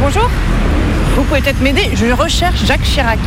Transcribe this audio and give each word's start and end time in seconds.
Bonjour, 0.00 0.28
vous 1.16 1.22
pouvez 1.24 1.40
peut-être 1.40 1.60
m'aider, 1.60 1.88
je 1.94 2.06
recherche 2.12 2.64
Jacques 2.66 2.82
Chirac. 2.82 3.18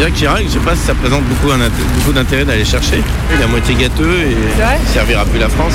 Jacques 0.00 0.14
Chirac, 0.14 0.42
je 0.44 0.48
sais 0.50 0.58
pas 0.58 0.74
si 0.74 0.82
ça 0.82 0.94
présente 0.94 1.22
beaucoup, 1.24 1.50
un 1.52 1.58
int- 1.60 1.70
beaucoup 1.98 2.12
d'intérêt 2.12 2.44
d'aller 2.44 2.64
chercher. 2.64 3.02
Il 3.34 3.40
est 3.40 3.44
à 3.44 3.46
moitié 3.46 3.74
gâteux 3.74 4.22
et 4.26 4.32
il 4.32 4.88
servira 4.92 5.24
plus 5.24 5.38
la 5.38 5.48
France. 5.48 5.74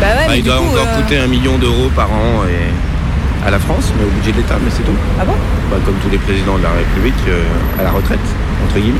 Bah 0.00 0.06
ouais, 0.18 0.26
Bah, 0.26 0.36
il 0.36 0.42
doit 0.44 0.56
coup, 0.58 0.64
encore 0.72 0.86
euh, 0.88 1.02
coûter 1.02 1.18
un 1.18 1.26
million 1.26 1.58
d'euros 1.58 1.90
par 1.94 2.10
an 2.12 2.44
et 2.48 3.46
à 3.46 3.50
la 3.50 3.58
France, 3.58 3.92
mais 3.98 4.04
au 4.04 4.08
budget 4.10 4.32
de 4.32 4.36
l'État, 4.38 4.56
mais 4.62 4.70
c'est 4.70 4.82
tout. 4.84 4.96
Ah 5.20 5.24
bon? 5.24 5.32
Bah, 5.70 5.76
comme 5.84 5.94
tous 6.02 6.10
les 6.10 6.18
présidents 6.18 6.58
de 6.58 6.62
la 6.62 6.70
République, 6.70 7.14
euh, 7.28 7.42
à 7.80 7.84
la 7.84 7.90
retraite, 7.90 8.20
entre 8.66 8.78
guillemets. 8.80 8.98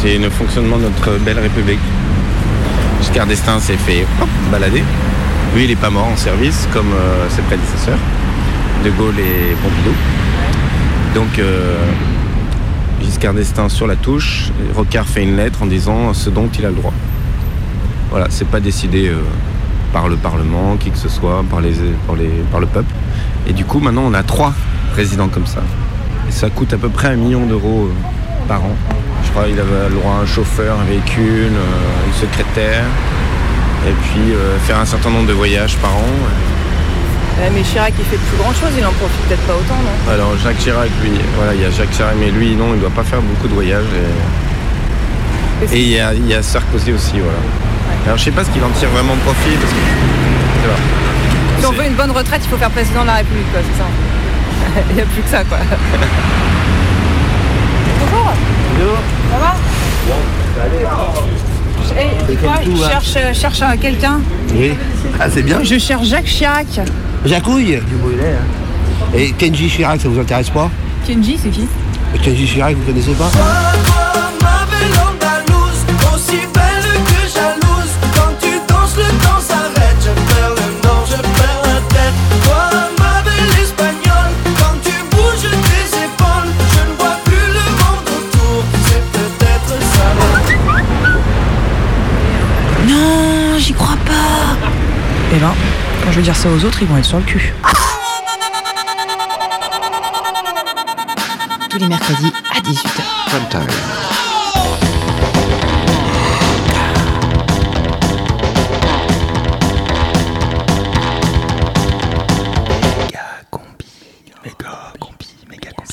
C'est 0.00 0.18
le 0.18 0.30
fonctionnement 0.30 0.78
de 0.78 0.84
notre 0.84 1.18
belle 1.20 1.38
République. 1.38 1.78
Giscard 3.12 3.26
d'Estaing 3.26 3.60
s'est 3.60 3.76
fait 3.76 4.06
balader. 4.50 4.82
Lui, 5.54 5.64
il 5.64 5.68
n'est 5.68 5.76
pas 5.76 5.90
mort 5.90 6.06
en 6.06 6.16
service 6.16 6.66
comme 6.72 6.90
euh, 6.94 7.28
ses 7.28 7.42
prédécesseurs, 7.42 7.98
De 8.82 8.88
Gaulle 8.88 9.18
et 9.18 9.54
Pompidou. 9.62 9.94
Donc, 11.14 11.38
euh, 11.38 11.76
Giscard 13.02 13.34
d'Estaing 13.34 13.68
sur 13.68 13.86
la 13.86 13.96
touche, 13.96 14.50
Rocard 14.74 15.06
fait 15.06 15.24
une 15.24 15.36
lettre 15.36 15.62
en 15.62 15.66
disant 15.66 16.14
ce 16.14 16.30
dont 16.30 16.48
il 16.58 16.64
a 16.64 16.70
le 16.70 16.76
droit. 16.76 16.94
Voilà, 18.08 18.28
c'est 18.30 18.48
pas 18.48 18.60
décidé 18.60 19.08
euh, 19.08 19.20
par 19.92 20.08
le 20.08 20.16
Parlement, 20.16 20.78
qui 20.80 20.90
que 20.90 20.96
ce 20.96 21.10
soit, 21.10 21.44
par, 21.50 21.60
les, 21.60 21.74
par, 22.06 22.16
les, 22.16 22.30
par 22.50 22.60
le 22.60 22.66
peuple. 22.66 22.94
Et 23.46 23.52
du 23.52 23.66
coup, 23.66 23.80
maintenant, 23.80 24.04
on 24.06 24.14
a 24.14 24.22
trois 24.22 24.54
présidents 24.92 25.28
comme 25.28 25.46
ça. 25.46 25.60
Et 26.30 26.32
ça 26.32 26.48
coûte 26.48 26.72
à 26.72 26.78
peu 26.78 26.88
près 26.88 27.08
un 27.08 27.16
million 27.16 27.44
d'euros 27.44 27.90
par 28.48 28.62
an. 28.64 28.74
Je 29.24 29.30
crois 29.30 29.44
qu'il 29.44 29.58
avait 29.58 29.88
le 29.88 29.94
droit 29.94 30.14
à 30.14 30.22
un 30.22 30.26
chauffeur, 30.26 30.78
un 30.80 30.84
véhicule, 30.84 31.52
euh, 31.54 32.06
une 32.06 32.12
secrétaire, 32.14 32.84
et 33.88 33.92
puis 33.92 34.32
euh, 34.32 34.58
faire 34.60 34.78
un 34.78 34.84
certain 34.84 35.10
nombre 35.10 35.26
de 35.26 35.32
voyages 35.32 35.76
par 35.78 35.90
an. 35.90 36.14
Mais 37.54 37.62
Chirac, 37.62 37.92
il 37.98 38.04
fait 38.04 38.18
plus 38.18 38.36
grand 38.36 38.52
chose, 38.52 38.70
il 38.78 38.84
en 38.84 38.92
profite 38.92 39.20
peut-être 39.26 39.42
pas 39.42 39.54
autant, 39.54 39.80
non? 39.82 40.12
Alors 40.12 40.36
Jacques 40.38 40.58
Chirac, 40.58 40.90
lui, 41.02 41.10
voilà, 41.36 41.54
il 41.54 41.60
y 41.60 41.64
a 41.64 41.70
Jacques 41.70 41.90
Chirac, 41.90 42.14
mais 42.20 42.30
lui, 42.30 42.54
non, 42.54 42.74
il 42.74 42.80
doit 42.80 42.90
pas 42.90 43.02
faire 43.02 43.20
beaucoup 43.20 43.48
de 43.48 43.54
voyages. 43.54 43.90
Et, 45.72 45.76
et 45.76 45.80
il, 45.80 45.88
y 45.88 45.98
a, 45.98 46.12
il 46.14 46.26
y 46.28 46.34
a 46.34 46.42
Sarkozy 46.42 46.92
aussi, 46.92 47.18
voilà. 47.18 47.38
Alors 48.06 48.18
je 48.18 48.24
sais 48.24 48.30
pas 48.30 48.44
ce 48.44 48.50
qu'il 48.50 48.62
en 48.62 48.70
tire 48.70 48.90
vraiment 48.90 49.16
profit, 49.24 49.56
parce 49.60 49.72
que... 49.72 49.78
Si 51.60 51.66
on 51.66 51.72
veut 51.72 51.86
une 51.86 51.94
bonne 51.94 52.10
retraite, 52.10 52.42
il 52.44 52.48
faut 52.48 52.56
faire 52.56 52.70
président 52.70 53.02
de 53.02 53.06
la 53.06 53.14
République, 53.14 53.50
quoi, 53.52 53.60
c'est 53.62 53.78
ça. 53.78 54.82
Il 54.90 54.96
n'y 54.96 55.02
a 55.02 55.04
plus 55.06 55.22
que 55.22 55.28
ça, 55.28 55.44
quoi. 55.44 55.58
Bonjour. 58.10 58.98
Ça 59.30 59.38
va 59.38 59.54
Hey, 61.94 62.36
quoi, 62.36 62.54
je 62.64 62.90
cherche, 62.90 63.16
euh, 63.16 63.34
cherche 63.34 63.62
euh, 63.62 63.76
quelqu'un. 63.80 64.20
Oui. 64.54 64.72
Ah, 65.20 65.26
c'est 65.30 65.42
bien. 65.42 65.62
Je 65.62 65.78
cherche 65.78 66.06
Jacques 66.06 66.24
Chirac. 66.24 66.80
Jacouille 67.24 67.78
Et 69.14 69.32
Kenji 69.32 69.68
Chirac, 69.68 70.00
ça 70.00 70.08
vous 70.08 70.18
intéresse 70.18 70.50
pas 70.50 70.70
Kenji, 71.06 71.38
c'est 71.40 71.50
qui 71.50 71.68
Kenji 72.22 72.46
Chirac, 72.46 72.74
vous 72.74 72.82
connaissez 72.84 73.12
pas 73.12 73.30
je 96.12 96.18
vais 96.18 96.22
dire 96.22 96.36
ça 96.36 96.50
aux 96.50 96.62
autres, 96.66 96.82
ils 96.82 96.88
vont 96.88 96.98
être 96.98 97.06
sur 97.06 97.16
le 97.16 97.24
cul. 97.24 97.54
Tous 101.70 101.78
les 101.78 101.88
mercredis 101.88 102.30
à 102.54 102.60
18h. 102.60 103.02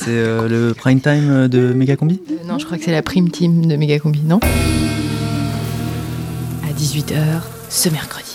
C'est 0.02 0.08
euh, 0.08 0.48
le 0.48 0.74
prime 0.74 1.00
time 1.00 1.30
euh, 1.30 1.48
de 1.48 1.72
Megacombi? 1.72 2.20
Euh, 2.30 2.34
non, 2.46 2.58
je 2.58 2.66
crois 2.66 2.76
que 2.76 2.84
c'est 2.84 2.92
la 2.92 3.02
prime 3.02 3.30
team 3.30 3.66
de 3.66 3.76
Megacombi, 3.76 4.20
non? 4.22 4.40
À 6.62 6.72
18h 6.72 7.42
ce 7.68 7.88
mercredi. 7.88 8.29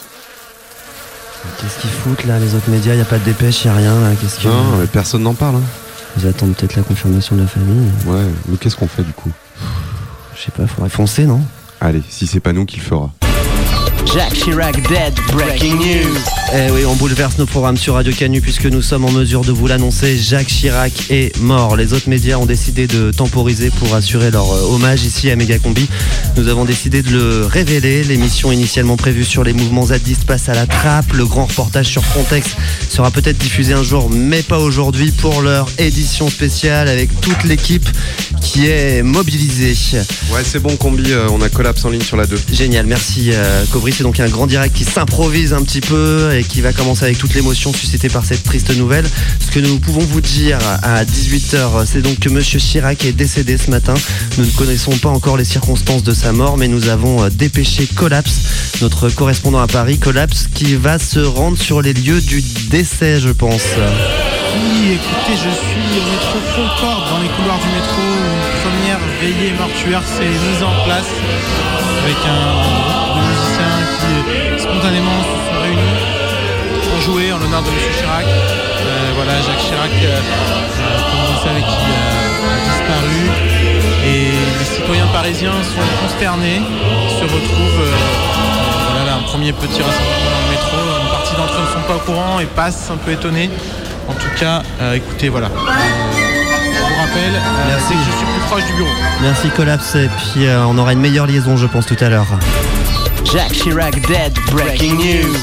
Qu'est-ce 1.66 1.82
qu'ils 1.82 1.90
foutent 1.90 2.26
là, 2.26 2.38
les 2.38 2.54
autres 2.54 2.70
médias? 2.70 2.94
Il 2.94 3.02
a 3.02 3.06
pas 3.06 3.18
de 3.18 3.24
dépêche, 3.24 3.66
il 3.66 3.70
a 3.70 3.74
rien 3.74 4.00
là. 4.00 4.10
Qu'est-ce 4.22 4.40
que... 4.40 4.48
Non, 4.48 4.78
mais 4.80 4.86
personne 4.86 5.24
n'en 5.24 5.34
parle. 5.34 5.56
hein. 5.56 5.62
Ils 6.16 6.28
attendent 6.28 6.54
peut-être 6.56 6.76
la 6.76 6.84
confirmation 6.84 7.36
de 7.36 7.42
la 7.42 7.48
famille. 7.48 7.90
Ouais, 8.06 8.22
mais 8.48 8.58
qu'est-ce 8.58 8.76
qu'on 8.76 8.88
fait 8.88 9.02
du 9.02 9.14
coup? 9.14 9.32
Je 10.36 10.42
sais 10.44 10.52
pas, 10.52 10.68
faudrait 10.68 10.92
foncer, 10.92 11.26
non? 11.26 11.42
Allez, 11.82 12.04
si 12.08 12.28
c'est 12.28 12.40
pas 12.40 12.54
nous 12.54 12.66
qui 12.66 12.78
le 12.78 12.84
fera. 12.84 13.12
Jacques 14.14 14.34
Chirac 14.34 14.76
dead, 14.88 15.16
breaking 15.34 15.76
news. 15.78 16.20
Eh 16.54 16.70
oui, 16.72 16.86
on 16.86 16.96
bouleverse 16.96 17.38
nos 17.40 17.48
programmes 17.48 17.76
sur 17.76 17.96
Radio 17.96 18.14
Canu 18.14 18.40
puisque 18.40 18.66
nous 18.66 18.84
sommes 18.84 19.04
en 19.04 19.12
mesure 19.12 19.42
de 19.42 19.52
vous 19.52 19.68
l'annoncer. 19.68 20.18
Jacques 20.18 20.48
Chirac 20.48 20.94
est 21.10 21.38
mort. 21.40 21.76
Les 21.76 21.94
autres 21.94 22.08
médias 22.08 22.38
ont 22.38 22.46
décidé 22.46 22.88
de 22.88 23.12
temporiser 23.12 23.72
pour 23.72 23.94
assurer 23.96 24.30
leur 24.32 24.52
euh, 24.54 24.74
hommage 24.74 25.04
ici 25.04 25.30
à 25.32 25.36
Megacombi. 25.36 25.90
Nous 26.38 26.48
avons 26.48 26.64
décidé 26.64 27.02
de 27.02 27.10
le 27.10 27.46
révéler. 27.46 28.04
L'émission 28.04 28.52
initialement 28.52 28.96
prévue 28.96 29.26
sur 29.26 29.44
les 29.44 29.54
mouvements 29.54 29.88
zadistes 29.88 30.26
passe 30.26 30.48
à 30.48 30.54
la 30.54 30.68
trappe. 30.68 31.14
Le 31.14 31.26
grand 31.26 31.46
reportage 31.46 31.88
sur 31.88 32.06
Frontex 32.06 32.56
sera 32.90 33.10
peut-être 33.10 33.38
diffusé 33.38 33.74
un 33.74 33.84
jour, 33.84 34.10
mais 34.10 34.44
pas 34.44 34.60
aujourd'hui 34.60 35.12
pour 35.12 35.42
leur 35.42 35.68
édition 35.80 36.30
spéciale 36.30 36.88
avec 36.88 37.10
toute 37.22 37.44
l'équipe 37.44 37.90
qui 38.42 38.68
est 38.68 39.02
mobilisée. 39.02 39.76
Ouais, 40.32 40.44
c'est 40.44 40.60
bon, 40.60 40.76
combi, 40.78 41.12
euh, 41.12 41.28
on 41.32 41.42
a 41.42 41.50
collapse 41.50 41.84
en 41.86 41.90
ligne 41.90 42.02
sur 42.02 42.18
la 42.18 42.28
2. 42.28 42.38
Génial, 42.54 42.86
merci 42.86 43.32
euh, 43.34 43.66
Cobry. 43.72 43.92
C'est 43.92 44.04
donc 44.04 44.20
un 44.20 44.30
grand 44.30 44.48
direct 44.48 44.76
qui 44.76 44.84
s'improvise 44.84 45.52
un 45.54 45.64
petit 45.64 45.82
peu 45.82 46.35
et 46.36 46.44
qui 46.44 46.62
va 46.62 46.74
commencer 46.74 47.06
avec 47.06 47.18
toute 47.18 47.34
l'émotion 47.34 47.72
suscitée 47.72 48.10
par 48.10 48.26
cette 48.26 48.44
triste 48.44 48.76
nouvelle. 48.78 49.06
Ce 49.40 49.52
que 49.52 49.60
nous 49.60 49.80
pouvons 49.80 50.02
vous 50.02 50.22
dire 50.22 50.58
à 50.84 51.04
18h, 51.04 51.86
c'est 51.86 52.02
donc 52.02 52.20
que 52.20 52.30
Monsieur 52.30 52.60
Chirac 52.60 53.06
est 53.06 53.14
décédé 53.14 53.58
ce 53.58 53.70
matin. 53.70 53.94
Nous 54.38 54.46
ne 54.46 54.52
connaissons 54.52 54.92
pas 54.98 55.10
encore 55.10 55.38
les 55.38 55.46
circonstances 55.46 56.04
de 56.04 56.14
sa 56.14 56.34
mort, 56.34 56.58
mais 56.58 56.68
nous 56.68 56.90
avons 56.90 57.24
euh, 57.24 57.30
dépêché 57.30 57.88
Collapse, 57.88 58.82
notre 58.82 59.10
correspondant 59.10 59.60
à 59.60 59.68
Paris, 59.68 59.98
Collapse, 59.98 60.48
qui 60.54 60.76
va 60.76 61.00
se 61.00 61.20
rendre 61.20 61.58
sur 61.58 61.82
les 61.82 61.94
lieux 61.94 62.22
du 62.22 62.42
décès, 62.70 63.20
je 63.20 63.30
pense. 63.30 63.64
Oui, 64.56 64.94
écoutez, 64.94 65.38
je 65.38 65.50
suis 65.50 66.00
au 66.00 66.06
métro 66.12 66.40
Concorde, 66.56 67.10
dans 67.10 67.20
les 67.20 67.30
couloirs 67.30 67.60
du 67.60 67.68
métro. 67.68 68.02
Une 68.02 68.70
première 68.70 69.00
veillée 69.22 69.54
mortuaire 69.58 70.04
s'est 70.06 70.24
mise 70.24 70.64
en 70.64 70.84
place 70.86 71.12
avec 72.04 72.18
un 72.28 72.62
groupe 72.62 73.16
de 73.16 73.22
musiciens 73.30 73.80
qui 74.00 74.62
spontanément 74.62 75.45
jouer 77.06 77.32
en 77.32 77.38
l'honneur 77.38 77.62
de 77.62 77.68
M. 77.68 77.74
Chirac. 77.98 78.26
Euh, 78.26 79.12
voilà, 79.16 79.34
Jacques 79.42 79.60
Chirac, 79.60 79.92
euh, 80.04 80.06
euh, 80.06 81.00
comme 81.10 81.22
vous 81.26 81.34
le 81.34 81.48
savez, 81.48 81.62
qui 81.62 81.86
euh, 81.92 82.52
a 82.52 82.58
disparu. 82.66 83.22
Et 84.06 84.32
les 84.60 84.66
citoyens 84.76 85.08
parisiens 85.14 85.52
sont 85.64 86.04
consternés, 86.06 86.62
se 87.20 87.24
retrouvent. 87.24 87.82
euh, 87.82 87.96
voilà, 88.90 89.06
là, 89.12 89.18
un 89.20 89.24
premier 89.24 89.54
petit 89.54 89.82
rassemblement 89.82 90.30
dans 90.34 90.42
le 90.46 90.52
métro. 90.52 90.78
Une 91.04 91.10
partie 91.10 91.36
d'entre 91.36 91.54
eux 91.54 91.68
ne 91.68 91.74
sont 91.74 91.88
pas 91.88 91.96
au 91.96 92.00
courant 92.00 92.40
et 92.40 92.46
passent 92.46 92.90
un 92.92 92.98
peu 92.98 93.12
étonnés. 93.12 93.50
En 94.08 94.14
tout 94.14 94.30
cas, 94.40 94.62
euh, 94.82 94.94
écoutez, 94.96 95.30
voilà. 95.30 95.48
Euh, 95.48 95.52
je 95.52 96.80
vous 96.80 97.00
rappelle, 97.02 97.36
euh, 97.36 97.68
Merci. 97.68 97.94
je 98.06 98.12
suis 98.18 98.26
plus 98.26 98.42
proche 98.48 98.66
du 98.66 98.74
bureau. 98.74 98.90
Merci 99.22 99.50
Collapse, 99.50 99.96
et 99.96 100.10
puis 100.10 100.46
euh, 100.46 100.66
on 100.68 100.78
aura 100.78 100.94
une 100.94 101.00
meilleure 101.00 101.26
liaison, 101.28 101.58
je 101.58 101.66
pense, 101.66 101.86
tout 101.88 101.98
à 102.00 102.10
l'heure. 102.10 102.28
Jacques 103.32 103.54
Chirac 103.54 104.00
dead, 104.08 104.34
breaking 104.52 104.96
news. 104.98 105.36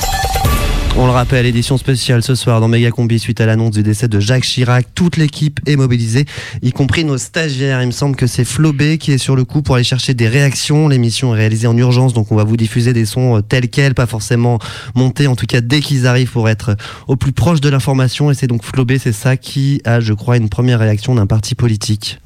On 0.95 1.07
le 1.07 1.13
rappelle, 1.13 1.47
édition 1.47 1.79
spéciale 1.79 2.23
ce 2.23 2.35
soir 2.35 2.61
dans 2.61 2.69
Megacombi 2.69 3.19
suite 3.19 3.41
à 3.41 3.47
l'annonce 3.47 3.71
du 3.71 3.83
décès 3.83 4.09
de 4.09 4.21
Jacques 4.21 4.45
Chirac. 4.45 4.87
Toute 4.95 5.17
l'équipe 5.17 5.59
est 5.67 5.77
mobilisée, 5.77 6.27
y 6.61 6.71
compris 6.71 7.03
nos 7.05 7.17
stagiaires. 7.17 7.81
Il 7.81 7.87
me 7.87 7.93
semble 7.93 8.15
que 8.15 8.27
c'est 8.27 8.45
Flo 8.45 8.75
B 8.75 8.99
qui 8.99 9.13
est 9.13 9.19
sur 9.19 9.35
le 9.35 9.45
coup 9.45 9.63
pour 9.63 9.77
aller 9.77 9.85
chercher 9.85 10.13
des 10.13 10.29
réactions. 10.29 10.89
L'émission 10.89 11.35
est 11.35 11.39
réalisée 11.39 11.67
en 11.67 11.77
urgence, 11.79 12.13
donc 12.13 12.31
on 12.31 12.37
va 12.37 12.45
vous 12.45 12.59
diffuser 12.59 12.93
des 12.93 13.07
sons 13.07 13.39
euh, 13.39 13.41
tels 13.41 13.71
quels, 13.71 13.95
pas 13.95 14.05
forcément 14.05 14.59
montés, 14.95 15.29
en 15.29 15.35
tout 15.35 15.47
cas 15.47 15.63
dès 15.63 15.81
qu'ils 15.81 16.07
arrivent 16.07 16.31
pour 16.31 16.51
être 16.51 16.77
au 17.09 17.17
plus 17.17 17.33
proche 17.33 17.63
de 17.63 17.71
l'information. 17.71 18.31
Et 18.31 18.35
c'est 18.35 18.47
donc 18.47 18.63
Flo 18.63 18.85
B, 18.85 18.99
c'est 18.99 19.13
ça, 19.13 19.39
qui 19.39 19.81
a, 19.87 20.01
je 20.01 20.13
crois, 20.13 20.37
une 20.37 20.51
première 20.51 20.79
réaction 20.79 21.15
d'un 21.15 21.27
parti 21.27 21.55
politique. 21.55 22.21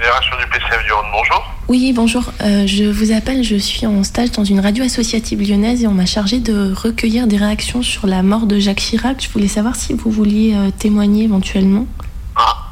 Fédération 0.00 0.34
du 0.38 0.46
PCF 0.46 0.82
du 0.86 0.92
Rhône, 0.92 1.08
bonjour. 1.12 1.54
Oui, 1.68 1.92
bonjour. 1.94 2.32
Euh, 2.40 2.66
je 2.66 2.84
vous 2.84 3.12
appelle, 3.12 3.44
je 3.44 3.56
suis 3.56 3.84
en 3.84 4.02
stage 4.02 4.30
dans 4.30 4.44
une 4.44 4.58
radio 4.58 4.82
associative 4.82 5.42
lyonnaise 5.46 5.84
et 5.84 5.86
on 5.86 5.92
m'a 5.92 6.06
chargé 6.06 6.40
de 6.40 6.72
recueillir 6.72 7.26
des 7.26 7.36
réactions 7.36 7.82
sur 7.82 8.06
la 8.06 8.22
mort 8.22 8.46
de 8.46 8.58
Jacques 8.58 8.78
Chirac. 8.78 9.22
Je 9.22 9.28
voulais 9.28 9.46
savoir 9.46 9.76
si 9.76 9.92
vous 9.92 10.10
vouliez 10.10 10.54
euh, 10.56 10.70
témoigner 10.70 11.24
éventuellement. 11.24 11.86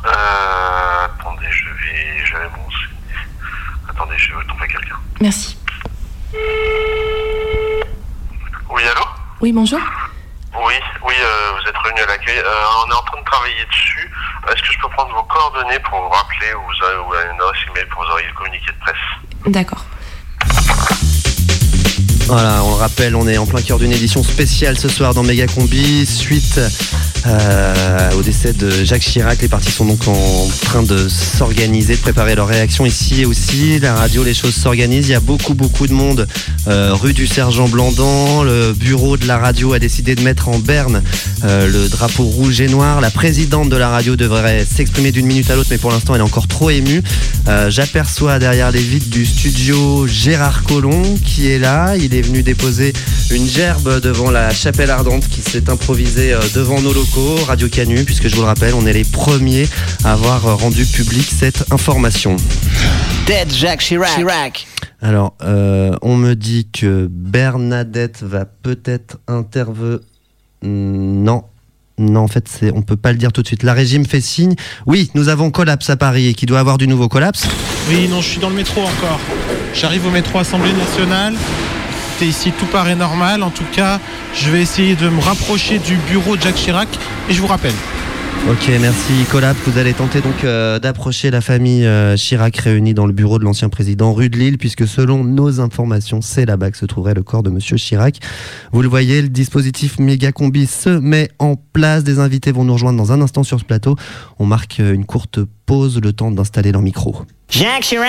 Euh, 0.07 0.09
attendez, 1.05 1.49
je 1.51 1.65
vais, 1.65 2.25
je 2.25 2.33
vais. 2.33 2.49
Attendez, 3.91 4.15
je 4.17 4.29
vais 4.31 4.45
tomber 4.49 4.67
quelqu'un. 4.67 4.97
Merci. 5.21 5.59
Oui, 8.71 8.83
allô? 8.91 9.07
Oui, 9.43 9.53
bonjour. 9.53 9.81
Oui, 10.55 10.75
oui, 11.05 11.15
euh, 11.21 11.53
vous 11.53 11.69
êtes 11.69 11.77
revenu 11.77 12.01
à 12.01 12.07
l'accueil. 12.07 12.39
Euh, 12.39 12.85
on 12.87 12.91
est 12.91 12.95
en 12.95 13.03
train 13.03 13.21
de 13.21 13.25
travailler 13.25 13.65
dessus. 13.67 14.11
Est-ce 14.51 14.63
que 14.63 14.73
je 14.73 14.79
peux 14.79 14.89
prendre 14.89 15.15
vos 15.15 15.23
coordonnées 15.25 15.79
pour 15.81 16.01
vous 16.01 16.09
rappeler 16.09 16.55
ou, 16.55 16.63
vous 16.63 16.85
avez, 16.87 16.97
ou 16.97 17.13
un 17.15 17.35
adresse 17.35 17.63
email 17.71 17.85
pour 17.87 18.03
vous 18.03 18.09
envoyer 18.09 18.29
le 18.29 18.35
communiqué 18.35 18.73
de 18.73 18.79
presse? 18.79 18.97
D'accord. 19.47 19.85
Voilà, 22.29 22.63
on 22.63 22.69
le 22.69 22.75
rappelle, 22.75 23.17
on 23.17 23.27
est 23.27 23.39
en 23.39 23.47
plein 23.47 23.63
cœur 23.63 23.79
d'une 23.79 23.91
édition 23.91 24.23
spéciale 24.23 24.79
ce 24.79 24.91
soir 24.91 25.15
dans 25.15 25.23
Méga 25.23 25.47
Combi, 25.47 26.05
suite 26.05 26.61
euh, 27.27 28.11
au 28.19 28.23
décès 28.23 28.53
de 28.53 28.85
Jacques 28.85 29.01
Chirac. 29.01 29.41
Les 29.41 29.49
partis 29.49 29.71
sont 29.71 29.87
donc 29.87 30.07
en 30.07 30.47
train 30.61 30.83
de 30.83 31.09
s'organiser, 31.09 31.97
de 31.97 32.01
préparer 32.01 32.35
leur 32.35 32.47
réaction 32.47 32.85
ici 32.85 33.23
et 33.23 33.25
aussi. 33.25 33.79
La 33.79 33.95
radio, 33.95 34.25
les 34.25 34.35
choses 34.35 34.55
s'organisent. 34.55 35.09
Il 35.09 35.13
y 35.13 35.15
a 35.15 35.21
beaucoup, 35.21 35.55
beaucoup 35.55 35.87
de 35.87 35.95
monde. 35.95 36.29
euh, 36.67 36.93
rue 36.93 37.15
du 37.15 37.27
Sergent 37.27 37.67
Blandan, 37.67 38.43
le 38.43 38.75
bureau 38.75 39.17
de 39.17 39.27
la 39.27 39.39
radio 39.39 39.73
a 39.73 39.79
décidé 39.79 40.15
de 40.15 40.21
mettre 40.21 40.51
en 40.51 40.59
berne 40.59 41.03
euh, 41.45 41.67
le 41.67 41.89
drapeau 41.89 42.25
rouge 42.25 42.61
et 42.61 42.69
noir. 42.69 43.01
La 43.01 43.11
présidente 43.11 43.71
de 43.71 43.77
la 43.77 43.89
radio 43.89 44.17
devrait 44.17 44.67
s'exprimer 44.67 45.13
d'une 45.13 45.27
minute 45.27 45.51
à 45.51 45.57
l'autre, 45.57 45.69
mais 45.71 45.79
pour 45.79 45.91
l'instant, 45.91 46.15
elle 46.15 46.21
est 46.21 46.25
encore 46.25 46.47
trop 46.47 46.69
émue. 46.69 47.03
J'aperçois 47.69 48.39
derrière 48.39 48.71
les 48.71 48.83
vitres 48.83 49.09
du 49.09 49.25
studio 49.25 50.07
Gérard 50.07 50.65
Collomb 50.65 51.17
qui 51.25 51.49
est 51.49 51.59
là. 51.59 51.97
Venu 52.23 52.43
déposer 52.43 52.93
une 53.31 53.47
gerbe 53.47 54.01
devant 54.01 54.31
la 54.31 54.51
chapelle 54.51 54.91
ardente 54.91 55.29
qui 55.29 55.41
s'est 55.41 55.71
improvisée 55.71 56.33
euh, 56.33 56.41
devant 56.55 56.81
nos 56.81 56.93
locaux, 56.93 57.37
Radio 57.47 57.69
Canu, 57.69 58.05
puisque 58.05 58.29
je 58.29 58.35
vous 58.35 58.43
le 58.43 58.47
rappelle, 58.47 58.75
on 58.75 58.87
est 58.87 58.93
les 58.93 59.05
premiers 59.05 59.67
à 60.05 60.13
avoir 60.13 60.47
euh, 60.47 60.55
rendu 60.55 60.85
public 60.85 61.27
cette 61.31 61.73
information. 61.73 62.37
Dead 63.27 63.53
Jacques 63.53 63.81
Chirac. 63.81 64.67
Alors, 65.01 65.35
euh, 65.43 65.95
on 66.03 66.17
me 66.17 66.35
dit 66.35 66.69
que 66.73 67.09
Bernadette 67.11 68.23
va 68.23 68.45
peut-être 68.45 69.19
intervenir. 69.29 70.01
Non. 70.63 71.45
Non, 71.99 72.21
en 72.21 72.29
fait, 72.29 72.47
c'est, 72.49 72.73
on 72.73 72.83
peut 72.83 72.97
pas 72.97 73.11
le 73.13 73.19
dire 73.19 73.33
tout 73.33 73.43
de 73.43 73.47
suite. 73.47 73.65
La 73.65 73.75
régime 73.75 74.07
fait 74.07 74.21
signe. 74.21 74.55
Oui, 74.87 75.11
nous 75.15 75.29
avons 75.29 75.51
collapse 75.51 75.91
à 75.91 75.97
Paris 75.97 76.29
et 76.29 76.35
qui 76.35 76.47
doit 76.47 76.61
avoir 76.61 76.79
du 76.79 76.87
nouveau 76.87 77.09
collapse. 77.09 77.47
Oui, 77.89 78.09
non, 78.09 78.21
je 78.21 78.29
suis 78.29 78.41
dans 78.41 78.51
le 78.51 78.55
métro 78.55 78.83
encore. 78.83 79.21
J'arrive 79.75 80.07
au 80.07 80.11
métro 80.11 80.39
Assemblée 80.39 80.73
nationale. 80.73 81.35
Ici, 82.21 82.53
tout 82.59 82.67
paraît 82.67 82.97
normal. 82.97 83.43
En 83.43 83.51
tout 83.51 83.67
cas, 83.73 84.01
je 84.35 84.51
vais 84.51 84.61
essayer 84.61 84.97
de 84.97 85.09
me 85.09 85.21
rapprocher 85.21 85.79
du 85.79 85.97
bureau 86.11 86.37
de 86.37 86.43
Jacques 86.43 86.57
Chirac 86.57 86.89
et 87.29 87.33
je 87.33 87.41
vous 87.41 87.47
rappelle. 87.47 87.75
Ok, 88.51 88.71
merci 88.81 89.25
Collapse. 89.31 89.59
Vous 89.67 89.79
allez 89.79 89.93
tenter 89.93 90.21
donc 90.21 90.43
euh, 90.43 90.79
d'approcher 90.79 91.31
la 91.31 91.41
famille 91.41 91.85
euh, 91.85 92.17
Chirac 92.17 92.57
réunie 92.57 92.95
dans 92.95 93.07
le 93.07 93.13
bureau 93.13 93.39
de 93.39 93.45
l'ancien 93.45 93.69
président 93.69 94.13
rue 94.13 94.31
de 94.31 94.39
Lille, 94.39 94.59
puisque 94.59 94.87
selon 94.87 95.23
nos 95.23 95.61
informations, 95.61 96.21
c'est 96.21 96.47
là-bas 96.47 96.71
que 96.71 96.79
se 96.79 96.87
trouverait 96.87 97.15
le 97.15 97.23
corps 97.23 97.43
de 97.43 97.51
Monsieur 97.51 97.77
Chirac. 97.77 98.19
Vous 98.73 98.83
le 98.83 98.89
voyez, 98.89 99.23
le 99.23 99.29
dispositif 99.29 99.99
méga 99.99 100.33
combi 100.33 100.67
se 100.67 100.89
met 100.89 101.31
en 101.39 101.57
place. 101.57 102.05
Des 102.05 102.19
invités 102.19 102.53
vont 102.53 102.65
nous 102.65 102.73
rejoindre 102.73 102.99
dans 102.99 103.13
un 103.13 103.21
instant 103.21 103.43
sur 103.43 103.61
ce 103.61 103.65
plateau. 103.65 103.97
On 104.39 104.47
marque 104.47 104.81
euh, 104.81 104.93
une 104.93 105.05
courte 105.05 105.41
pause, 105.67 106.01
le 106.03 106.13
temps 106.13 106.31
d'installer 106.31 106.73
leur 106.73 106.83
micro. 106.83 107.17
Jacques 107.51 107.83
Chirac. 107.83 108.07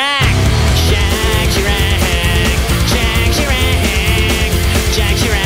Jacques 0.90 1.09
Jack 4.92 5.24
you're 5.24 5.39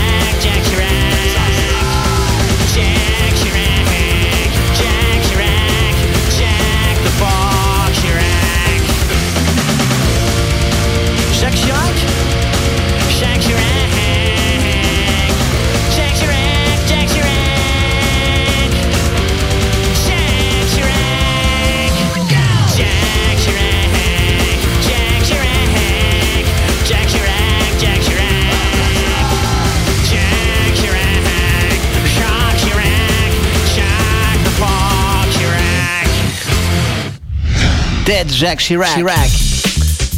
Dead 38.06 38.28
Jacques 38.30 38.60
Chirac. 38.60 39.53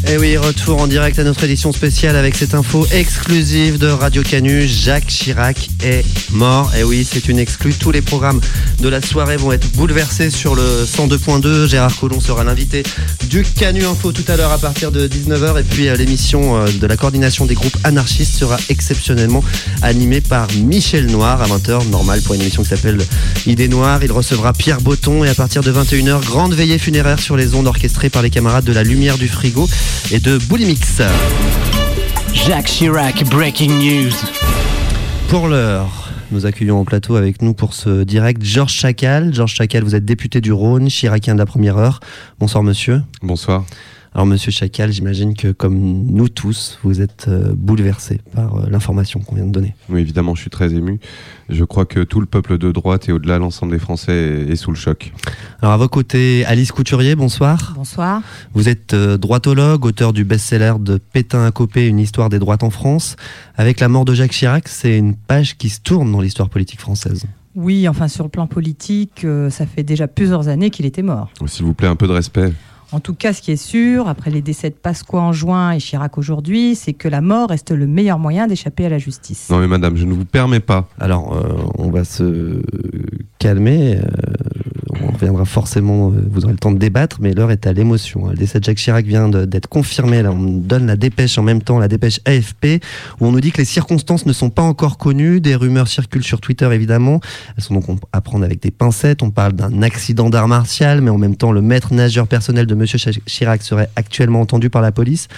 Et 0.08 0.18
oui, 0.18 0.36
retour 0.36 0.80
en 0.80 0.86
direct 0.86 1.18
à 1.18 1.24
notre 1.24 1.42
édition 1.44 1.72
spéciale 1.72 2.16
avec 2.16 2.36
cette 2.36 2.54
info 2.54 2.86
exclusive 2.92 3.78
de 3.78 3.88
Radio 3.88 4.22
Canu. 4.22 4.66
Jacques 4.66 5.06
Chirac 5.06 5.68
est 5.82 6.04
mort. 6.30 6.72
Et 6.76 6.84
oui, 6.84 7.06
c'est 7.10 7.28
une 7.28 7.38
exclue. 7.38 7.74
Tous 7.74 7.90
les 7.90 8.02
programmes 8.02 8.40
de 8.80 8.88
la 8.88 9.02
soirée 9.02 9.36
vont 9.36 9.52
être 9.52 9.68
bouleversés 9.72 10.30
sur 10.30 10.54
le 10.54 10.84
102.2. 10.84 11.66
Gérard 11.66 11.96
Collomb 11.98 12.20
sera 12.20 12.44
l'invité 12.44 12.84
du 13.28 13.42
Canu 13.42 13.84
Info 13.84 14.12
tout 14.12 14.24
à 14.28 14.36
l'heure 14.36 14.52
à 14.52 14.58
partir 14.58 14.92
de 14.92 15.08
19h. 15.08 15.60
Et 15.60 15.64
puis 15.64 15.88
euh, 15.88 15.96
l'émission 15.96 16.56
euh, 16.56 16.68
de 16.68 16.86
la 16.86 16.96
coordination 16.96 17.44
des 17.44 17.54
groupes 17.54 17.76
anarchistes 17.82 18.36
sera 18.36 18.58
exceptionnellement 18.68 19.42
animée 19.82 20.20
par 20.20 20.46
Michel 20.62 21.06
Noir 21.06 21.42
à 21.42 21.46
20h. 21.46 21.88
Normal 21.90 22.20
pour 22.22 22.34
une 22.34 22.42
émission 22.42 22.62
qui 22.62 22.68
s'appelle 22.68 22.98
Idée 23.46 23.68
Noire. 23.68 24.04
Il 24.04 24.12
recevra 24.12 24.52
Pierre 24.52 24.80
Botton 24.80 25.24
et 25.24 25.28
à 25.28 25.34
partir 25.34 25.62
de 25.62 25.72
21h, 25.72 26.24
grande 26.24 26.54
veillée 26.54 26.78
funéraire 26.78 27.18
sur 27.18 27.36
les 27.36 27.54
ondes 27.54 27.66
orchestrées 27.66 28.10
par 28.10 28.22
les 28.22 28.30
camarades 28.30 28.64
de 28.64 28.72
la 28.72 28.84
Lumière 28.84 29.18
du 29.18 29.26
Frigo 29.26 29.68
et 30.10 30.20
de 30.20 30.38
Boulimix. 30.48 31.02
Jacques 32.32 32.66
Chirac, 32.66 33.24
breaking 33.24 33.70
news. 33.70 34.12
Pour 35.28 35.48
l'heure, 35.48 36.10
nous 36.30 36.46
accueillons 36.46 36.80
au 36.80 36.84
plateau 36.84 37.16
avec 37.16 37.42
nous 37.42 37.54
pour 37.54 37.74
ce 37.74 38.04
direct 38.04 38.42
Georges 38.42 38.72
Chacal. 38.72 39.34
Georges 39.34 39.54
Chacal, 39.54 39.84
vous 39.84 39.94
êtes 39.94 40.04
député 40.04 40.40
du 40.40 40.52
Rhône, 40.52 40.88
chiracien 40.90 41.34
de 41.34 41.38
la 41.38 41.46
première 41.46 41.76
heure. 41.76 42.00
Bonsoir 42.38 42.62
monsieur. 42.62 43.02
Bonsoir. 43.22 43.64
Alors 44.16 44.24
monsieur 44.24 44.50
Chacal, 44.50 44.90
j'imagine 44.92 45.34
que 45.34 45.52
comme 45.52 45.76
nous 45.78 46.30
tous, 46.30 46.78
vous 46.82 47.02
êtes 47.02 47.26
euh, 47.28 47.52
bouleversé 47.54 48.18
par 48.34 48.56
euh, 48.56 48.66
l'information 48.70 49.20
qu'on 49.20 49.34
vient 49.34 49.44
de 49.44 49.52
donner. 49.52 49.74
Oui, 49.90 50.00
évidemment, 50.00 50.34
je 50.34 50.40
suis 50.40 50.48
très 50.48 50.72
ému. 50.72 51.00
Je 51.50 51.64
crois 51.64 51.84
que 51.84 52.00
tout 52.00 52.20
le 52.20 52.26
peuple 52.26 52.56
de 52.56 52.72
droite 52.72 53.10
et 53.10 53.12
au-delà, 53.12 53.38
l'ensemble 53.38 53.72
des 53.72 53.78
Français 53.78 54.14
est, 54.14 54.52
est 54.52 54.56
sous 54.56 54.70
le 54.70 54.76
choc. 54.78 55.12
Alors 55.60 55.74
à 55.74 55.76
vos 55.76 55.88
côtés, 55.88 56.46
Alice 56.46 56.72
Couturier, 56.72 57.14
bonsoir. 57.14 57.74
Bonsoir. 57.76 58.22
Vous 58.54 58.70
êtes 58.70 58.94
euh, 58.94 59.18
droitologue, 59.18 59.84
auteur 59.84 60.14
du 60.14 60.24
best-seller 60.24 60.72
de 60.80 60.96
Pétain 60.96 61.44
à 61.44 61.50
Copé, 61.50 61.86
une 61.86 61.98
histoire 61.98 62.30
des 62.30 62.38
droites 62.38 62.62
en 62.62 62.70
France. 62.70 63.16
Avec 63.56 63.80
la 63.80 63.88
mort 63.88 64.06
de 64.06 64.14
Jacques 64.14 64.32
Chirac, 64.32 64.66
c'est 64.68 64.96
une 64.96 65.14
page 65.14 65.58
qui 65.58 65.68
se 65.68 65.80
tourne 65.82 66.10
dans 66.10 66.22
l'histoire 66.22 66.48
politique 66.48 66.80
française. 66.80 67.26
Oui, 67.54 67.86
enfin 67.86 68.08
sur 68.08 68.24
le 68.24 68.30
plan 68.30 68.46
politique, 68.46 69.26
euh, 69.26 69.50
ça 69.50 69.66
fait 69.66 69.82
déjà 69.82 70.08
plusieurs 70.08 70.48
années 70.48 70.70
qu'il 70.70 70.86
était 70.86 71.02
mort. 71.02 71.28
S'il 71.44 71.66
vous 71.66 71.74
plaît, 71.74 71.88
un 71.88 71.96
peu 71.96 72.08
de 72.08 72.12
respect. 72.12 72.54
En 72.92 73.00
tout 73.00 73.14
cas, 73.14 73.32
ce 73.32 73.42
qui 73.42 73.50
est 73.52 73.56
sûr, 73.56 74.08
après 74.08 74.30
les 74.30 74.42
décès 74.42 74.70
de 74.70 74.74
Pasqua 74.74 75.18
en 75.20 75.32
juin 75.32 75.72
et 75.72 75.78
Chirac 75.78 76.18
aujourd'hui, 76.18 76.76
c'est 76.76 76.92
que 76.92 77.08
la 77.08 77.20
mort 77.20 77.48
reste 77.48 77.72
le 77.72 77.86
meilleur 77.86 78.18
moyen 78.18 78.46
d'échapper 78.46 78.86
à 78.86 78.88
la 78.88 78.98
justice. 78.98 79.48
Non 79.50 79.58
mais 79.58 79.66
madame, 79.66 79.96
je 79.96 80.04
ne 80.04 80.12
vous 80.12 80.24
permets 80.24 80.60
pas. 80.60 80.88
Alors, 81.00 81.36
euh, 81.36 81.56
on 81.78 81.90
va 81.90 82.04
se 82.04 82.62
calmer. 83.38 83.96
euh, 83.96 84.02
on 85.02 85.12
reviendra 85.12 85.44
forcément, 85.44 86.10
euh, 86.10 86.26
vous 86.30 86.44
aurez 86.44 86.52
le 86.52 86.58
temps 86.58 86.72
de 86.72 86.78
débattre, 86.78 87.18
mais 87.20 87.32
l'heure 87.34 87.50
est 87.50 87.66
à 87.66 87.72
l'émotion. 87.72 88.28
Le 88.28 88.36
décès 88.36 88.60
de 88.60 88.64
Jacques 88.64 88.78
Chirac 88.78 89.04
vient 89.04 89.28
d'être 89.28 89.68
confirmé. 89.68 90.22
Là, 90.22 90.30
on 90.30 90.42
donne 90.42 90.86
la 90.86 90.96
dépêche 90.96 91.36
en 91.38 91.42
même 91.42 91.62
temps, 91.62 91.78
la 91.78 91.88
dépêche 91.88 92.20
AFP, 92.24 92.82
où 93.20 93.26
on 93.26 93.32
nous 93.32 93.40
dit 93.40 93.52
que 93.52 93.58
les 93.58 93.64
circonstances 93.64 94.26
ne 94.26 94.32
sont 94.32 94.50
pas 94.50 94.62
encore 94.62 94.98
connues. 94.98 95.40
Des 95.40 95.54
rumeurs 95.54 95.88
circulent 95.88 96.24
sur 96.24 96.40
Twitter, 96.40 96.68
évidemment. 96.72 97.20
Elles 97.56 97.62
sont 97.64 97.74
donc 97.74 97.84
à 98.12 98.20
prendre 98.20 98.44
avec 98.44 98.62
des 98.62 98.70
pincettes. 98.70 99.22
On 99.22 99.30
parle 99.30 99.52
d'un 99.52 99.82
accident 99.82 100.30
d'art 100.30 100.48
martial, 100.48 101.00
mais 101.00 101.10
en 101.10 101.18
même 101.18 101.36
temps, 101.36 101.52
le 101.52 101.62
maître 101.62 101.92
nageur 101.92 102.26
personnel 102.26 102.66
de 102.66 102.74
Cha- 102.84 103.10
Chirac 103.26 103.62
serait 103.62 103.88
actuellement 103.96 104.40
entendu 104.42 104.68
par 104.68 104.82
la 104.82 104.92
police. 104.92 105.28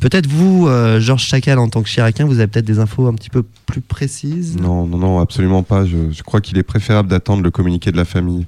Peut-être 0.00 0.26
vous, 0.28 0.68
euh, 0.68 1.00
Georges 1.00 1.24
Chacal, 1.24 1.58
en 1.58 1.68
tant 1.68 1.82
que 1.82 1.88
chiracien, 1.88 2.26
vous 2.26 2.38
avez 2.38 2.46
peut-être 2.46 2.66
des 2.66 2.78
infos 2.78 3.06
un 3.06 3.14
petit 3.14 3.30
peu 3.30 3.42
plus 3.66 3.80
précises? 3.80 4.56
Non, 4.56 4.86
non, 4.86 4.98
non, 4.98 5.18
absolument 5.18 5.62
pas. 5.62 5.84
Je 5.86 6.22
crois 6.22 6.40
qu'il 6.40 6.58
est 6.58 6.62
préférable 6.62 7.08
d'attendre 7.08 7.42
le 7.42 7.50
communiqué 7.50 7.90
de 7.90 7.96
la 7.96 8.04
famille. 8.04 8.46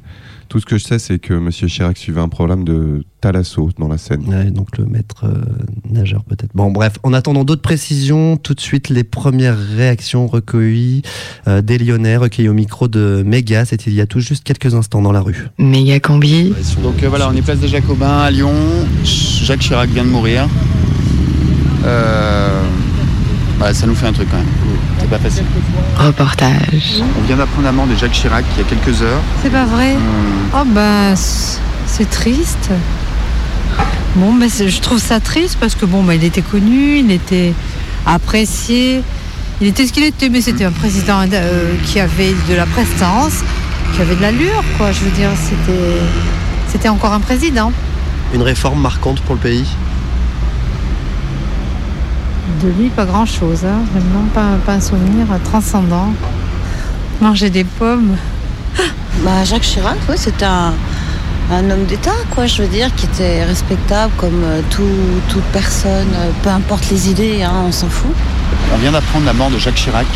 Tout 0.49 0.61
ce 0.61 0.67
que 0.67 0.79
je 0.79 0.85
sais, 0.85 0.99
c'est 0.99 1.19
que 1.19 1.35
M. 1.35 1.51
Chirac 1.51 1.97
suivait 1.97 2.21
un 2.21 2.29
problème 2.29 2.65
de 2.65 3.05
thalasso 3.21 3.71
dans 3.79 3.89
la 3.89 3.99
Seine. 3.99 4.25
Ouais, 4.29 4.51
donc 4.51 4.79
le 4.79 4.87
maître 4.87 5.25
euh, 5.25 5.43
nageur 5.91 6.25
peut-être. 6.25 6.51
Bon 6.55 6.71
bref, 6.71 6.95
en 7.03 7.13
attendant 7.13 7.45
d'autres 7.45 7.63
précisions, 7.63 8.37
tout 8.37 8.55
de 8.55 8.61
suite 8.61 8.89
les 8.89 9.05
premières 9.05 9.59
réactions 9.59 10.27
recueillies 10.27 11.03
euh, 11.49 11.63
des 11.63 11.79
Lyonnais, 11.79 12.17
recueillies 12.17 12.49
au 12.49 12.55
micro 12.55 12.89
de 12.89 13.23
Méga, 13.27 13.65
c'était 13.65 13.91
il 13.91 13.97
y 13.97 14.01
a 14.01 14.07
tout 14.07 14.21
juste 14.21 14.45
quelques 14.45 14.75
instants 14.75 15.03
dans 15.03 15.13
la 15.13 15.21
rue. 15.21 15.49
Méga 15.59 15.99
combi. 16.01 16.53
Donc 16.83 17.03
euh, 17.03 17.09
voilà, 17.09 17.29
on 17.31 17.37
est 17.37 17.43
place 17.43 17.59
des 17.59 17.69
Jacobins 17.69 18.19
à 18.19 18.31
Lyon. 18.31 18.55
Jacques 19.05 19.61
Chirac 19.61 19.91
vient 19.91 20.05
de 20.05 20.11
mourir. 20.11 20.49
Euh, 21.85 22.63
bah, 23.59 23.73
ça 23.73 23.87
nous 23.87 23.95
fait 23.95 24.07
un 24.07 24.13
truc 24.13 24.29
quand 24.31 24.39
même. 24.39 24.47
C'est 25.01 25.09
pas 25.11 25.19
facile. 25.19 25.45
Reportage. 25.99 27.03
On 27.19 27.23
vient 27.27 27.37
d'apprendre 27.37 27.65
la 27.65 27.73
mort 27.73 27.87
de 27.87 27.95
Jacques 27.95 28.13
Chirac 28.13 28.45
il 28.57 28.63
y 28.63 28.67
a 28.67 28.69
quelques 28.69 29.03
heures. 29.03 29.21
C'est 29.43 29.51
pas 29.51 29.65
vrai 29.65 29.95
Hmm. 29.95 30.57
Oh 30.61 30.65
bah 30.67 31.15
c- 31.17 31.59
c'est 31.87 32.09
triste. 32.11 32.71
Bon, 34.17 34.33
mais 34.33 34.49
je 34.49 34.81
trouve 34.81 34.99
ça 34.99 35.21
triste 35.21 35.59
parce 35.61 35.75
que 35.75 35.85
bon, 35.85 36.03
bah, 36.03 36.15
il 36.15 36.25
était 36.25 36.41
connu, 36.43 36.99
il 36.99 37.11
était 37.11 37.53
apprécié, 38.07 39.03
il 39.61 39.67
était 39.67 39.87
ce 39.87 39.93
qu'il 39.93 40.05
était, 40.05 40.29
mais 40.31 40.41
c'était 40.41 40.65
un 40.65 40.73
président 40.73 41.21
euh, 41.33 41.75
qui 41.85 42.01
avait 42.01 42.35
de 42.49 42.55
la 42.55 42.65
prestance, 42.67 43.41
qui 43.95 44.01
avait 44.01 44.15
de 44.17 44.23
l'allure, 44.23 44.63
quoi. 44.79 44.91
Je 44.93 45.01
veux 45.01 45.11
dire, 45.11 45.31
c'était, 45.37 46.01
c'était 46.73 46.89
encore 46.89 47.13
un 47.13 47.21
président. 47.21 47.73
Une 48.33 48.43
réforme 48.43 48.81
marquante 48.81 49.21
pour 49.21 49.35
le 49.35 49.41
pays? 49.41 49.67
De 52.63 52.69
lui, 52.69 52.89
pas 52.91 53.05
grand-chose, 53.05 53.65
hein. 53.65 53.81
vraiment 53.93 54.25
pas, 54.35 54.73
un 54.73 54.81
souvenir 54.81 55.27
transcendant. 55.45 56.13
Manger 57.21 57.51
des 57.51 57.65
pommes. 57.65 58.17
Bah, 59.25 59.45
Jacques 59.45 59.63
Chirac, 59.63 59.97
c'était 60.17 60.45
un, 60.45 60.73
un 61.51 61.71
homme 61.71 61.85
d'État, 61.87 62.11
quoi, 62.35 62.45
je 62.47 62.61
veux 62.63 62.69
dire, 62.69 62.95
qui 62.95 63.07
était 63.07 63.45
respectable 63.45 64.13
comme 64.19 64.43
euh, 64.45 64.61
tout- 64.71 64.83
toute 65.31 65.43
personne, 65.55 66.09
euh, 66.15 66.31
peu 66.43 66.51
importe 66.51 66.91
les 66.91 67.09
idées, 67.11 67.43
hein, 67.43 67.53
on 67.67 67.73
s'en 67.73 67.89
fout. 67.89 68.11
On 68.75 68.79
vient 68.79 68.93
d'apprendre 68.93 69.25
la 69.27 69.33
mort 69.33 69.51
de 69.51 69.59
Jacques 69.59 69.75
Chirac. 69.77 70.07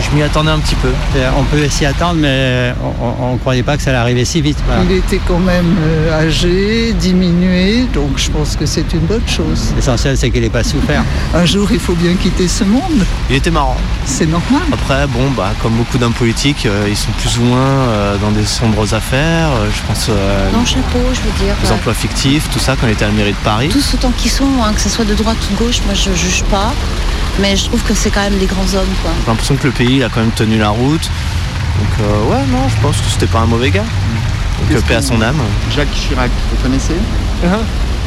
Je 0.00 0.14
m'y 0.16 0.22
attendais 0.22 0.50
un 0.50 0.58
petit 0.58 0.74
peu. 0.76 0.90
On 1.38 1.42
peut 1.44 1.68
s'y 1.68 1.86
attendre, 1.86 2.18
mais 2.20 2.74
on 3.20 3.32
ne 3.34 3.38
croyait 3.38 3.62
pas 3.62 3.76
que 3.76 3.82
ça 3.82 3.90
allait 3.90 3.98
arriver 3.98 4.24
si 4.24 4.40
vite. 4.40 4.58
voilà. 4.66 4.82
Il 4.88 4.92
était 4.96 5.20
quand 5.26 5.38
même 5.38 5.76
euh, 5.80 6.12
âgé, 6.26 6.92
diminué, 6.92 7.86
donc 7.92 8.12
je 8.16 8.30
pense 8.30 8.56
que 8.56 8.66
c'est 8.66 8.92
une 8.92 9.00
bonne 9.06 9.26
chose. 9.26 9.72
L'essentiel, 9.76 10.16
c'est 10.16 10.30
qu'il 10.30 10.42
n'ait 10.42 10.48
pas 10.50 10.64
souffert. 10.64 11.02
Un 11.34 11.44
jour, 11.44 11.68
il 11.72 11.78
faut 11.80 11.94
bien 11.94 12.14
quitter 12.14 12.46
ce 12.48 12.64
monde. 12.64 13.04
Il 13.30 13.36
était 13.36 13.50
marrant. 13.50 13.76
C'est 14.04 14.26
normal. 14.26 14.62
Après, 14.72 15.06
bon, 15.06 15.30
bah, 15.36 15.52
comme 15.62 15.72
beaucoup 15.74 15.98
d'hommes 15.98 16.12
politiques, 16.12 16.66
euh, 16.66 16.86
ils 16.88 16.96
sont 16.96 17.12
plus 17.20 17.38
ou 17.38 17.42
moins 17.42 17.58
euh, 17.60 18.16
dans 18.18 18.30
des 18.30 18.44
sombres 18.44 18.92
affaires. 18.94 19.48
Euh, 19.52 19.68
je 19.74 19.82
pense 19.86 20.06
euh, 20.10 20.50
Non, 20.52 20.64
chapeau, 20.64 20.98
je 21.12 21.20
veux 21.20 21.46
dire. 21.46 21.54
aux 21.64 21.72
emplois 21.72 21.94
fictifs, 21.94 22.48
tout 22.52 22.58
ça, 22.58 22.76
quand 22.78 22.86
il 22.86 22.92
était 22.92 23.04
à 23.04 23.08
la 23.08 23.14
mairie 23.14 23.32
de 23.32 23.44
Paris. 23.44 23.68
tous 23.68 23.94
autant 23.94 24.10
qu'ils 24.16 24.30
sont, 24.30 24.44
hein, 24.62 24.72
que 24.74 24.80
ce 24.80 24.88
soit 24.88 25.04
de 25.04 25.14
droite 25.14 25.36
ou 25.50 25.54
de 25.54 25.58
gauche, 25.66 25.80
moi 25.86 25.94
je 25.94 26.10
juge 26.14 26.42
pas. 26.44 26.72
Mais 27.40 27.56
je 27.56 27.64
trouve 27.64 27.82
que 27.82 27.94
c'est 27.94 28.10
quand 28.10 28.22
même 28.22 28.38
des 28.38 28.46
grands 28.46 28.62
hommes, 28.74 28.94
quoi. 29.02 29.10
J'ai 29.20 29.30
l'impression 29.30 29.56
que 29.56 29.66
le 29.66 29.72
pays 29.72 29.96
il 29.96 30.04
a 30.04 30.08
quand 30.08 30.20
même 30.20 30.30
tenu 30.30 30.58
la 30.58 30.70
route. 30.70 31.10
Donc, 31.78 32.00
euh, 32.00 32.30
ouais, 32.30 32.46
non, 32.50 32.68
je 32.68 32.80
pense 32.80 32.96
que 32.98 33.10
c'était 33.10 33.26
pas 33.26 33.40
un 33.40 33.46
mauvais 33.46 33.70
gars. 33.70 33.84
Donc, 34.60 34.70
euh, 34.70 34.80
paix 34.86 34.94
à 34.94 35.02
son 35.02 35.20
âme. 35.20 35.40
Jacques 35.74 35.92
Chirac, 35.92 36.30
vous 36.50 36.62
connaissez 36.62 36.94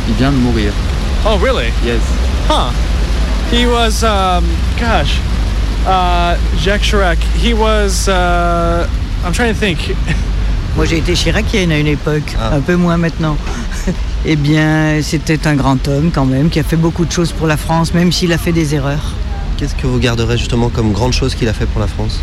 Il 0.08 0.14
vient 0.16 0.32
de 0.32 0.38
mourir. 0.38 0.72
Oh, 1.26 1.38
really? 1.38 1.72
Yes. 1.84 2.02
Huh. 2.50 2.72
He 3.52 3.66
was, 3.66 4.04
um, 4.04 4.46
gosh, 4.80 5.20
uh, 5.86 6.38
Jacques 6.62 6.84
Chirac. 6.84 7.18
He 7.36 7.54
was, 7.54 8.08
uh, 8.08 8.88
I'm 9.26 9.34
trying 9.34 9.54
to 9.54 9.60
think. 9.60 9.96
Moi, 10.78 10.86
j'ai 10.86 11.00
été 11.00 11.16
chiracienne 11.16 11.72
à 11.72 11.80
une 11.80 11.88
époque, 11.88 12.36
un 12.40 12.62
peu 12.62 12.76
moins 12.76 12.98
maintenant. 12.98 13.36
Eh 14.30 14.36
bien, 14.36 15.00
c'était 15.02 15.48
un 15.48 15.56
grand 15.56 15.88
homme 15.88 16.12
quand 16.14 16.26
même, 16.26 16.50
qui 16.50 16.60
a 16.60 16.64
fait 16.64 16.76
beaucoup 16.76 17.06
de 17.06 17.12
choses 17.12 17.32
pour 17.32 17.48
la 17.48 17.56
France, 17.56 17.94
même 17.94 18.12
s'il 18.12 18.34
a 18.34 18.38
fait 18.38 18.52
des 18.52 18.76
erreurs. 18.76 19.14
Qu'est-ce 19.56 19.74
que 19.74 19.88
vous 19.88 20.00
garderez 20.00 20.38
justement 20.38 20.68
comme 20.68 20.92
grande 20.92 21.14
chose 21.14 21.34
qu'il 21.34 21.48
a 21.48 21.54
fait 21.54 21.66
pour 21.66 21.80
la 21.80 21.88
France? 21.88 22.20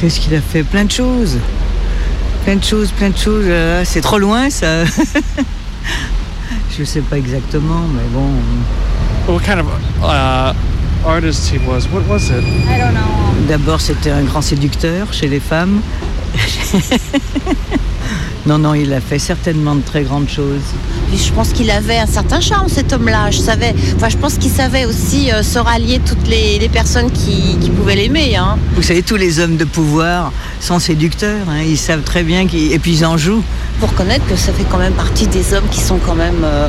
Qu'est-ce 0.00 0.18
qu'il 0.18 0.34
a 0.34 0.40
fait? 0.40 0.64
Plein 0.64 0.84
de 0.84 0.90
choses. 0.90 1.38
Plein 2.44 2.56
de 2.56 2.64
choses, 2.64 2.90
plein 2.90 3.10
de 3.10 3.16
choses. 3.16 3.44
Euh, 3.46 3.82
c'est 3.84 4.00
trop 4.00 4.18
loin, 4.18 4.50
ça. 4.50 4.84
Je 6.76 6.82
sais 6.82 7.02
pas 7.02 7.18
exactement, 7.18 7.82
mais 7.94 8.02
bon. 8.12 8.28
What 9.32 9.42
kind 9.44 9.60
of 9.60 9.66
uh, 10.02 10.54
artist 11.06 11.52
he 11.52 11.58
was? 11.68 11.86
What 11.92 12.02
was 12.08 12.30
it? 12.30 12.42
I 12.66 12.80
don't 12.80 12.94
know. 12.94 13.46
D'abord, 13.48 13.80
c'était 13.80 14.10
un 14.10 14.22
grand 14.22 14.42
séducteur 14.42 15.12
chez 15.12 15.28
les 15.28 15.40
femmes. 15.40 15.80
non, 18.46 18.58
non, 18.58 18.72
il 18.74 18.92
a 18.94 19.00
fait 19.00 19.18
certainement 19.18 19.74
de 19.74 19.82
très 19.82 20.02
grandes 20.02 20.28
choses. 20.28 20.62
Puis 21.10 21.18
je 21.18 21.32
pense 21.32 21.52
qu'il 21.52 21.70
avait 21.70 21.98
un 21.98 22.06
certain 22.06 22.40
charme, 22.40 22.68
cet 22.68 22.92
homme-là. 22.92 23.30
Je 23.30 23.38
savais, 23.38 23.74
enfin, 23.96 24.08
je 24.08 24.16
pense 24.16 24.34
qu'il 24.34 24.50
savait 24.50 24.84
aussi 24.86 25.30
euh, 25.30 25.42
se 25.42 25.58
rallier 25.58 26.00
toutes 26.06 26.26
les, 26.28 26.58
les 26.58 26.68
personnes 26.68 27.10
qui, 27.10 27.56
qui 27.60 27.70
pouvaient 27.70 27.96
l'aimer. 27.96 28.36
Hein. 28.36 28.56
Vous 28.74 28.82
savez, 28.82 29.02
tous 29.02 29.16
les 29.16 29.40
hommes 29.40 29.56
de 29.56 29.64
pouvoir 29.64 30.32
sont 30.60 30.78
séducteurs. 30.78 31.48
hein. 31.50 31.62
Ils 31.66 31.76
savent 31.78 32.02
très 32.02 32.22
bien 32.22 32.46
qu'ils... 32.46 32.72
Et 32.72 32.78
puis 32.78 32.92
ils 32.92 33.04
en 33.04 33.16
jouent. 33.16 33.42
Pour 33.80 33.90
reconnaître 33.90 34.26
que 34.26 34.36
ça 34.36 34.52
fait 34.52 34.64
quand 34.70 34.78
même 34.78 34.94
partie 34.94 35.26
des 35.26 35.52
hommes 35.54 35.68
qui 35.70 35.80
sont 35.80 35.98
quand 35.98 36.14
même 36.16 36.42
euh, 36.44 36.68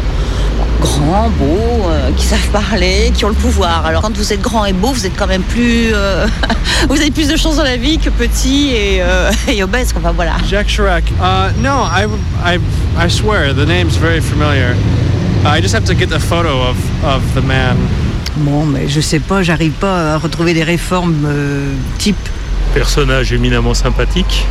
grands, 0.81 1.29
beaux, 1.29 1.89
euh, 1.89 2.11
qui 2.15 2.25
savent 2.25 2.49
parler, 2.51 3.11
qui 3.13 3.25
ont 3.25 3.29
le 3.29 3.33
pouvoir. 3.35 3.85
Alors 3.85 4.01
quand 4.01 4.15
vous 4.15 4.33
êtes 4.33 4.41
grand 4.41 4.65
et 4.65 4.73
beau, 4.73 4.87
vous 4.89 5.05
êtes 5.05 5.15
quand 5.17 5.27
même 5.27 5.43
plus... 5.43 5.91
euh, 5.93 6.27
vous 6.89 6.95
avez 6.95 7.11
plus 7.11 7.27
de 7.27 7.37
chance 7.37 7.55
dans 7.57 7.63
la 7.63 7.77
vie 7.77 7.97
que 7.97 8.09
petit 8.09 8.69
et, 8.69 9.01
euh, 9.01 9.31
et 9.47 9.63
obèse. 9.63 9.93
Enfin 9.97 10.11
voilà. 10.11 10.33
Jacques 10.49 10.67
Chirac. 10.67 11.03
Uh, 11.19 11.51
no, 11.61 11.83
I, 11.83 12.07
I, 12.43 12.59
I 12.97 13.09
swear 13.09 13.53
the 13.53 13.65
name's 13.65 13.97
very 13.97 14.21
familiar. 14.21 14.75
I 15.45 15.61
just 15.61 15.73
have 15.73 15.85
to 15.85 15.93
get 15.93 16.09
the 16.09 16.19
photo 16.19 16.61
of, 16.61 16.77
of 17.03 17.21
the 17.33 17.41
man. 17.41 17.77
Bon, 18.37 18.65
mais 18.65 18.87
je 18.87 19.01
sais 19.01 19.19
pas, 19.19 19.43
j'arrive 19.43 19.71
pas 19.71 20.13
à 20.13 20.17
retrouver 20.17 20.53
des 20.53 20.63
réformes 20.63 21.25
euh, 21.25 21.73
type. 21.97 22.15
Personnage 22.73 23.33
éminemment 23.33 23.73
sympathique. 23.73 24.45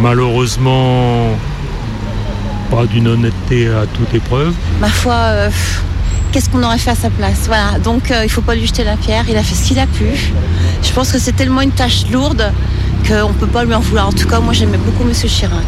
Malheureusement, 0.00 1.30
pas 2.74 2.86
d'une 2.86 3.06
honnêteté 3.06 3.68
à 3.68 3.86
toute 3.86 4.12
épreuve. 4.14 4.52
Ma 4.80 4.88
foi, 4.88 5.14
euh, 5.14 5.50
qu'est-ce 6.32 6.50
qu'on 6.50 6.62
aurait 6.62 6.78
fait 6.78 6.90
à 6.90 6.94
sa 6.96 7.10
place 7.10 7.42
Voilà, 7.46 7.78
donc 7.78 8.10
euh, 8.10 8.24
il 8.24 8.30
faut 8.30 8.40
pas 8.40 8.54
lui 8.54 8.66
jeter 8.66 8.84
la 8.84 8.96
pierre, 8.96 9.24
il 9.28 9.36
a 9.36 9.42
fait 9.42 9.54
ce 9.54 9.68
qu'il 9.68 9.78
a 9.78 9.86
pu. 9.86 10.06
Je 10.82 10.92
pense 10.92 11.12
que 11.12 11.18
c'est 11.18 11.32
tellement 11.32 11.60
une 11.60 11.70
tâche 11.70 12.06
lourde 12.10 12.52
qu'on 13.06 13.32
peut 13.32 13.46
pas 13.46 13.64
lui 13.64 13.74
en 13.74 13.80
vouloir. 13.80 14.08
En 14.08 14.12
tout 14.12 14.26
cas, 14.26 14.40
moi 14.40 14.52
j'aimais 14.52 14.78
beaucoup 14.78 15.04
Monsieur 15.04 15.28
Chirac. 15.28 15.64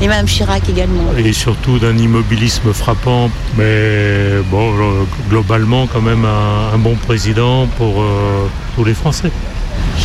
Et 0.00 0.08
Madame 0.08 0.26
Chirac 0.26 0.68
également. 0.68 1.04
Et 1.16 1.32
surtout 1.32 1.78
d'un 1.78 1.96
immobilisme 1.96 2.72
frappant. 2.72 3.30
Mais 3.56 4.42
bon, 4.50 4.72
euh, 4.72 5.04
globalement, 5.30 5.86
quand 5.86 6.02
même 6.02 6.24
un, 6.24 6.74
un 6.74 6.78
bon 6.78 6.96
président 6.96 7.66
pour 7.78 8.02
euh, 8.02 8.46
tous 8.74 8.84
les 8.84 8.94
Français. 8.94 9.30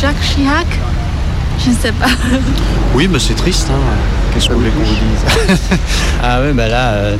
Jacques 0.00 0.20
Chirac? 0.22 0.66
Je 1.64 1.70
ne 1.70 1.74
sais 1.74 1.92
pas. 1.92 2.06
Oui, 2.94 3.08
mais 3.10 3.18
c'est 3.18 3.34
triste. 3.34 3.68
Hein. 3.70 4.17
Qu'est-ce 4.38 4.50
que 4.50 4.52
vous 4.52 4.60
voulez 4.60 4.70
qu'on 4.70 4.84
vous 4.84 4.94
dise 4.94 5.58
Ah 6.22 6.38
oui, 6.40 6.52
bah 6.54 6.68
là. 6.68 6.92
euh, 6.92 7.16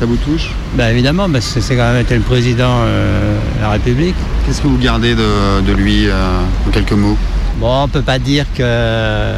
ça 0.00 0.06
vous 0.06 0.16
touche 0.16 0.48
Bah 0.74 0.90
évidemment, 0.90 1.30
parce 1.30 1.52
que 1.52 1.60
c'est 1.60 1.76
quand 1.76 1.92
même 1.92 2.02
été 2.02 2.16
le 2.16 2.20
président 2.22 2.80
euh, 2.80 3.36
de 3.58 3.62
la 3.62 3.70
République. 3.70 4.16
Qu'est-ce 4.44 4.60
que 4.60 4.66
vous 4.66 4.76
gardez 4.78 5.14
de, 5.14 5.60
de 5.64 5.72
lui 5.72 6.08
euh, 6.08 6.40
en 6.66 6.70
quelques 6.72 6.90
mots? 6.94 7.16
Bon, 7.60 7.84
on 7.84 7.86
peut 7.86 8.02
pas 8.02 8.18
dire 8.18 8.44
que 8.56 9.34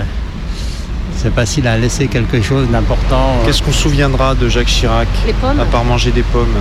c'est 1.25 1.33
pas 1.33 1.47
s'il 1.47 1.67
a 1.67 1.79
laissé 1.79 2.07
quelque 2.07 2.43
chose 2.43 2.69
d'important. 2.69 3.39
Qu'est-ce 3.47 3.63
qu'on 3.63 3.73
se 3.73 3.81
souviendra 3.81 4.35
de 4.35 4.47
Jacques 4.47 4.67
Chirac 4.67 5.09
Les 5.27 5.33
pommes. 5.33 5.59
À 5.59 5.65
part 5.65 5.83
manger 5.83 6.11
des 6.11 6.23
pommes. 6.23 6.55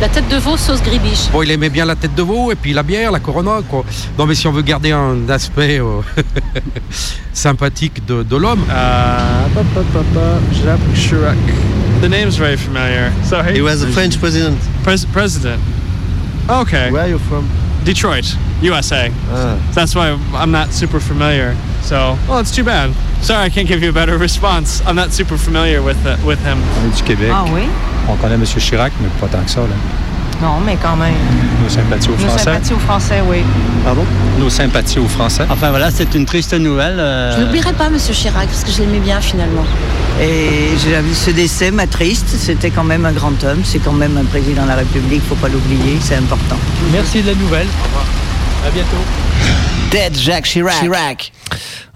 La 0.00 0.08
tête 0.08 0.26
de 0.30 0.36
veau 0.38 0.56
sauce 0.56 0.82
gribiche. 0.82 1.28
Bon, 1.30 1.42
il 1.42 1.50
aimait 1.50 1.68
bien 1.68 1.84
la 1.84 1.96
tête 1.96 2.14
de 2.14 2.22
veau 2.22 2.50
et 2.50 2.54
puis 2.54 2.72
la 2.72 2.82
bière, 2.82 3.12
la 3.12 3.20
Corona. 3.20 3.58
Quoi. 3.68 3.84
Non, 4.18 4.24
mais 4.24 4.34
si 4.34 4.46
on 4.46 4.52
veut 4.52 4.62
garder 4.62 4.90
un 4.92 5.28
aspect 5.28 5.80
euh, 5.80 6.00
sympathique 7.34 8.06
de, 8.06 8.22
de 8.22 8.36
l'homme. 8.36 8.60
Uh, 8.60 9.54
ba, 9.54 9.62
ba, 9.74 9.82
ba, 10.14 10.20
Jacques 10.64 10.94
Chirac. 10.94 11.36
The 12.00 12.08
name's 12.08 12.38
very 12.38 12.56
familiar. 12.56 13.12
So 13.22 13.42
He 13.42 13.60
was 13.60 13.82
a 13.82 13.88
French 13.88 14.18
president. 14.18 14.56
Pres- 14.82 15.04
president. 15.12 15.60
Okay. 16.48 16.90
Where 16.90 17.02
are 17.02 17.10
you 17.10 17.18
from? 17.18 17.46
Detroit, 17.84 18.34
USA. 18.62 19.10
Ah. 19.30 19.58
That's 19.74 19.94
why 19.94 20.18
I'm 20.34 20.50
not 20.50 20.72
super 20.72 21.00
familiar. 21.00 21.54
So, 21.86 22.18
well, 22.28 22.40
it's 22.40 22.50
too 22.50 22.64
bad. 22.64 22.90
Sorry, 23.22 23.44
I 23.46 23.48
can't 23.48 23.68
give 23.68 23.80
you 23.82 23.90
a 23.90 23.92
better 23.92 24.18
response. 24.28 24.82
I'm 24.86 24.96
not 24.96 25.12
super 25.12 25.36
familiar 25.38 25.80
with 25.82 25.96
uh, 26.04 26.16
with 26.26 26.40
him. 26.44 26.58
On 26.82 26.88
est 26.90 26.96
du 26.96 27.02
Québec. 27.04 27.30
Ah 27.32 27.44
oui? 27.54 27.62
On 28.08 28.16
connaît 28.16 28.34
M. 28.34 28.44
Chirac, 28.44 28.92
mais 29.00 29.08
pas 29.20 29.28
tant 29.28 29.42
que 29.44 29.50
ça. 29.50 29.60
Là. 29.60 29.76
Non, 30.42 30.60
mais 30.66 30.76
quand 30.82 30.96
même. 30.96 31.14
Nos 31.62 31.68
sympathies 31.70 32.08
aux 32.08 32.12
Nos 32.12 32.18
Français. 32.28 32.44
sympathies 32.44 32.72
aux 32.74 32.78
Français, 32.78 33.22
oui. 33.26 33.38
Pardon? 33.84 34.04
Nos 34.38 34.50
sympathies 34.50 34.98
aux 34.98 35.06
Français. 35.08 35.44
Enfin 35.48 35.70
voilà, 35.70 35.90
c'est 35.90 36.12
une 36.14 36.26
triste 36.26 36.52
nouvelle. 36.54 36.96
euh, 36.98 37.34
Je 37.38 37.44
n'oublierai 37.44 37.72
pas 37.72 37.88
Monsieur 37.88 38.12
Chirac 38.12 38.46
parce 38.48 38.64
que 38.64 38.70
je 38.72 38.80
l'aimais 38.82 38.98
bien 39.00 39.20
finalement. 39.20 39.64
Et 40.20 40.76
j'ai 40.82 41.00
vu 41.00 41.14
ce 41.14 41.30
décès 41.30 41.70
m'attriste. 41.70 42.28
C'était 42.28 42.70
quand 42.70 42.84
même 42.84 43.06
un 43.06 43.12
grand 43.12 43.32
homme. 43.44 43.60
C'est 43.64 43.78
quand 43.78 43.92
même 43.92 44.16
un 44.18 44.24
président 44.24 44.64
de 44.64 44.68
la 44.68 44.74
République. 44.76 45.22
Faut 45.28 45.36
pas 45.36 45.48
l'oublier. 45.48 45.98
C'est 46.02 46.16
important. 46.16 46.56
Merci 46.92 47.22
de 47.22 47.28
la 47.28 47.34
nouvelle. 47.34 47.66
Au 47.66 47.86
revoir. 47.86 48.04
À 48.66 48.70
bientôt. 48.72 48.96
Dead 49.92 50.16
Jacques 50.16 50.46
Chirac. 50.46 51.32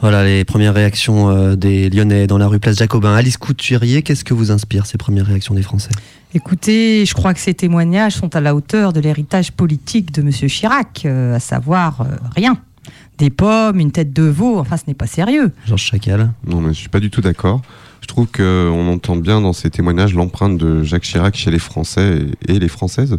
Voilà 0.00 0.22
les 0.22 0.44
premières 0.44 0.72
réactions 0.72 1.28
euh, 1.28 1.56
des 1.56 1.90
Lyonnais 1.90 2.28
dans 2.28 2.38
la 2.38 2.46
rue 2.46 2.60
Place 2.60 2.76
Jacobin. 2.76 3.12
Alice 3.12 3.38
Couturier, 3.38 4.02
qu'est-ce 4.02 4.22
que 4.22 4.34
vous 4.34 4.52
inspire 4.52 4.86
ces 4.86 4.96
premières 4.96 5.26
réactions 5.26 5.52
des 5.52 5.62
Français? 5.62 5.90
Écoutez, 6.32 7.04
je 7.06 7.14
crois 7.14 7.34
que 7.34 7.40
ces 7.40 7.54
témoignages 7.54 8.12
sont 8.12 8.36
à 8.36 8.40
la 8.40 8.54
hauteur 8.54 8.92
de 8.92 9.00
l'héritage 9.00 9.50
politique 9.50 10.12
de 10.12 10.22
M. 10.22 10.30
Chirac, 10.30 11.02
euh, 11.06 11.34
à 11.34 11.40
savoir 11.40 12.02
euh, 12.02 12.04
rien. 12.36 12.56
Des 13.18 13.30
pommes, 13.30 13.80
une 13.80 13.90
tête 13.90 14.12
de 14.12 14.22
veau, 14.22 14.60
enfin 14.60 14.76
ce 14.76 14.84
n'est 14.86 14.94
pas 14.94 15.08
sérieux. 15.08 15.50
Georges 15.66 15.82
Chacal 15.82 16.30
Non, 16.46 16.60
mais 16.60 16.72
je 16.72 16.78
suis 16.78 16.88
pas 16.88 17.00
du 17.00 17.10
tout 17.10 17.20
d'accord. 17.20 17.62
Je 18.00 18.06
trouve 18.06 18.26
qu'on 18.26 18.88
entend 18.88 19.16
bien 19.16 19.40
dans 19.40 19.52
ces 19.52 19.70
témoignages 19.70 20.14
l'empreinte 20.14 20.56
de 20.58 20.82
Jacques 20.82 21.02
Chirac 21.02 21.36
chez 21.36 21.50
les 21.50 21.58
Français 21.58 22.26
et, 22.48 22.58
les 22.58 22.68
Françaises. 22.68 23.18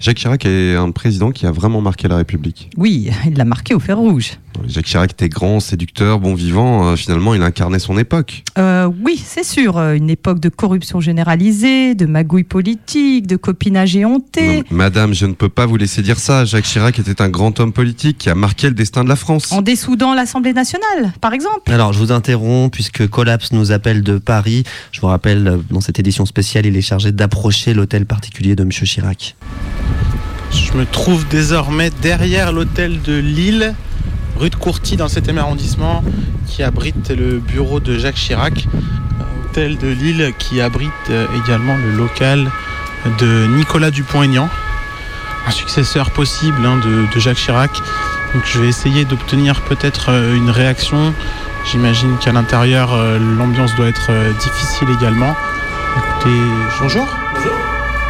Jacques 0.00 0.16
Chirac 0.16 0.44
est 0.46 0.74
un 0.74 0.90
président 0.90 1.30
qui 1.30 1.46
a 1.46 1.52
vraiment 1.52 1.80
marqué 1.80 2.08
la 2.08 2.16
République. 2.16 2.70
Oui, 2.76 3.10
il 3.26 3.34
l'a 3.36 3.44
marqué 3.44 3.74
au 3.74 3.78
fer 3.78 3.98
rouge. 3.98 4.32
Jacques 4.66 4.84
Chirac 4.86 5.12
était 5.12 5.28
grand, 5.28 5.60
séducteur, 5.60 6.18
bon 6.20 6.34
vivant. 6.34 6.88
euh, 6.88 6.96
finalement, 6.96 7.34
il 7.34 7.42
incarnait 7.42 7.78
son 7.78 7.96
époque. 7.96 8.42
Euh, 8.58 8.90
oui, 9.02 9.20
c'est 9.24 9.44
sûr. 9.44 9.78
euh, 9.78 9.94
Une 9.94 10.10
époque 10.10 10.40
de 10.40 10.48
corruption 10.50 11.00
généralisée, 11.00 11.94
de 11.94 12.04
magouille 12.06 12.44
politique, 12.44 13.26
de 13.26 13.36
copinage 13.36 13.96
éhonté. 13.96 14.58
Non, 14.58 14.62
Madame, 14.70 15.14
je 15.14 15.26
ne 15.26 15.32
peux 15.32 15.48
pas 15.48 15.64
vous 15.66 15.76
laisser 15.76 16.02
dire 16.02 16.18
ça. 16.18 16.44
Jacques 16.44 16.64
Chirac 16.64 16.98
était 16.98 17.22
un 17.22 17.28
grand 17.30 17.58
homme 17.60 17.72
politique 17.72 18.18
qui 18.18 18.28
a 18.30 18.34
marqué 18.34 18.68
le 18.68 18.74
destin 18.74 19.04
de 19.04 19.08
la 19.08 19.16
France. 19.16 19.52
En 19.52 19.62
dessoudant 19.62 20.14
l'Assemblée 20.14 20.52
nationale, 20.52 21.12
par 21.20 21.32
exemple. 21.32 21.72
Alors, 21.72 21.92
je 21.92 21.98
vous 21.98 22.12
interromps 22.12 22.70
puisque 22.70 23.08
Collapse 23.08 23.52
nous 23.52 23.72
appelle 23.72 24.02
de 24.02 24.18
Paris. 24.22 24.64
Je 24.92 25.00
vous 25.00 25.08
rappelle, 25.08 25.46
euh, 25.46 25.58
dans 25.70 25.80
cette 25.80 25.98
édition 25.98 26.26
spéciale, 26.26 26.66
il 26.66 26.76
est 26.76 26.82
chargé 26.82 27.12
d'approcher 27.12 27.74
l'hôtel 27.74 28.06
particulier 28.06 28.56
de 28.56 28.64
Monsieur 28.64 28.86
Chirac. 28.86 29.36
Je 30.50 30.72
me 30.72 30.84
trouve 30.84 31.26
désormais 31.28 31.90
derrière 32.02 32.52
l'hôtel 32.52 33.00
de 33.02 33.14
Lille, 33.14 33.74
rue 34.36 34.50
de 34.50 34.56
Courty, 34.56 34.96
dans 34.96 35.06
le 35.06 35.10
7e 35.10 35.38
arrondissement, 35.38 36.04
qui 36.46 36.62
abrite 36.62 37.10
le 37.10 37.38
bureau 37.38 37.80
de 37.80 37.98
Jacques 37.98 38.16
Chirac. 38.16 38.66
Euh, 38.66 39.24
Hôtel 39.44 39.78
de 39.78 39.88
Lille 39.88 40.32
qui 40.38 40.60
abrite 40.60 40.90
euh, 41.10 41.26
également 41.44 41.76
le 41.76 41.92
local 41.92 42.50
de 43.18 43.46
Nicolas 43.46 43.90
Dupont-Aignan, 43.90 44.48
un 45.46 45.50
successeur 45.50 46.10
possible 46.10 46.64
hein, 46.64 46.78
de, 46.84 47.12
de 47.12 47.20
Jacques 47.20 47.38
Chirac. 47.38 47.70
Donc 48.34 48.44
je 48.46 48.60
vais 48.60 48.68
essayer 48.68 49.04
d'obtenir 49.04 49.60
peut-être 49.62 50.10
une 50.10 50.48
réaction. 50.48 51.12
J'imagine 51.70 52.16
qu'à 52.18 52.32
l'intérieur, 52.32 52.92
euh, 52.92 53.18
l'ambiance 53.38 53.74
doit 53.76 53.88
être 53.88 54.08
euh, 54.10 54.32
difficile 54.32 54.88
également. 54.98 55.34
Écoutez, 55.96 56.36
bonjour. 56.80 57.06
Bonjour. 57.34 57.52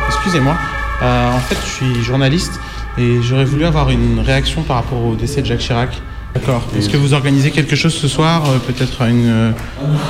Excusez-moi. 0.08 0.56
Euh, 1.02 1.36
en 1.36 1.38
fait, 1.40 1.56
je 1.64 1.70
suis 1.70 2.02
journaliste 2.02 2.58
et 2.98 3.20
j'aurais 3.22 3.44
voulu 3.44 3.64
avoir 3.64 3.90
une 3.90 4.20
réaction 4.20 4.62
par 4.62 4.76
rapport 4.76 5.04
au 5.04 5.14
décès 5.14 5.42
de 5.42 5.46
Jacques 5.46 5.60
Chirac. 5.60 5.90
D'accord. 6.34 6.62
Est-ce 6.76 6.88
que 6.88 6.96
vous 6.96 7.12
organisez 7.12 7.50
quelque 7.50 7.76
chose 7.76 7.92
ce 7.92 8.08
soir 8.08 8.42
Peut-être 8.66 9.02
une, 9.02 9.52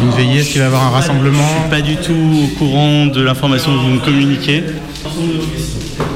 une 0.02 0.10
veillée 0.10 0.40
Est-ce 0.40 0.50
qu'il 0.50 0.60
va 0.60 0.66
y 0.66 0.68
avoir 0.68 0.84
un 0.84 0.90
rassemblement 0.90 1.42
Je 1.42 1.60
suis 1.62 1.70
pas 1.70 1.80
du 1.80 1.96
tout 1.96 2.44
au 2.44 2.58
courant 2.58 3.06
de 3.06 3.20
l'information 3.20 3.72
que 3.72 3.78
vous 3.78 3.88
me 3.88 3.98
communiquez. 3.98 4.62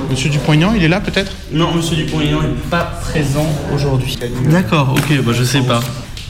Monsieur 0.08 0.30
Dupont-Aignan, 0.30 0.74
il 0.76 0.84
est 0.84 0.88
là 0.88 1.00
peut-être? 1.00 1.32
Non, 1.50 1.74
monsieur 1.74 1.96
Dupont-Aignan 1.96 2.40
n'est 2.40 2.70
pas 2.70 2.84
présent 3.00 3.46
aujourd'hui. 3.74 4.16
D'accord, 4.48 4.94
ok, 4.96 5.22
bah 5.24 5.32
je 5.34 5.42
sais 5.42 5.62
pas. 5.62 5.80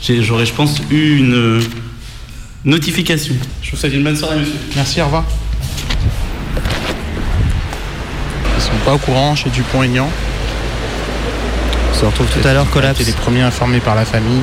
J'aurais, 0.01 0.45
je 0.45 0.53
pense, 0.53 0.79
eu 0.89 1.17
une 1.17 1.33
euh, 1.33 1.61
notification. 2.63 3.35
Je 3.61 3.71
vous 3.71 3.77
souhaite 3.77 3.93
une 3.93 4.03
bonne 4.03 4.15
soirée, 4.15 4.39
monsieur. 4.39 4.55
Merci, 4.75 5.01
au 5.01 5.05
revoir. 5.05 5.23
Ils 8.55 8.61
sont 8.61 8.71
pas 8.85 8.93
au 8.93 8.97
courant 8.97 9.35
chez 9.35 9.49
Dupont-Aignan. 9.49 10.09
On 11.91 11.99
se 11.99 12.05
retrouve 12.05 12.27
tout 12.27 12.47
à 12.47 12.53
l'heure, 12.53 12.69
Collapse. 12.69 12.99
les 13.05 13.11
premiers 13.11 13.41
informés 13.41 13.79
par 13.79 13.95
la 13.95 14.05
famille. 14.05 14.41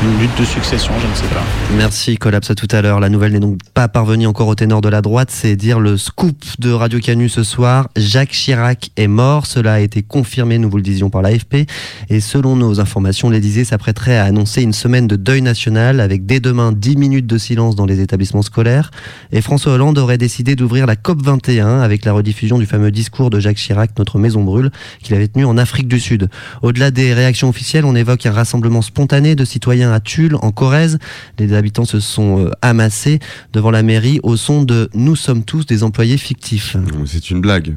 Une 0.00 0.20
lutte 0.20 0.38
de 0.38 0.44
succession, 0.44 0.92
je 1.00 1.08
ne 1.08 1.14
sais 1.14 1.34
pas. 1.34 1.42
Merci, 1.76 2.18
Collapse 2.18 2.52
à 2.52 2.54
tout 2.54 2.68
à 2.70 2.82
l'heure. 2.82 3.00
La 3.00 3.08
nouvelle 3.08 3.32
n'est 3.32 3.40
donc 3.40 3.58
pas 3.74 3.88
parvenue 3.88 4.28
encore 4.28 4.46
au 4.46 4.54
ténor 4.54 4.80
de 4.80 4.88
la 4.88 5.02
droite. 5.02 5.30
C'est 5.32 5.56
dire 5.56 5.80
le 5.80 5.96
scoop 5.96 6.36
de 6.60 6.70
Radio 6.70 7.00
Canu 7.00 7.28
ce 7.28 7.42
soir. 7.42 7.88
Jacques 7.96 8.30
Chirac 8.30 8.90
est 8.96 9.08
mort. 9.08 9.46
Cela 9.46 9.72
a 9.72 9.80
été 9.80 10.02
confirmé, 10.02 10.58
nous 10.58 10.70
vous 10.70 10.76
le 10.76 10.84
disions, 10.84 11.10
par 11.10 11.22
l'AFP. 11.22 11.66
Et 12.10 12.20
selon 12.20 12.54
nos 12.54 12.78
informations, 12.78 13.28
l'Élysée 13.28 13.64
s'apprêterait 13.64 14.16
à 14.16 14.24
annoncer 14.24 14.62
une 14.62 14.72
semaine 14.72 15.08
de 15.08 15.16
deuil 15.16 15.42
national 15.42 15.98
avec 15.98 16.26
dès 16.26 16.38
demain 16.38 16.70
10 16.70 16.96
minutes 16.96 17.26
de 17.26 17.36
silence 17.36 17.74
dans 17.74 17.86
les 17.86 17.98
établissements 17.98 18.42
scolaires. 18.42 18.92
Et 19.32 19.40
François 19.40 19.72
Hollande 19.72 19.98
aurait 19.98 20.16
décidé 20.16 20.54
d'ouvrir 20.54 20.86
la 20.86 20.94
COP 20.94 21.24
21 21.24 21.80
avec 21.80 22.04
la 22.04 22.12
rediffusion 22.12 22.58
du 22.58 22.66
fameux 22.66 22.92
discours 22.92 23.30
de 23.30 23.40
Jacques 23.40 23.56
Chirac, 23.56 23.90
Notre 23.98 24.20
maison 24.20 24.44
brûle, 24.44 24.70
qu'il 25.02 25.16
avait 25.16 25.26
tenu 25.26 25.44
en 25.44 25.58
Afrique 25.58 25.88
du 25.88 25.98
Sud. 25.98 26.28
Au-delà 26.62 26.92
des 26.92 27.14
réactions 27.14 27.48
officielles, 27.48 27.84
on 27.84 27.96
évoque 27.96 28.26
un 28.26 28.32
rassemblement 28.32 28.80
spontané 28.80 29.34
de 29.34 29.44
citoyens 29.44 29.87
à 29.92 30.00
Tulle, 30.00 30.36
en 30.36 30.50
Corrèze. 30.50 30.98
Les 31.38 31.52
habitants 31.52 31.84
se 31.84 32.00
sont 32.00 32.44
euh, 32.44 32.50
amassés 32.62 33.18
devant 33.52 33.70
la 33.70 33.82
mairie 33.82 34.20
au 34.22 34.36
son 34.36 34.62
de 34.62 34.90
Nous 34.94 35.16
sommes 35.16 35.44
tous 35.44 35.66
des 35.66 35.82
employés 35.82 36.18
fictifs. 36.18 36.76
C'est 37.06 37.30
une 37.30 37.40
blague. 37.40 37.76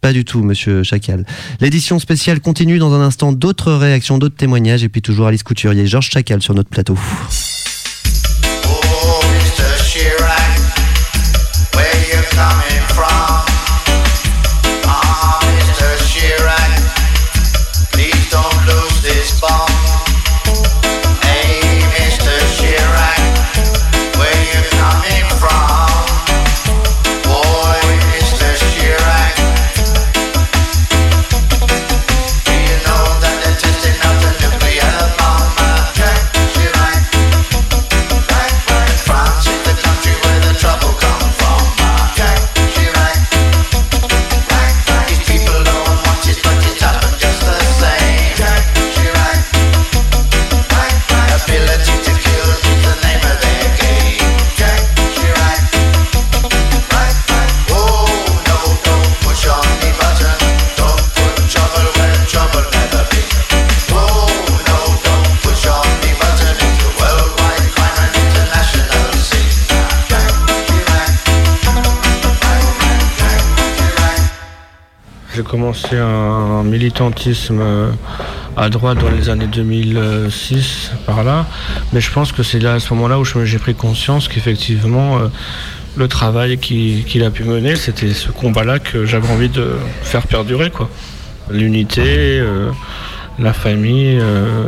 Pas 0.00 0.12
du 0.12 0.24
tout, 0.24 0.42
monsieur 0.42 0.82
Chacal. 0.82 1.26
L'édition 1.60 1.98
spéciale 1.98 2.40
continue 2.40 2.78
dans 2.78 2.94
un 2.94 3.00
instant. 3.00 3.32
D'autres 3.32 3.72
réactions, 3.72 4.16
d'autres 4.18 4.36
témoignages, 4.36 4.82
et 4.82 4.88
puis 4.88 5.02
toujours 5.02 5.26
Alice 5.26 5.42
Couturier, 5.42 5.86
Georges 5.86 6.10
Chacal 6.10 6.40
sur 6.40 6.54
notre 6.54 6.70
plateau. 6.70 6.96
Commencé 75.70 75.96
un 75.96 76.64
militantisme 76.64 77.60
euh, 77.60 77.90
à 78.56 78.68
droite 78.70 78.98
dans 78.98 79.08
les 79.10 79.28
années 79.28 79.46
2006, 79.46 80.90
par 81.06 81.22
là. 81.22 81.46
Mais 81.92 82.00
je 82.00 82.10
pense 82.10 82.32
que 82.32 82.42
c'est 82.42 82.58
là, 82.58 82.74
à 82.74 82.80
ce 82.80 82.92
moment-là 82.94 83.20
où 83.20 83.24
j'ai 83.44 83.58
pris 83.58 83.74
conscience 83.76 84.26
qu'effectivement, 84.26 85.18
euh, 85.18 85.28
le 85.96 86.08
travail 86.08 86.58
qui- 86.58 87.04
qu'il 87.06 87.22
a 87.22 87.30
pu 87.30 87.44
mener, 87.44 87.76
c'était 87.76 88.12
ce 88.12 88.30
combat-là 88.32 88.80
que 88.80 89.06
j'avais 89.06 89.28
envie 89.28 89.48
de 89.48 89.76
faire 90.02 90.26
perdurer. 90.26 90.70
quoi. 90.70 90.90
L'unité, 91.52 92.40
euh, 92.40 92.70
la 93.38 93.52
famille 93.52 94.20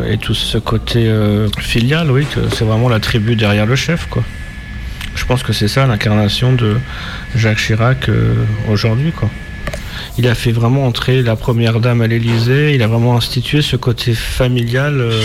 et 0.09 0.19
tout 0.19 0.35
ce 0.35 0.59
côté 0.59 1.11
filial, 1.59 2.11
oui, 2.13 2.27
c'est 2.55 2.65
vraiment 2.65 2.89
la 2.89 3.01
tribu 3.01 3.35
derrière 3.35 3.67
le 3.67 3.75
chef. 3.77 4.07
quoi. 4.09 4.23
Je 5.17 5.25
pense 5.25 5.43
que 5.43 5.53
c'est 5.53 5.69
ça 5.69 5.85
l'incarnation 5.87 6.53
de 6.53 6.77
Jacques 7.35 7.59
Chirac 7.59 8.09
aujourd'hui. 8.71 9.11
quoi. 9.13 9.29
Il 10.19 10.29
a 10.29 10.35
fait 10.35 10.53
vraiment 10.53 10.87
entrer 10.87 11.23
la 11.23 11.37
première 11.37 11.81
dame 11.81 12.03
à 12.03 12.07
l'Élysée, 12.07 12.75
il 12.75 12.83
a 12.83 12.87
vraiment 12.87 13.17
institué 13.17 13.63
ce 13.63 13.77
côté 13.77 14.13
familial 14.13 15.01
euh, 15.01 15.19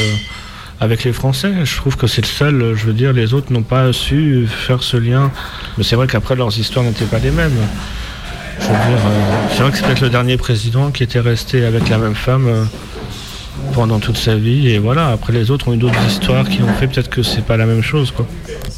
avec 0.80 1.04
les 1.04 1.12
Français. 1.12 1.52
Je 1.66 1.76
trouve 1.76 1.98
que 1.98 2.08
c'est 2.08 2.22
le 2.22 2.28
seul, 2.28 2.74
je 2.74 2.86
veux 2.86 2.94
dire, 2.94 3.12
les 3.12 3.34
autres 3.34 3.52
n'ont 3.52 3.64
pas 3.64 3.92
su 3.92 4.48
faire 4.48 4.84
ce 4.84 4.96
lien. 4.96 5.30
Mais 5.78 5.84
c'est 5.84 5.98
vrai 5.98 6.08
qu'après 6.08 6.38
leurs 6.38 6.58
histoires 6.58 6.86
n'étaient 6.86 7.06
pas 7.06 7.20
les 7.20 7.32
mêmes. 7.32 7.58
Je 8.62 8.66
veux 8.66 8.72
dire, 8.72 8.78
euh, 8.78 9.48
c'est 9.52 9.62
vrai 9.62 9.72
que 9.72 9.78
c'est 9.78 9.86
peut-être 9.86 10.02
le 10.02 10.10
dernier 10.10 10.38
président 10.38 10.90
qui 10.90 11.04
était 11.04 11.20
resté 11.20 11.66
avec 11.66 11.90
la 11.90 11.98
même 11.98 12.16
femme 12.16 12.48
euh, 12.48 12.64
pendant 13.74 14.00
toute 14.00 14.18
sa 14.18 14.36
vie. 14.36 14.70
Et 14.70 14.80
voilà, 14.80 15.10
après 15.10 15.34
les 15.34 15.52
autres 15.52 15.68
ont 15.68 15.74
eu 15.74 15.78
d'autres 15.78 16.02
histoires 16.08 16.48
qui 16.48 16.62
ont 16.64 16.74
fait 16.80 16.88
peut-être 16.88 17.10
que 17.10 17.24
c'est 17.24 17.44
pas 17.44 17.58
la 17.58 17.66
même 17.66 17.84
chose. 17.84 18.14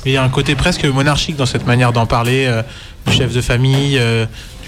Il 0.08 0.12
y 0.12 0.18
a 0.18 0.24
un 0.24 0.30
côté 0.30 0.56
presque 0.56 0.86
monarchique 0.86 1.36
dans 1.36 1.46
cette 1.46 1.68
manière 1.68 1.94
d'en 1.94 2.08
parler, 2.08 2.52
chef 3.12 3.32
de 3.32 3.42
famille, 3.42 4.02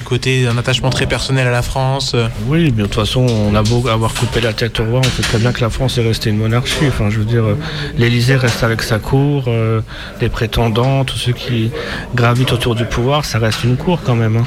du 0.01 0.07
côté 0.07 0.45
d'un 0.45 0.57
attachement 0.57 0.89
très 0.89 1.05
personnel 1.05 1.47
à 1.47 1.51
la 1.51 1.61
France. 1.61 2.13
euh. 2.15 2.27
Oui, 2.47 2.73
mais 2.75 2.81
de 2.83 2.87
toute 2.87 2.95
façon, 2.95 3.21
on 3.29 3.53
a 3.53 3.61
beau 3.61 3.87
avoir 3.87 4.13
coupé 4.15 4.41
la 4.41 4.51
tête 4.51 4.79
au 4.79 4.85
roi, 4.85 4.99
on 4.99 5.03
sait 5.03 5.21
très 5.21 5.37
bien 5.37 5.51
que 5.51 5.61
la 5.61 5.69
France 5.69 5.97
est 5.99 6.01
restée 6.01 6.31
une 6.31 6.37
monarchie. 6.37 6.87
Enfin, 6.87 7.11
je 7.11 7.19
veux 7.19 7.25
dire, 7.25 7.43
euh, 7.43 7.57
l'Élysée 7.97 8.35
reste 8.35 8.63
avec 8.63 8.81
sa 8.81 8.97
cour, 8.97 9.43
euh, 9.47 9.81
les 10.19 10.29
prétendants, 10.29 11.05
tous 11.05 11.17
ceux 11.17 11.33
qui 11.33 11.69
gravitent 12.15 12.51
autour 12.51 12.73
du 12.73 12.85
pouvoir, 12.85 13.25
ça 13.25 13.37
reste 13.37 13.63
une 13.63 13.77
cour 13.77 13.99
quand 14.03 14.15
même. 14.15 14.37
hein. 14.37 14.45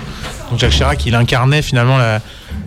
Donc 0.51 0.59
Jacques 0.59 0.73
Chirac, 0.73 1.07
il 1.07 1.15
incarnait 1.15 1.63
finalement 1.63 1.99
la, 1.99 2.21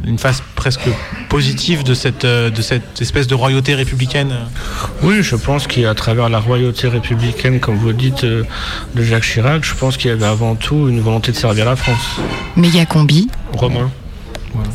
une 0.05 0.17
face 0.17 0.41
presque 0.55 0.87
positive 1.29 1.83
de 1.83 1.93
cette, 1.93 2.25
euh, 2.25 2.49
de 2.49 2.61
cette 2.61 3.01
espèce 3.01 3.27
de 3.27 3.35
royauté 3.35 3.75
républicaine 3.75 4.33
Oui, 5.03 5.21
je 5.21 5.35
pense 5.35 5.67
qu'à 5.67 5.93
travers 5.93 6.29
la 6.29 6.39
royauté 6.39 6.87
républicaine, 6.87 7.59
comme 7.59 7.75
vous 7.75 7.93
dites, 7.93 8.23
euh, 8.23 8.43
de 8.95 9.03
Jacques 9.03 9.23
Chirac, 9.23 9.63
je 9.63 9.75
pense 9.75 9.97
qu'il 9.97 10.09
y 10.09 10.13
avait 10.13 10.25
avant 10.25 10.55
tout 10.55 10.87
une 10.87 11.01
volonté 11.01 11.31
de 11.31 11.37
servir 11.37 11.65
la 11.65 11.75
France. 11.75 12.19
Méga 12.55 12.85
combi. 12.85 13.27
Romain. 13.53 13.91
Voilà. 14.53 14.69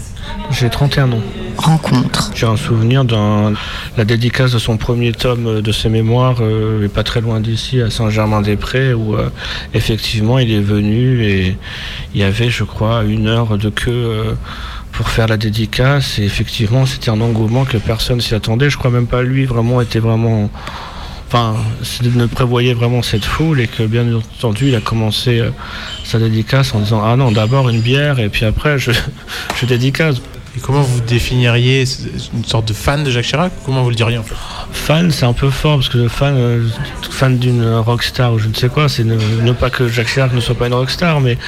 J'ai 0.50 0.68
31 0.68 1.12
ans. 1.12 1.20
Rencontre. 1.56 2.30
J'ai 2.34 2.46
un 2.46 2.56
souvenir 2.56 3.04
de 3.04 3.16
la 3.96 4.04
dédicace 4.04 4.52
de 4.52 4.58
son 4.58 4.76
premier 4.76 5.12
tome 5.12 5.60
de 5.60 5.72
ses 5.72 5.88
mémoires, 5.88 6.38
euh, 6.40 6.88
pas 6.88 7.02
très 7.02 7.20
loin 7.20 7.40
d'ici, 7.40 7.80
à 7.80 7.90
Saint-Germain-des-Prés, 7.90 8.94
où 8.94 9.14
euh, 9.14 9.28
effectivement 9.74 10.38
il 10.38 10.52
est 10.52 10.60
venu 10.60 11.24
et 11.24 11.56
il 12.14 12.20
y 12.20 12.24
avait, 12.24 12.50
je 12.50 12.64
crois, 12.64 13.04
une 13.04 13.28
heure 13.28 13.56
de 13.58 13.70
queue 13.70 13.90
euh, 13.92 14.34
pour 14.92 15.08
faire 15.08 15.26
la 15.26 15.36
dédicace. 15.36 16.18
Et 16.18 16.24
effectivement, 16.24 16.86
c'était 16.86 17.10
un 17.10 17.20
engouement 17.20 17.64
que 17.64 17.78
personne 17.78 18.20
s'y 18.20 18.34
attendait. 18.34 18.70
Je 18.70 18.78
crois 18.78 18.90
même 18.90 19.06
pas 19.06 19.22
lui 19.22 19.44
vraiment 19.46 19.80
était 19.80 19.98
vraiment. 19.98 20.50
Enfin, 21.26 21.56
ne 22.02 22.26
prévoyait 22.26 22.74
vraiment 22.74 23.00
cette 23.00 23.24
foule 23.24 23.60
et 23.62 23.66
que 23.66 23.84
bien 23.84 24.06
entendu, 24.14 24.68
il 24.68 24.74
a 24.74 24.80
commencé 24.80 25.40
euh, 25.40 25.50
sa 26.04 26.18
dédicace 26.18 26.74
en 26.74 26.80
disant 26.80 27.02
Ah 27.02 27.16
non, 27.16 27.32
d'abord 27.32 27.70
une 27.70 27.80
bière 27.80 28.18
et 28.20 28.28
puis 28.28 28.44
après 28.44 28.78
je, 28.78 28.92
je 29.60 29.66
dédicace. 29.66 30.20
Et 30.56 30.60
comment 30.60 30.82
vous 30.82 31.00
définiriez 31.00 31.84
une 32.34 32.44
sorte 32.44 32.68
de 32.68 32.74
fan 32.74 33.04
de 33.04 33.10
Jacques 33.10 33.24
Chirac 33.24 33.52
Comment 33.64 33.82
vous 33.82 33.88
le 33.88 33.94
diriez 33.94 34.20
Fan, 34.72 35.10
c'est 35.10 35.24
un 35.24 35.32
peu 35.32 35.48
fort 35.48 35.76
parce 35.76 35.88
que 35.88 36.08
fan, 36.08 36.34
euh, 36.36 36.68
fan 37.10 37.38
d'une 37.38 37.64
rockstar 37.76 38.34
ou 38.34 38.38
je 38.38 38.48
ne 38.48 38.54
sais 38.54 38.68
quoi, 38.68 38.88
c'est 38.88 39.04
ne, 39.04 39.52
pas 39.52 39.70
que 39.70 39.88
Jacques 39.88 40.08
Chirac 40.08 40.34
ne 40.34 40.40
soit 40.40 40.54
pas 40.54 40.66
une 40.66 40.74
rockstar, 40.74 41.20
mais 41.20 41.38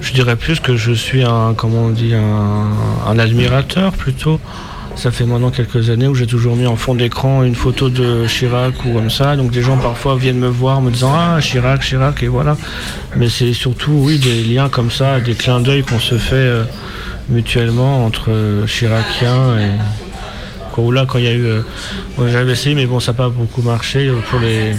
je 0.00 0.12
dirais 0.12 0.36
plus 0.36 0.60
que 0.60 0.76
je 0.76 0.92
suis 0.92 1.22
un, 1.22 1.54
comment 1.56 1.84
on 1.84 1.90
dit, 1.90 2.14
un, 2.14 3.08
un 3.08 3.18
admirateur 3.18 3.92
plutôt. 3.92 4.38
Ça 4.96 5.10
fait 5.10 5.24
maintenant 5.24 5.50
quelques 5.50 5.88
années 5.88 6.08
où 6.08 6.14
j'ai 6.14 6.26
toujours 6.26 6.56
mis 6.56 6.66
en 6.66 6.76
fond 6.76 6.94
d'écran 6.94 7.42
une 7.42 7.54
photo 7.54 7.88
de 7.88 8.26
Chirac 8.26 8.84
ou 8.84 8.92
comme 8.92 9.08
ça. 9.08 9.36
Donc 9.36 9.50
des 9.50 9.62
gens 9.62 9.78
parfois 9.78 10.16
viennent 10.16 10.38
me 10.38 10.48
voir 10.48 10.82
me 10.82 10.90
disant 10.90 11.14
Ah, 11.14 11.38
Chirac, 11.40 11.80
Chirac, 11.80 12.22
et 12.22 12.28
voilà. 12.28 12.56
Mais 13.16 13.30
c'est 13.30 13.54
surtout, 13.54 13.92
oui, 13.92 14.18
des 14.18 14.42
liens 14.42 14.68
comme 14.68 14.90
ça, 14.90 15.20
des 15.20 15.34
clins 15.34 15.60
d'œil 15.60 15.84
qu'on 15.84 16.00
se 16.00 16.18
fait 16.18 16.34
euh, 16.34 16.64
mutuellement 17.30 18.04
entre 18.04 18.30
euh, 18.30 18.66
Chiraciens 18.66 19.58
et. 19.58 19.70
Là, 20.94 21.04
quand 21.06 21.18
il 21.18 21.24
y 21.26 21.28
a 21.28 21.32
eu. 21.32 21.44
euh, 21.44 21.60
J'avais 22.32 22.52
essayé, 22.52 22.74
mais 22.74 22.86
bon, 22.86 23.00
ça 23.00 23.12
n'a 23.12 23.16
pas 23.18 23.28
beaucoup 23.28 23.60
marché 23.60 24.06
euh, 24.08 24.14
pour 24.30 24.40
les, 24.40 24.72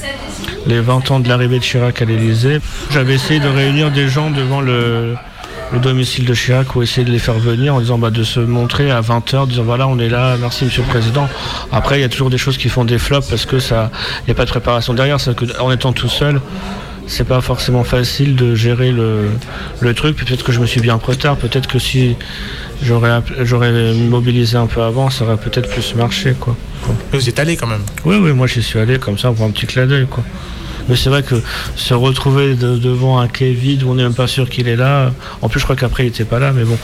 les 0.66 0.80
20 0.80 1.12
ans 1.12 1.20
de 1.20 1.30
l'arrivée 1.30 1.60
de 1.60 1.64
Chirac 1.64 2.02
à 2.02 2.06
l'Élysée. 2.06 2.60
J'avais 2.90 3.14
essayé 3.14 3.40
de 3.40 3.48
réunir 3.48 3.92
des 3.92 4.08
gens 4.08 4.32
devant 4.32 4.62
le, 4.62 5.14
le 5.72 5.80
domicile 5.80 6.26
de 6.26 6.34
Chirac 6.34 6.76
ou 6.76 6.82
essayer 6.82 7.06
de 7.06 7.12
les 7.12 7.20
faire 7.20 7.36
venir 7.38 7.76
en 7.76 7.82
disant 7.82 8.00
bah, 8.00 8.10
de 8.10 8.24
se 8.24 8.40
montrer 8.40 8.90
à 8.90 9.00
20h, 9.02 9.48
disant 9.48 9.62
voilà, 9.62 9.88
on 9.88 10.00
est 10.00 10.10
là, 10.10 10.38
merci 10.42 10.66
monsieur 10.66 10.82
le 10.82 10.88
président. 10.88 11.30
Après, 11.72 12.00
il 12.00 12.02
y 12.02 12.06
a 12.06 12.10
toujours 12.10 12.32
des 12.32 12.40
choses 12.40 12.58
qui 12.58 12.68
font 12.70 12.84
des 12.84 12.98
flops 12.98 13.30
parce 13.30 13.46
que 13.46 13.60
ça, 13.60 13.92
n'y 14.28 14.32
a 14.32 14.36
pas 14.36 14.46
de 14.46 14.50
préparation 14.50 14.96
derrière. 14.96 15.18
Que 15.18 15.62
en 15.62 15.72
étant 15.72 15.94
tout 15.94 16.10
seul, 16.10 16.42
c'est 17.08 17.28
pas 17.28 17.42
forcément 17.42 17.84
facile 17.84 18.36
de 18.36 18.56
gérer 18.56 18.92
le, 18.92 19.30
le 19.80 19.94
truc. 19.94 20.16
Peut-être 20.16 20.44
que 20.44 20.52
je 20.52 20.60
me 20.60 20.66
suis 20.66 20.82
bien 20.82 20.98
tard. 21.20 21.36
Peut-être 21.38 21.68
que 21.68 21.80
si 21.80 22.16
j'aurais 22.84 23.22
j'aurais 23.42 23.94
mobilisé 23.94 24.58
un 24.58 24.68
peu 24.68 24.82
avant, 24.82 25.10
ça 25.10 25.26
aurait 25.26 25.38
peut-être 25.38 25.70
plus 25.70 25.96
marché 25.96 26.34
quoi. 26.40 26.56
Mais 27.12 27.20
vous 27.20 27.28
êtes 27.30 27.40
allé 27.40 27.56
quand 27.58 27.68
même 27.68 27.84
Oui, 28.06 28.18
oui, 28.22 28.32
moi 28.34 28.48
j'y 28.48 28.62
suis 28.64 28.80
allé 28.80 28.98
comme 29.00 29.18
ça 29.18 29.32
pour 29.32 29.46
un 29.46 29.52
petit 29.52 29.66
clin 29.68 29.86
d'œil 29.88 30.08
quoi. 30.08 30.24
Mais 30.90 30.96
c'est 30.96 31.10
vrai 31.10 31.22
que 31.22 31.36
se 31.76 31.94
retrouver 31.94 32.56
de- 32.56 32.76
devant 32.76 33.20
un 33.20 33.28
quai 33.28 33.52
vide 33.54 33.84
où 33.84 33.92
on 33.92 33.96
n'est 33.96 34.04
même 34.04 34.16
pas 34.16 34.26
sûr 34.28 34.50
qu'il 34.50 34.68
est 34.68 34.76
là. 34.76 35.12
En 35.44 35.48
plus, 35.48 35.60
je 35.60 35.64
crois 35.66 35.76
qu'après 35.76 36.06
il 36.06 36.08
était 36.08 36.26
pas 36.26 36.40
là, 36.40 36.52
mais 36.54 36.64
bon. 36.64 36.78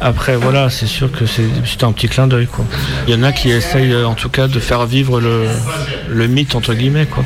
Après, 0.00 0.36
voilà, 0.36 0.70
c'est 0.70 0.86
sûr 0.86 1.12
que 1.12 1.26
c'est 1.26 1.84
un 1.84 1.92
petit 1.92 2.08
clin 2.08 2.26
d'œil 2.28 2.46
quoi. 2.46 2.64
Il 3.06 3.14
y 3.14 3.16
en 3.16 3.22
a 3.22 3.32
qui 3.32 3.50
essayent 3.50 3.94
en 4.04 4.14
tout 4.14 4.30
cas 4.30 4.48
de 4.48 4.58
faire 4.58 4.86
vivre 4.86 5.20
le, 5.20 5.44
le 6.08 6.26
mythe 6.28 6.54
entre 6.54 6.72
guillemets 6.72 7.04
quoi. 7.06 7.24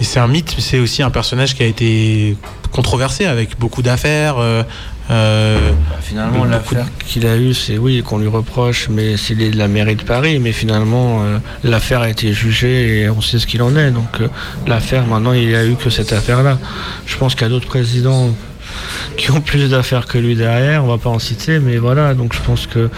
Et 0.00 0.04
c'est 0.04 0.20
un 0.20 0.28
mythe, 0.28 0.54
mais 0.56 0.62
c'est 0.62 0.78
aussi 0.78 1.02
un 1.02 1.10
personnage 1.10 1.54
qui 1.54 1.62
a 1.62 1.66
été 1.66 2.36
controversé 2.70 3.24
avec 3.26 3.58
beaucoup 3.58 3.82
d'affaires. 3.82 4.36
euh, 4.38 4.62
euh, 5.10 5.72
Finalement, 6.02 6.38
beaucoup 6.38 6.50
l'affaire 6.50 6.86
qu'il 7.04 7.26
a 7.26 7.36
eue, 7.36 7.54
c'est 7.54 7.78
oui 7.78 8.02
qu'on 8.02 8.18
lui 8.18 8.28
reproche, 8.28 8.88
mais 8.90 9.16
s'il 9.16 9.42
est 9.42 9.50
de 9.50 9.56
la 9.58 9.66
mairie 9.66 9.96
de 9.96 10.02
Paris, 10.02 10.38
mais 10.38 10.52
finalement 10.52 11.22
euh, 11.22 11.38
l'affaire 11.64 12.02
a 12.02 12.10
été 12.10 12.32
jugée 12.32 13.00
et 13.00 13.10
on 13.10 13.20
sait 13.20 13.38
ce 13.38 13.46
qu'il 13.46 13.62
en 13.62 13.74
est. 13.76 13.90
Donc 13.90 14.20
l'affaire, 14.66 15.06
maintenant, 15.06 15.32
il 15.32 15.48
n'y 15.48 15.54
a 15.56 15.64
eu 15.64 15.74
que 15.74 15.90
cette 15.90 16.12
affaire-là. 16.12 16.58
Je 17.06 17.16
pense 17.16 17.34
qu'il 17.34 17.42
y 17.42 17.46
a 17.46 17.48
d'autres 17.48 17.66
présidents 17.66 18.30
qui 19.16 19.30
ont 19.30 19.40
plus 19.40 19.70
d'affaires 19.70 20.06
que 20.06 20.18
lui 20.18 20.36
derrière. 20.36 20.84
On 20.84 20.88
va 20.88 20.98
pas 20.98 21.10
en 21.10 21.18
citer, 21.18 21.58
mais 21.58 21.78
voilà. 21.78 22.14
Donc 22.14 22.34
je 22.34 22.40
pense 22.40 22.66
que 22.66 22.90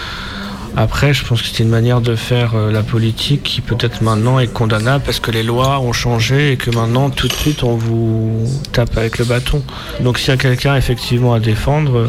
après, 0.76 1.12
je 1.12 1.24
pense 1.24 1.42
que 1.42 1.48
c'est 1.48 1.62
une 1.62 1.68
manière 1.68 2.00
de 2.00 2.14
faire 2.14 2.54
euh, 2.54 2.70
la 2.70 2.82
politique 2.82 3.42
qui 3.42 3.60
peut-être 3.60 4.02
maintenant 4.02 4.38
est 4.38 4.52
condamnable 4.52 5.04
parce 5.04 5.20
que 5.20 5.30
les 5.30 5.42
lois 5.42 5.80
ont 5.80 5.92
changé 5.92 6.52
et 6.52 6.56
que 6.56 6.70
maintenant 6.70 7.10
tout 7.10 7.28
de 7.28 7.32
suite 7.32 7.64
on 7.64 7.74
vous 7.74 8.46
tape 8.72 8.96
avec 8.96 9.18
le 9.18 9.24
bâton. 9.24 9.62
Donc 10.00 10.18
s'il 10.18 10.28
y 10.28 10.32
a 10.32 10.36
quelqu'un 10.36 10.76
effectivement 10.76 11.34
à 11.34 11.40
défendre, 11.40 11.98
euh, 11.98 12.08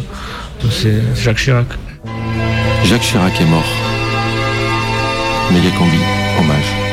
c'est 0.70 1.02
Jacques 1.16 1.38
Chirac. 1.38 1.68
Jacques 2.86 3.02
Chirac 3.02 3.40
est 3.42 3.46
mort. 3.46 3.66
Mégacombi, 5.52 5.98
hommage. 6.40 6.91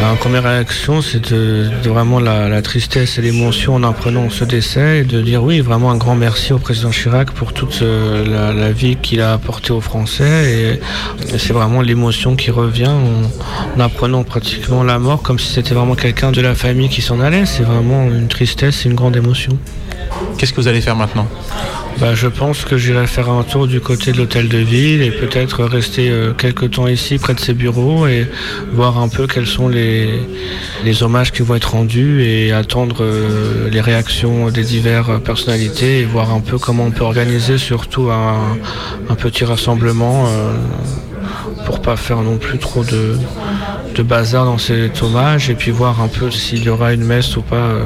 La 0.00 0.14
première 0.14 0.44
réaction, 0.44 1.00
c'est 1.02 1.32
vraiment 1.88 2.20
la, 2.20 2.62
tristesse 2.62 3.18
et 3.18 3.22
l'émotion 3.22 3.74
en 3.74 3.82
apprenant 3.82 4.28
ce 4.30 4.44
décès 4.44 5.00
et 5.00 5.04
de 5.04 5.20
dire 5.20 5.42
oui, 5.42 5.60
vraiment 5.60 5.90
un 5.90 5.96
grand 5.96 6.14
merci 6.14 6.52
au 6.52 6.58
président 6.58 6.90
Chirac 6.90 7.30
pour 7.32 7.52
toute 7.52 7.80
euh, 7.82 8.52
la, 8.52 8.72
vie 8.72 8.96
qu'il 8.96 9.20
a 9.20 9.32
apportée 9.32 9.72
aux 9.72 9.80
Français. 9.80 10.80
Et, 11.32 11.38
c'est 11.38 11.52
vraiment 11.52 11.80
l'émotion 11.80 12.36
qui 12.36 12.50
revient 12.50 12.88
en, 12.88 13.76
en 13.76 13.80
apprenant 13.80 14.22
pratiquement 14.24 14.82
la 14.82 14.98
mort 14.98 15.22
comme 15.22 15.38
si 15.38 15.52
c'était 15.52 15.74
vraiment 15.74 15.94
quelqu'un 15.94 16.30
de 16.30 16.40
la 16.40 16.54
famille 16.54 16.88
qui 16.88 17.02
s'en 17.02 17.20
allait. 17.20 17.46
C'est 17.46 17.62
vraiment 17.62 18.04
une 18.04 18.28
tristesse 18.28 18.84
et 18.84 18.88
une 18.88 18.94
grande 18.94 19.16
émotion. 19.16 19.58
Qu'est-ce 20.38 20.52
que 20.52 20.60
vous 20.60 20.68
allez 20.68 20.80
faire 20.80 20.96
maintenant 20.96 21.26
Bah, 21.98 22.14
je 22.14 22.28
pense 22.28 22.64
que 22.64 22.76
j'irai 22.76 23.06
faire 23.06 23.30
un 23.30 23.42
tour 23.42 23.66
du 23.66 23.80
côté 23.80 24.12
de 24.12 24.18
l'hôtel 24.18 24.48
de 24.48 24.58
ville 24.58 25.02
et 25.02 25.10
peut-être 25.10 25.64
rester 25.64 26.10
euh, 26.10 26.32
quelques 26.32 26.72
temps 26.72 26.88
ici 26.88 27.18
près 27.18 27.34
de 27.34 27.40
ses 27.40 27.54
bureaux 27.54 28.06
et 28.06 28.26
voir 28.72 28.98
un 28.98 29.08
peu 29.08 29.26
quels 29.26 29.46
sont 29.46 29.68
les, 29.68 30.20
les 30.84 31.02
hommages 31.02 31.32
qui 31.32 31.42
vont 31.42 31.54
être 31.54 31.72
rendus 31.72 32.22
et 32.22 32.52
attendre 32.52 32.96
euh, 33.00 33.70
les 33.70 33.80
réactions 33.80 34.50
des 34.50 34.62
diverses 34.62 35.20
personnalités 35.24 36.00
et 36.00 36.04
voir 36.04 36.32
un 36.32 36.40
peu 36.40 36.58
comment 36.58 36.84
on 36.84 36.90
peut 36.90 37.04
organiser 37.04 37.56
surtout 37.56 38.10
un, 38.10 38.58
un 39.08 39.14
petit 39.14 39.44
rassemblement 39.44 40.26
euh, 40.26 40.52
pour 41.64 41.80
pas 41.80 41.96
faire 41.96 42.18
non 42.18 42.36
plus 42.36 42.58
trop 42.58 42.84
de, 42.84 43.16
de 43.94 44.02
bazar 44.02 44.44
dans 44.44 44.58
cet 44.58 45.02
hommage 45.02 45.48
et 45.50 45.54
puis 45.54 45.70
voir 45.70 46.00
un 46.02 46.08
peu 46.08 46.30
s'il 46.30 46.62
y 46.64 46.68
aura 46.68 46.92
une 46.92 47.04
messe 47.04 47.36
ou 47.36 47.42
pas 47.42 47.56
euh, 47.56 47.84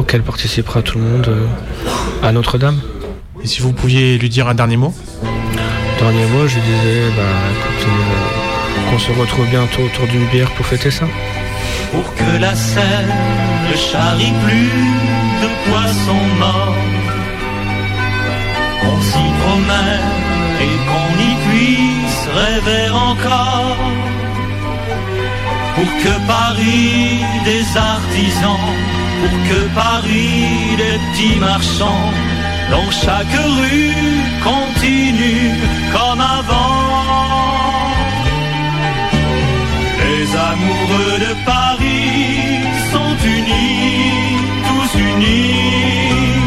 auquel 0.00 0.22
participera 0.22 0.80
tout 0.80 0.98
le 0.98 1.04
monde 1.04 1.28
euh, 1.28 2.26
à 2.26 2.32
Notre-Dame. 2.32 2.80
Et 3.44 3.46
si 3.46 3.60
vous 3.60 3.72
pouviez 3.72 4.18
lui 4.18 4.30
dire 4.30 4.48
un 4.48 4.54
dernier 4.54 4.78
mot? 4.78 4.94
Dernier 5.98 6.26
mot, 6.32 6.46
je 6.46 6.58
disais, 6.58 7.02
bah 7.16 7.36
écoute, 7.54 7.86
euh, 7.86 8.90
qu'on 8.90 8.98
se 8.98 9.12
retrouve 9.12 9.46
bientôt 9.46 9.82
autour 9.82 10.06
d'une 10.06 10.26
bière 10.28 10.50
pour 10.52 10.64
fêter 10.64 10.90
ça. 10.90 11.04
Pour 11.92 12.14
que 12.14 12.40
la 12.40 12.54
Seine 12.54 13.14
ne 13.70 13.76
charrie 13.76 14.32
plus 14.46 14.72
de 15.42 15.48
poissons 15.68 16.26
morts 16.38 16.76
Qu'on 18.80 19.00
s'y 19.02 19.26
promène 19.42 20.12
et 20.64 20.74
qu'on 20.88 21.10
y 21.28 21.32
puisse 21.46 22.22
rêver 22.40 22.88
encore 22.90 23.76
Pour 25.74 25.90
que 26.02 26.14
Paris 26.26 27.20
des 27.44 27.64
artisans 27.76 28.99
Pour 29.20 29.36
que 29.48 29.60
Paris 29.74 30.76
des 30.82 30.98
petits 31.04 31.38
marchands 31.38 32.10
Dans 32.70 32.90
chaque 32.90 33.36
rue 33.58 33.94
continue 34.42 35.50
comme 35.92 36.20
avant. 36.20 37.00
Les 40.02 40.26
amoureux 40.52 41.16
de 41.26 41.32
Paris 41.44 42.62
sont 42.92 43.16
unis, 43.36 44.38
tous 44.68 44.92
unis, 44.98 46.40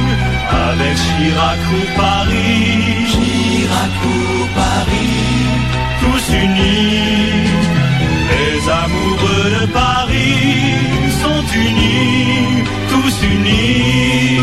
avec 0.70 0.96
Chirac 1.04 1.62
ou 1.78 1.84
Paris, 1.96 3.06
Chirac 3.12 3.96
ou 4.14 4.46
Paris, 4.62 5.20
tous 6.02 6.26
unis. 6.44 7.48
Les 8.32 8.70
amoureux 8.84 9.48
de 9.60 9.66
Paris 9.68 11.13
unis, 11.56 12.64
tous 12.90 13.26
unis, 13.26 14.40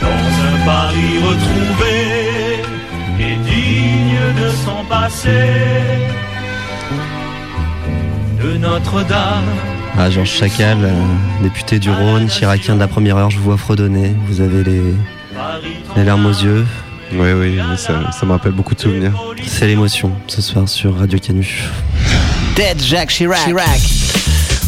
dans 0.00 0.06
un 0.08 0.64
Paris 0.64 1.18
retrouvé 1.22 2.62
et 3.20 3.36
digne 3.36 4.42
de 4.42 4.48
son 4.64 4.84
passé 4.88 5.40
de 8.42 8.56
Notre-Dame. 8.56 9.44
Ah, 9.98 10.10
Georges 10.10 10.30
Chacal, 10.30 10.78
euh, 10.82 10.92
député 11.42 11.78
du 11.78 11.90
Rhône, 11.90 12.28
chiracien 12.30 12.74
de 12.74 12.80
la 12.80 12.88
première 12.88 13.16
heure, 13.18 13.30
je 13.30 13.36
vous 13.36 13.44
vois 13.44 13.58
fredonner. 13.58 14.14
Vous 14.26 14.40
avez 14.40 14.64
les, 14.64 14.82
les 15.96 16.04
larmes 16.04 16.26
aux 16.26 16.30
yeux. 16.30 16.66
Oui, 17.12 17.28
oui, 17.34 17.58
oui, 17.60 17.76
ça, 17.76 18.10
ça 18.10 18.24
me 18.24 18.32
rappelle 18.32 18.52
beaucoup 18.52 18.74
de 18.74 18.80
souvenirs. 18.80 19.12
C'est 19.46 19.66
l'émotion 19.66 20.12
ce 20.28 20.40
soir 20.40 20.66
sur 20.66 20.96
Radio 20.96 21.18
Canu. 21.18 21.46
Dead 22.56 22.82
Jacques 22.82 23.10
Chirac. 23.10 23.44
Chirac. 23.44 24.01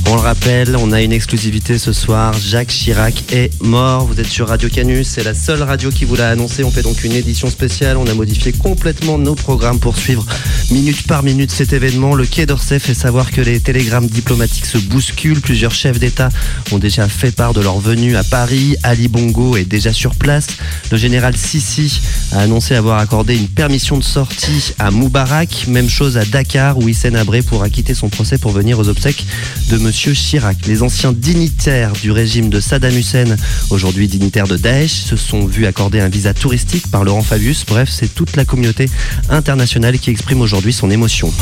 On 0.07 0.17
le 0.17 0.21
rappelle, 0.21 0.77
on 0.77 0.93
a 0.93 1.01
une 1.01 1.13
exclusivité 1.13 1.79
ce 1.79 1.93
soir. 1.93 2.35
Jacques 2.39 2.69
Chirac 2.69 3.33
est 3.33 3.51
mort. 3.63 4.07
Vous 4.07 4.21
êtes 4.21 4.27
sur 4.27 4.49
Radio 4.49 4.69
Canus, 4.69 5.09
c'est 5.09 5.25
la 5.25 5.35
seule 5.35 5.63
radio 5.63 5.91
qui 5.91 6.05
vous 6.05 6.15
l'a 6.15 6.29
annoncé. 6.29 6.63
On 6.63 6.71
fait 6.71 6.83
donc 6.83 7.05
une 7.05 7.13
édition 7.13 7.49
spéciale. 7.49 7.97
On 7.97 8.07
a 8.07 8.15
modifié 8.15 8.53
complètement 8.53 9.19
nos 9.19 9.35
programmes 9.35 9.81
pour 9.81 9.97
suivre 9.97 10.25
minute 10.71 11.07
par 11.07 11.23
minute 11.23 11.51
cet 11.51 11.73
événement. 11.73 12.15
Le 12.15 12.27
Quai 12.27 12.47
d'Orsay 12.47 12.79
fait 12.79 12.95
savoir 12.95 13.31
que 13.31 13.41
les 13.41 13.61
télégrammes 13.61 14.07
diplomatiques 14.07 14.67
se 14.67 14.79
bousculent. 14.79 15.41
Plusieurs 15.41 15.75
chefs 15.75 15.99
d'État 15.99 16.29
ont 16.71 16.79
déjà 16.79 17.09
fait 17.09 17.33
part 17.33 17.55
de 17.55 17.63
leur 17.63 17.79
venue 17.79 18.17
à 18.17 18.25
Paris. 18.25 18.77
Ali 18.83 19.09
Bongo 19.09 19.57
est 19.57 19.65
déjà 19.65 19.93
sur 19.93 20.15
place. 20.15 20.49
Le 20.93 20.99
général 20.99 21.37
Sissi 21.37 22.01
a 22.33 22.41
annoncé 22.41 22.75
avoir 22.75 22.99
accordé 22.99 23.37
une 23.37 23.49
permission 23.49 23.97
de 23.97 24.05
sortie 24.05 24.75
à 24.79 24.91
Moubarak. 24.91 25.67
Même 25.67 25.89
chose 25.89 26.19
à 26.19 26.25
Dakar 26.25 26.79
où 26.79 26.89
Hissène 26.89 27.17
Abré 27.17 27.43
pourra 27.43 27.71
quitter 27.71 27.95
son 27.95 28.11
procès 28.11 28.39
pour 28.39 28.53
venir 28.53 28.79
aux 28.79 28.89
obsèques 28.89 29.25
de 29.71 29.79
Monsieur 29.95 30.13
Chirac. 30.13 30.67
Les 30.67 30.83
anciens 30.83 31.13
dignitaires 31.13 31.93
du 31.93 32.11
régime 32.11 32.51
de 32.51 32.59
Saddam 32.59 32.97
Hussein, 32.97 33.37
aujourd'hui 33.71 34.09
dignitaires 34.09 34.49
de 34.49 34.57
Daesh, 34.57 34.91
se 34.91 35.15
sont 35.15 35.47
vus 35.47 35.67
accorder 35.67 36.01
un 36.01 36.09
visa 36.09 36.35
touristique 36.35 36.91
par 36.91 37.05
Laurent 37.05 37.23
Fabius. 37.23 37.65
Bref, 37.65 37.89
c'est 37.93 38.13
toute 38.13 38.35
la 38.35 38.45
communauté 38.45 38.91
internationale 39.31 39.97
qui 40.01 40.11
exprime 40.11 40.41
aujourd'hui 40.41 40.73
son 40.73 40.91
émotion. 40.91 41.33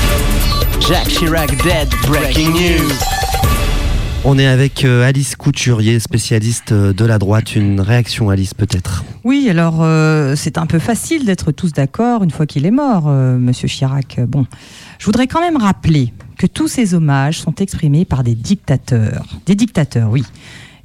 Jacques 0.87 1.09
Chirac 1.09 1.51
dead. 1.65 1.89
Breaking 2.07 2.51
news. 2.51 2.93
On 4.25 4.39
est 4.39 4.47
avec 4.47 4.85
euh, 4.85 5.09
Alice 5.09 5.35
Couturier, 5.35 5.99
spécialiste 5.99 6.73
euh, 6.73 6.93
de 6.93 7.07
la 7.07 7.19
droite. 7.19 7.57
Une 7.57 7.81
réaction, 7.81 8.29
Alice, 8.29 8.53
peut-être? 8.53 9.03
Oui, 9.25 9.49
alors 9.49 9.79
euh, 9.81 10.37
c'est 10.37 10.59
un 10.59 10.67
peu 10.67 10.79
facile 10.79 11.25
d'être 11.25 11.53
tous 11.53 11.73
d'accord 11.73 12.23
une 12.23 12.31
fois 12.31 12.45
qu'il 12.45 12.67
est 12.67 12.71
mort, 12.71 13.05
euh, 13.07 13.39
Monsieur 13.39 13.67
Chirac. 13.67 14.21
Bon, 14.29 14.47
je 14.99 15.07
voudrais 15.07 15.27
quand 15.27 15.41
même 15.41 15.57
rappeler 15.57 16.13
que 16.43 16.49
tous 16.49 16.67
ces 16.67 16.95
hommages 16.95 17.39
sont 17.39 17.55
exprimés 17.61 18.05
par 18.05 18.25
des 18.25 18.35
dictateurs. 18.35 19.25
Des 19.47 19.55
dictateurs, 19.55 20.11
oui. 20.11 20.25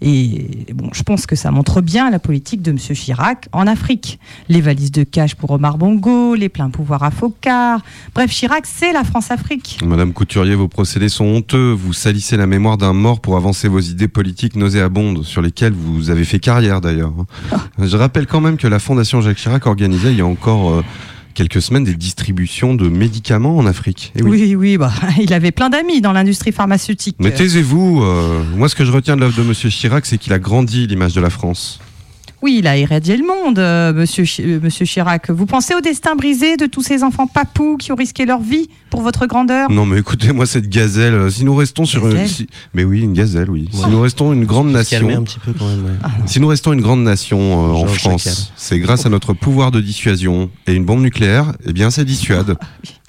Et 0.04 0.68
bon, 0.76 0.92
je 0.94 1.02
pense 1.02 1.26
que 1.26 1.36
ça 1.36 1.50
montre 1.50 1.82
bien 1.82 2.12
la 2.12 2.20
politique 2.20 2.62
de 2.62 2.70
M. 2.70 2.78
Chirac 2.78 3.48
en 3.52 3.66
Afrique. 3.66 4.20
Les 4.50 4.62
valises 4.62 4.92
de 4.92 5.02
cash 5.02 5.34
pour 5.34 5.50
Omar 5.50 5.80
Bongo, 5.80 6.36
les 6.36 6.50
pleins 6.50 6.70
pouvoirs 6.70 7.02
à 7.02 7.10
Focard. 7.10 7.82
Bref, 8.14 8.30
Chirac, 8.30 8.68
c'est 8.68 8.94
la 8.94 9.04
France-Afrique. 9.04 9.80
Madame 9.84 10.14
Couturier, 10.14 10.54
vos 10.54 10.68
procédés 10.68 11.10
sont 11.10 11.26
honteux. 11.26 11.72
Vous 11.72 11.92
salissez 11.94 12.38
la 12.38 12.46
mémoire 12.46 12.78
d'un 12.78 12.94
mort 12.94 13.20
pour 13.20 13.36
avancer 13.36 13.68
vos 13.68 13.80
idées 13.80 14.08
politiques 14.08 14.56
nauséabondes, 14.56 15.24
sur 15.24 15.42
lesquelles 15.42 15.74
vous 15.74 16.12
avez 16.12 16.24
fait 16.24 16.38
carrière 16.38 16.82
d'ailleurs. 16.82 17.14
Je 17.80 17.98
rappelle 17.98 18.28
quand 18.28 18.42
même 18.42 18.58
que 18.58 18.68
la 18.68 18.78
Fondation 18.78 19.22
Jacques 19.22 19.38
Chirac 19.38 19.66
organisait 19.66 20.12
il 20.12 20.20
y 20.20 20.22
a 20.22 20.28
encore 20.28 20.70
euh, 20.70 20.84
quelques 21.38 21.62
semaines 21.62 21.84
des 21.84 21.94
distributions 21.94 22.74
de 22.74 22.90
médicaments 22.90 23.58
en 23.58 23.68
Afrique. 23.68 24.12
Eh 24.16 24.24
oui. 24.24 24.40
Oui, 24.42 24.56
oui, 24.56 24.78
bah, 24.78 24.92
il 25.22 25.32
avait 25.34 25.52
plein 25.52 25.70
d'amis 25.70 26.02
dans 26.02 26.12
l'industrie 26.12 26.52
pharmaceutique. 26.52 27.16
Mais 27.20 27.32
taisez-vous. 27.32 28.02
euh, 28.02 28.44
moi, 28.56 28.68
ce 28.70 28.76
que 28.76 28.84
je 28.84 28.92
retiens 28.92 29.16
de 29.16 29.22
l'œuvre 29.22 29.38
de 29.38 29.44
Monsieur 29.44 29.70
Chirac, 29.70 30.08
c'est 30.08 30.18
qu'il 30.18 30.34
a 30.34 30.40
grandi 30.40 30.88
l'image 30.88 31.14
de 31.14 31.22
la 31.22 31.30
France. 31.30 31.80
Oui, 32.44 32.58
il 32.60 32.68
a 32.68 32.78
irradié 32.78 33.18
le 33.18 33.26
monde, 33.26 33.58
euh, 33.58 33.92
monsieur, 33.94 34.24
Chi- 34.24 34.44
euh, 34.44 34.60
monsieur 34.62 34.86
Chirac. 34.86 35.32
Vous 35.32 35.48
pensez 35.48 35.74
au 35.74 35.82
destin 35.82 36.16
brisé 36.16 36.56
de 36.56 36.68
tous 36.68 36.84
ces 36.84 37.02
enfants 37.04 37.26
papous 37.26 37.78
qui 37.78 37.92
ont 37.92 37.96
risqué 37.96 38.28
leur 38.28 38.42
vie 38.42 38.70
pour 38.92 39.02
votre 39.02 39.26
grandeur? 39.26 39.72
Non, 39.72 39.88
mais 39.88 39.98
écoutez-moi 39.98 40.46
cette 40.46 40.70
gazelle. 40.70 41.16
euh, 41.16 41.30
Si 41.32 41.44
nous 41.46 41.56
restons 41.56 41.86
sur 41.86 42.06
une, 42.06 42.14
Gazelle 42.14 42.30
si- 42.30 42.48
mais 42.76 42.84
oui, 42.84 43.02
une 43.02 43.14
gazelle, 43.14 43.50
oui. 43.50 43.68
Si 43.74 43.84
Ouais. 43.84 43.90
nous 43.90 44.00
restons 44.02 44.34
une 44.34 44.46
grande 44.46 44.70
nation, 44.72 45.10
un 45.10 45.24
petit 45.24 45.40
peu 45.40 45.52
quand 45.58 45.68
même. 45.68 45.84
ouais. 45.86 45.92
si 46.28 46.40
nous 46.40 46.48
restons 46.48 46.74
une 46.74 46.82
grande 46.82 47.02
nation 47.04 47.40
euh, 47.40 47.72
en 47.74 47.88
Georges 47.88 48.00
France, 48.02 48.54
c'est 48.56 48.78
grâce 48.80 49.08
à 49.08 49.10
notre 49.10 49.34
pouvoir 49.34 49.72
de 49.72 49.82
dissuasion 49.82 50.52
et 50.68 50.74
une 50.74 50.86
bombe 50.86 51.02
nucléaire. 51.02 51.54
Eh 51.66 51.74
bien, 51.74 51.90
ça 51.90 52.04
dissuade. 52.04 52.56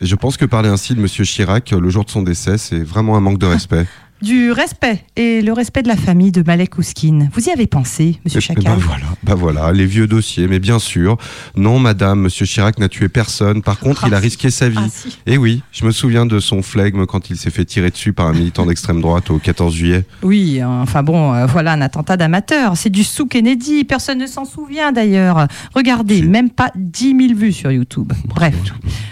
Et 0.01 0.07
je 0.07 0.15
pense 0.15 0.39
que 0.39 0.47
parler 0.47 0.71
ainsi 0.71 0.95
de 0.95 1.01
Monsieur 1.01 1.25
Chirac 1.25 1.71
euh, 1.75 1.81
le 1.81 1.91
jour 1.91 2.07
de 2.07 2.11
son 2.11 2.23
décès, 2.23 2.57
c'est 2.57 2.81
vraiment 2.83 3.15
un 3.17 3.21
manque 3.21 3.39
de 3.39 3.47
respect. 3.47 3.85
Du 4.21 4.51
respect 4.51 5.05
et 5.15 5.43
le 5.43 5.53
respect 5.53 5.83
de 5.83 5.89
la 5.89 5.97
famille 5.97 6.33
de 6.33 6.43
Malek 6.43 6.77
Ouskine. 6.77 7.31
Vous 7.33 7.49
y 7.49 7.51
avez 7.51 7.69
pensé, 7.69 8.19
monsieur 8.25 8.41
Eh 8.41 8.47
Chacal 8.47 8.65
ben 8.65 8.75
voilà, 8.75 9.05
bah 9.23 9.35
voilà, 9.37 9.73
les 9.73 9.87
vieux 9.87 10.09
dossiers. 10.09 10.49
Mais 10.49 10.59
bien 10.59 10.81
sûr, 10.81 11.17
non, 11.57 11.79
madame, 11.79 12.23
monsieur 12.23 12.45
Chirac 12.45 12.81
n'a 12.81 12.89
tué 12.89 13.09
personne. 13.09 13.63
Par 13.63 13.79
contre, 13.79 14.09
il 14.09 14.15
a 14.15 14.19
risqué 14.19 14.51
sa 14.51 14.69
vie. 14.69 14.77
Ah, 14.81 14.89
si. 14.91 15.19
Et 15.27 15.39
oui, 15.39 15.63
je 15.71 15.85
me 15.85 15.93
souviens 15.93 16.27
de 16.27 16.41
son 16.41 16.63
flegme 16.63 17.07
quand 17.07 17.31
il 17.31 17.37
s'est 17.37 17.51
fait 17.51 17.65
tirer 17.65 17.91
dessus 17.91 18.13
par 18.13 18.27
un 18.27 18.33
militant 18.33 18.67
d'extrême 18.67 19.01
droite 19.01 19.31
au 19.31 19.39
14 19.39 19.73
juillet. 19.73 20.05
Oui, 20.23 20.65
enfin 20.65 21.05
bon, 21.05 21.33
euh, 21.35 21.47
voilà 21.47 21.73
un 21.73 21.81
attentat 21.81 22.17
d'amateur. 22.17 22.77
C'est 22.77 22.91
du 22.91 23.05
sous 23.05 23.27
Kennedy. 23.27 23.85
Personne 23.85 24.19
ne 24.19 24.27
s'en 24.27 24.45
souvient 24.45 24.91
d'ailleurs. 24.91 25.47
Regardez, 25.77 26.23
même 26.23 26.51
pas 26.51 26.73
10 26.75 27.17
000 27.29 27.39
vues 27.39 27.53
sur 27.53 27.71
YouTube. 27.71 28.13
Bref. 28.25 28.57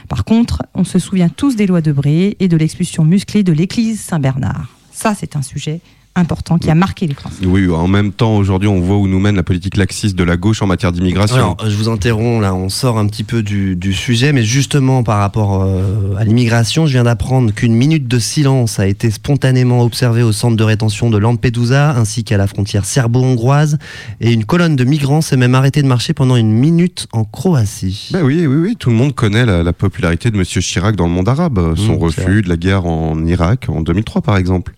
Par 0.09 0.25
contre, 0.25 0.62
on 0.75 0.83
se 0.83 0.99
souvient 0.99 1.29
tous 1.29 1.55
des 1.55 1.66
lois 1.66 1.81
de 1.81 1.92
Bré 1.92 2.37
et 2.40 2.49
de 2.49 2.57
l'expulsion 2.57 3.05
musclée 3.05 3.45
de 3.45 3.53
l'église 3.53 4.01
Saint-Bernard. 4.01 4.75
Ça, 4.96 5.14
c'est 5.14 5.37
un 5.37 5.42
sujet 5.42 5.80
important 6.18 6.56
qui 6.56 6.70
a 6.70 6.74
marqué 6.74 7.06
les 7.06 7.12
Français. 7.12 7.44
Oui, 7.44 7.68
en 7.68 7.88
même 7.88 8.11
temps, 8.11 8.38
aujourd'hui, 8.38 8.68
on 8.68 8.80
voit 8.80 8.96
où 8.96 9.06
nous 9.06 9.20
mène 9.20 9.37
la 9.37 9.42
politique 9.42 9.76
laxiste 9.76 10.16
de 10.16 10.24
la 10.24 10.38
gauche 10.38 10.62
en 10.62 10.66
matière 10.66 10.90
d'immigration. 10.90 11.37
Alors, 11.37 11.56
je 11.68 11.76
vous 11.76 11.90
interromps 11.90 12.40
là, 12.40 12.54
on 12.54 12.70
sort 12.70 12.96
un 12.96 13.06
petit 13.06 13.22
peu 13.22 13.42
du, 13.42 13.76
du 13.76 13.92
sujet, 13.92 14.32
mais 14.32 14.42
justement 14.42 15.02
par 15.02 15.18
rapport 15.18 15.62
euh, 15.62 16.14
à 16.16 16.24
l'immigration, 16.24 16.87
je 16.87 16.92
viens 16.92 17.04
d'apprendre 17.04 17.52
qu'une 17.52 17.74
minute 17.74 18.09
de 18.09 18.18
silence 18.18 18.80
a 18.80 18.87
été 18.87 19.11
spontanément 19.11 19.82
observée 19.82 20.22
au 20.22 20.32
centre 20.32 20.56
de 20.56 20.64
rétention 20.64 21.11
de 21.11 21.18
Lampedusa, 21.18 21.94
ainsi 21.94 22.24
qu'à 22.24 22.38
la 22.38 22.46
frontière 22.46 22.87
serbo-hongroise, 22.87 23.76
et 24.22 24.32
une 24.32 24.46
colonne 24.46 24.74
de 24.74 24.85
migrants 24.85 25.20
s'est 25.20 25.37
même 25.37 25.54
arrêtée 25.54 25.82
de 25.82 25.88
marcher 25.88 26.14
pendant 26.14 26.37
une 26.37 26.50
minute 26.50 27.09
en 27.12 27.24
Croatie. 27.24 28.09
Ben 28.12 28.22
oui, 28.22 28.46
oui, 28.46 28.56
oui, 28.56 28.76
tout 28.76 28.88
le 28.88 28.96
monde 28.96 29.14
connaît 29.14 29.44
la, 29.44 29.62
la 29.62 29.72
popularité 29.74 30.30
de 30.30 30.38
Monsieur 30.38 30.62
Chirac 30.62 30.96
dans 30.96 31.06
le 31.06 31.12
monde 31.12 31.28
arabe, 31.28 31.74
son 31.76 31.96
Mmh, 31.96 31.98
refus 31.98 32.40
de 32.42 32.48
la 32.48 32.56
guerre 32.56 32.87
en 32.87 33.22
Irak 33.26 33.66
en 33.68 33.82
2003, 33.82 34.22
par 34.22 34.38
exemple. 34.38 34.72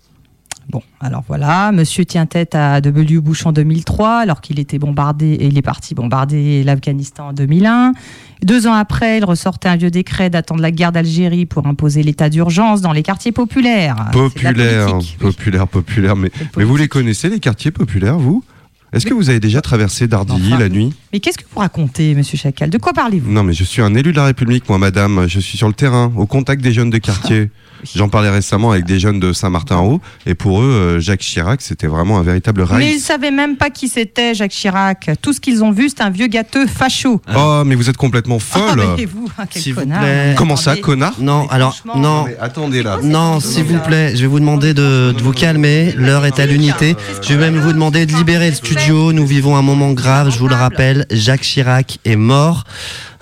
Bon, 0.70 0.82
alors 1.00 1.24
voilà, 1.26 1.72
monsieur 1.72 2.04
tient 2.04 2.26
tête 2.26 2.54
à 2.54 2.82
W. 2.82 3.20
Bush 3.20 3.46
en 3.46 3.52
2003, 3.52 4.18
alors 4.18 4.42
qu'il 4.42 4.60
était 4.60 4.78
bombardé, 4.78 5.28
et 5.28 5.46
il 5.46 5.56
est 5.56 5.62
parti 5.62 5.94
bombarder 5.94 6.62
l'Afghanistan 6.62 7.28
en 7.28 7.32
2001. 7.32 7.94
Deux 8.42 8.66
ans 8.66 8.74
après, 8.74 9.16
il 9.16 9.24
ressortait 9.24 9.70
un 9.70 9.76
vieux 9.76 9.90
décret 9.90 10.28
datant 10.28 10.56
de 10.56 10.62
la 10.62 10.70
guerre 10.70 10.92
d'Algérie 10.92 11.46
pour 11.46 11.66
imposer 11.66 12.02
l'état 12.02 12.28
d'urgence 12.28 12.82
dans 12.82 12.92
les 12.92 13.02
quartiers 13.02 13.32
populaires. 13.32 14.10
Populaire, 14.12 14.98
populaire, 15.18 15.66
populaire. 15.66 16.16
Mais, 16.16 16.30
mais 16.58 16.64
vous 16.64 16.76
les 16.76 16.88
connaissez, 16.88 17.30
les 17.30 17.40
quartiers 17.40 17.70
populaires, 17.70 18.18
vous? 18.18 18.44
Est-ce 18.92 19.06
que 19.06 19.14
vous 19.14 19.30
avez 19.30 19.40
déjà 19.40 19.60
traversé 19.62 20.06
Dardilly 20.06 20.48
Enfin. 20.48 20.58
la 20.58 20.68
nuit? 20.68 20.92
Mais 21.12 21.20
qu'est-ce 21.20 21.38
que 21.38 21.44
vous 21.50 21.60
racontez, 21.60 22.14
monsieur 22.14 22.36
Chacal? 22.38 22.68
De 22.70 22.78
quoi 22.78 22.92
parlez-vous? 22.92 23.30
Non, 23.30 23.42
mais 23.42 23.52
je 23.54 23.64
suis 23.64 23.80
un 23.82 23.94
élu 23.94 24.12
de 24.12 24.16
la 24.16 24.24
République, 24.26 24.68
moi, 24.68 24.78
madame. 24.78 25.26
Je 25.28 25.40
suis 25.40 25.56
sur 25.58 25.68
le 25.68 25.74
terrain, 25.74 26.12
au 26.16 26.26
contact 26.26 26.62
des 26.62 26.72
jeunes 26.72 26.90
de 26.90 26.98
quartier. 26.98 27.50
J'en 27.94 28.08
parlais 28.08 28.30
récemment 28.30 28.72
avec 28.72 28.84
des 28.84 28.98
jeunes 28.98 29.20
de 29.20 29.32
Saint-Martin-en-Haut, 29.32 30.00
et 30.26 30.34
pour 30.34 30.60
eux, 30.62 30.64
euh, 30.66 31.00
Jacques 31.00 31.20
Chirac, 31.20 31.60
c'était 31.62 31.86
vraiment 31.86 32.18
un 32.18 32.22
véritable 32.22 32.62
Mais 32.72 32.86
ils 32.86 32.90
raïs. 32.92 33.04
savaient 33.04 33.30
même 33.30 33.56
pas 33.56 33.70
qui 33.70 33.88
c'était, 33.88 34.34
Jacques 34.34 34.50
Chirac. 34.52 35.10
Tout 35.22 35.32
ce 35.32 35.40
qu'ils 35.40 35.62
ont 35.64 35.70
vu, 35.70 35.88
c'est 35.88 36.02
un 36.02 36.10
vieux 36.10 36.26
gâteux 36.26 36.66
facho. 36.66 37.20
Oh, 37.36 37.62
mais 37.64 37.74
vous 37.74 37.88
êtes 37.88 37.96
complètement 37.96 38.38
folle 38.38 38.82
mais 38.96 39.04
vous, 39.04 39.28
quel 39.50 39.62
S'il 39.62 39.74
vous 39.74 39.80
connard. 39.80 40.00
plaît. 40.00 40.34
Comment 40.36 40.56
ça, 40.56 40.76
connard? 40.76 41.14
Non, 41.20 41.46
alors, 41.50 41.76
non. 41.96 42.24
Mais 42.24 42.36
attendez 42.40 42.82
là. 42.82 42.98
Non, 43.02 43.40
s'il 43.40 43.64
vous 43.64 43.78
plaît, 43.78 44.14
je 44.16 44.22
vais 44.22 44.26
vous 44.26 44.40
demander 44.40 44.74
de, 44.74 45.12
de 45.16 45.22
vous 45.22 45.32
calmer. 45.32 45.92
L'heure 45.96 46.26
est 46.26 46.38
à 46.40 46.46
l'unité. 46.46 46.96
Je 47.22 47.34
vais 47.34 47.50
même 47.50 47.58
vous 47.60 47.72
demander 47.72 48.06
de 48.06 48.14
libérer 48.14 48.48
le 48.50 48.54
studio. 48.56 49.12
Nous 49.12 49.26
vivons 49.26 49.56
un 49.56 49.62
moment 49.62 49.92
grave, 49.92 50.30
je 50.30 50.38
vous 50.38 50.48
le 50.48 50.54
rappelle. 50.54 51.06
Jacques 51.10 51.42
Chirac 51.42 51.98
est 52.04 52.16
mort. 52.16 52.64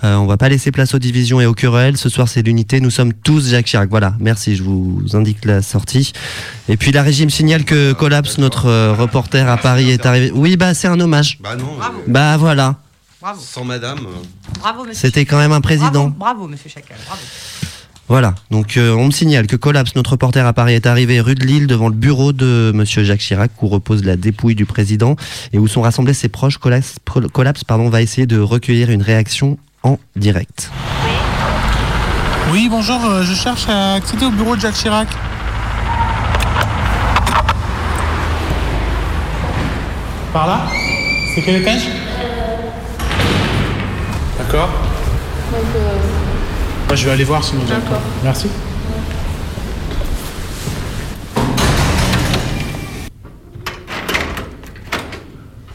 Euh, 0.03 0.15
on 0.15 0.27
va 0.27 0.37
pas 0.37 0.47
laisser 0.49 0.71
place 0.71 0.93
aux 0.93 0.99
divisions 0.99 1.41
et 1.41 1.45
aux 1.45 1.53
querelles. 1.53 1.97
Ce 1.97 2.07
soir, 2.09 2.27
c'est 2.27 2.41
l'unité. 2.43 2.79
Nous 2.81 2.91
sommes 2.91 3.13
tous 3.13 3.49
Jacques 3.49 3.65
Chirac. 3.65 3.89
Voilà, 3.89 4.13
merci. 4.19 4.55
Je 4.55 4.63
vous 4.63 5.03
indique 5.13 5.43
la 5.45 5.61
sortie. 5.61 6.11
Et 6.69 6.77
puis, 6.77 6.91
la 6.91 7.01
régime 7.01 7.29
signale 7.29 7.63
que 7.65 7.93
Collapse, 7.93 8.37
notre 8.37 8.67
euh, 8.67 8.93
reporter 8.93 9.49
à 9.49 9.57
Paris, 9.57 9.89
est 9.89 10.05
arrivé. 10.05 10.31
Oui, 10.33 10.55
bah, 10.57 10.73
c'est 10.73 10.87
un 10.87 10.99
hommage. 10.99 11.39
Bah 11.41 11.55
non, 11.55 11.77
Bah, 12.07 12.37
voilà. 12.37 12.75
Bravo. 13.21 13.41
sans 13.41 13.63
madame. 13.65 13.99
euh, 13.99 14.59
Bravo, 14.59 14.81
monsieur. 14.85 14.93
C'était 15.07 15.25
quand 15.25 15.37
même 15.39 15.51
un 15.51 15.61
président. 15.61 16.09
Bravo, 16.09 16.15
bravo, 16.19 16.47
monsieur 16.47 16.69
Chacal. 16.69 16.97
Bravo. 17.07 17.21
Voilà, 18.09 18.35
donc 18.51 18.77
euh, 18.77 18.93
on 18.93 19.07
me 19.07 19.11
signale 19.11 19.47
que 19.47 19.57
Collapse, 19.57 19.93
notre 19.97 20.11
reporter 20.11 20.45
à 20.45 20.53
Paris, 20.53 20.75
est 20.75 20.85
arrivé 20.85 21.19
rue 21.19 21.35
de 21.35 21.45
Lille 21.45 21.67
devant 21.67 21.89
le 21.89 21.93
bureau 21.93 22.31
de 22.31 22.71
Monsieur 22.73 23.03
Jacques 23.03 23.19
Chirac 23.19 23.51
où 23.61 23.67
repose 23.67 24.05
la 24.05 24.15
dépouille 24.15 24.55
du 24.55 24.65
président 24.65 25.17
et 25.51 25.57
où 25.57 25.67
sont 25.67 25.81
rassemblés 25.81 26.13
ses 26.13 26.29
proches. 26.29 26.57
Collapse, 26.57 26.95
Pro- 27.03 27.27
Collapse 27.27 27.65
pardon, 27.65 27.89
va 27.89 28.01
essayer 28.01 28.25
de 28.25 28.39
recueillir 28.39 28.91
une 28.91 29.01
réaction 29.01 29.57
en 29.83 29.97
direct. 30.15 30.69
Oui, 32.51 32.67
bonjour, 32.69 33.03
euh, 33.05 33.23
je 33.23 33.33
cherche 33.33 33.67
à 33.67 33.93
accéder 33.93 34.25
au 34.25 34.31
bureau 34.31 34.55
de 34.55 34.61
Jacques 34.61 34.75
Chirac. 34.75 35.07
Par 40.33 40.47
là 40.47 40.67
C'est 41.33 41.41
quel 41.41 41.61
étage 41.61 41.87
D'accord. 44.37 44.69
Bah, 46.87 46.95
je 46.95 47.05
vais 47.05 47.11
aller 47.11 47.23
voir 47.23 47.43
sinon. 47.43 47.63
D'accord. 47.67 48.01
Merci. 48.23 48.49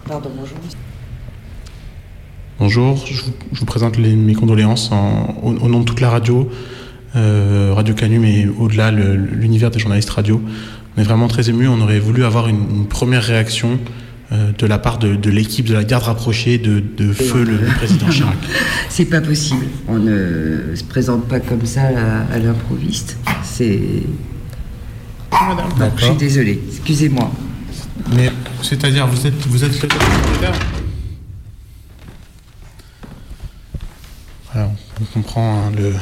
Bonjour, 0.06 0.58
je 2.68 2.80
vous, 2.80 2.96
je 3.52 3.60
vous 3.60 3.66
présente 3.66 3.96
les- 3.98 4.14
mes 4.16 4.34
condoléances 4.34 4.90
en- 4.92 5.34
au, 5.42 5.50
au 5.54 5.68
nom 5.68 5.80
de 5.80 5.84
toute 5.84 6.00
la 6.00 6.10
radio, 6.10 6.48
euh, 7.16 7.72
Radio 7.74 7.94
Canu, 7.94 8.18
mais 8.18 8.46
au-delà, 8.58 8.90
l'univers 8.90 9.70
des 9.70 9.78
journalistes 9.78 10.10
radio. 10.10 10.40
On 10.96 11.00
est 11.00 11.04
vraiment 11.04 11.28
très 11.28 11.48
ému. 11.48 11.68
On 11.68 11.80
aurait 11.80 11.98
voulu 12.00 12.24
avoir 12.24 12.48
une, 12.48 12.56
une 12.70 12.86
première 12.86 13.22
réaction 13.22 13.78
euh, 14.32 14.50
de 14.58 14.66
la 14.66 14.78
part 14.78 14.98
de, 14.98 15.14
de 15.16 15.30
l'équipe 15.30 15.66
de 15.66 15.74
la 15.74 15.84
garde 15.84 16.04
rapprochée 16.04 16.58
de, 16.58 16.82
de 16.96 17.12
feu 17.12 17.44
le, 17.44 17.52
le 17.52 17.66
président 17.76 18.08
Chirac. 18.08 18.36
C'est 18.88 19.04
pas 19.06 19.20
possible. 19.20 19.66
On 19.88 19.98
ne 19.98 20.74
se 20.74 20.84
présente 20.84 21.26
pas 21.28 21.40
comme 21.40 21.64
ça 21.66 21.82
à, 21.82 22.34
à 22.34 22.38
l'improviste. 22.38 23.18
C'est. 23.42 23.78
Je 25.98 26.04
suis 26.04 26.14
désolée. 26.16 26.60
Excusez-moi. 26.70 27.30
Mais 28.14 28.30
c'est-à-dire, 28.62 29.06
vous 29.06 29.26
êtes, 29.26 29.46
vous 29.48 29.64
êtes 29.64 29.70
le 29.72 29.74
secrétaire 29.78 30.52
Voilà, 34.52 34.70
on 35.00 35.04
comprend 35.04 35.66
hein, 35.66 35.72
le 35.76 35.94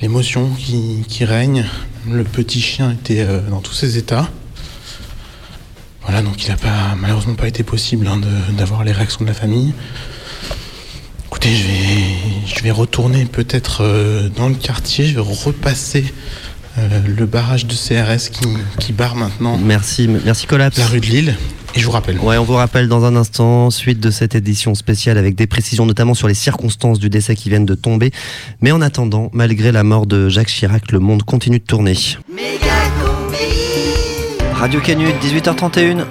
l'émotion 0.00 0.50
qui, 0.50 1.04
qui 1.08 1.24
règne. 1.24 1.64
Le 2.08 2.24
petit 2.24 2.60
chien 2.60 2.92
était 2.92 3.20
euh, 3.20 3.40
dans 3.48 3.60
tous 3.60 3.72
ses 3.74 3.96
états. 3.98 4.28
Voilà, 6.02 6.22
donc 6.22 6.44
il 6.44 6.48
n'a 6.50 6.56
pas 6.56 6.96
malheureusement 6.98 7.34
pas 7.34 7.46
été 7.46 7.62
possible 7.62 8.08
hein, 8.08 8.16
de- 8.18 8.52
d'avoir 8.56 8.82
les 8.82 8.90
réactions 8.92 9.20
de 9.24 9.28
la 9.28 9.34
famille. 9.34 9.72
Écoutez, 11.26 11.54
je 11.54 11.66
vais, 11.66 12.54
je 12.56 12.62
vais 12.62 12.72
retourner 12.72 13.24
peut-être 13.26 13.82
euh, 13.84 14.28
dans 14.28 14.48
le 14.48 14.54
quartier, 14.56 15.06
je 15.06 15.14
vais 15.14 15.20
repasser 15.20 16.12
euh, 16.78 17.00
le 17.06 17.26
barrage 17.26 17.66
de 17.66 17.74
CRS 17.74 18.30
qui, 18.30 18.44
qui 18.80 18.92
barre 18.92 19.14
maintenant. 19.14 19.56
Merci, 19.58 20.08
merci 20.08 20.46
Collapse. 20.48 20.78
La 20.78 20.86
rue 20.88 21.00
de 21.00 21.06
Lille. 21.06 21.36
Et 21.74 21.80
je 21.80 21.86
vous 21.86 21.92
rappelle. 21.92 22.18
Ouais, 22.18 22.36
on 22.36 22.44
vous 22.44 22.54
rappelle 22.54 22.86
dans 22.86 23.04
un 23.04 23.16
instant, 23.16 23.70
suite 23.70 23.98
de 23.98 24.10
cette 24.10 24.34
édition 24.34 24.74
spéciale 24.74 25.16
avec 25.16 25.34
des 25.34 25.46
précisions 25.46 25.86
notamment 25.86 26.14
sur 26.14 26.28
les 26.28 26.34
circonstances 26.34 26.98
du 26.98 27.08
décès 27.08 27.34
qui 27.34 27.48
viennent 27.48 27.66
de 27.66 27.74
tomber. 27.74 28.10
Mais 28.60 28.72
en 28.72 28.82
attendant, 28.82 29.30
malgré 29.32 29.72
la 29.72 29.82
mort 29.82 30.06
de 30.06 30.28
Jacques 30.28 30.48
Chirac, 30.48 30.92
le 30.92 30.98
monde 30.98 31.22
continue 31.22 31.58
de 31.58 31.64
tourner. 31.64 31.96
Radio 34.52 34.80
Canut, 34.80 35.14
18h31. 35.22 36.04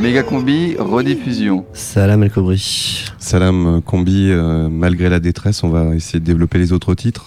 Méga 0.00 0.22
combi, 0.22 0.76
rediffusion. 0.78 1.64
Salam 1.72 2.22
El 2.22 2.30
Kobri. 2.30 3.04
Salam 3.18 3.80
Combi, 3.82 4.28
euh, 4.30 4.68
malgré 4.68 5.08
la 5.08 5.18
détresse, 5.18 5.64
on 5.64 5.70
va 5.70 5.94
essayer 5.94 6.20
de 6.20 6.24
développer 6.24 6.58
les 6.58 6.72
autres 6.72 6.94
titres. 6.94 7.26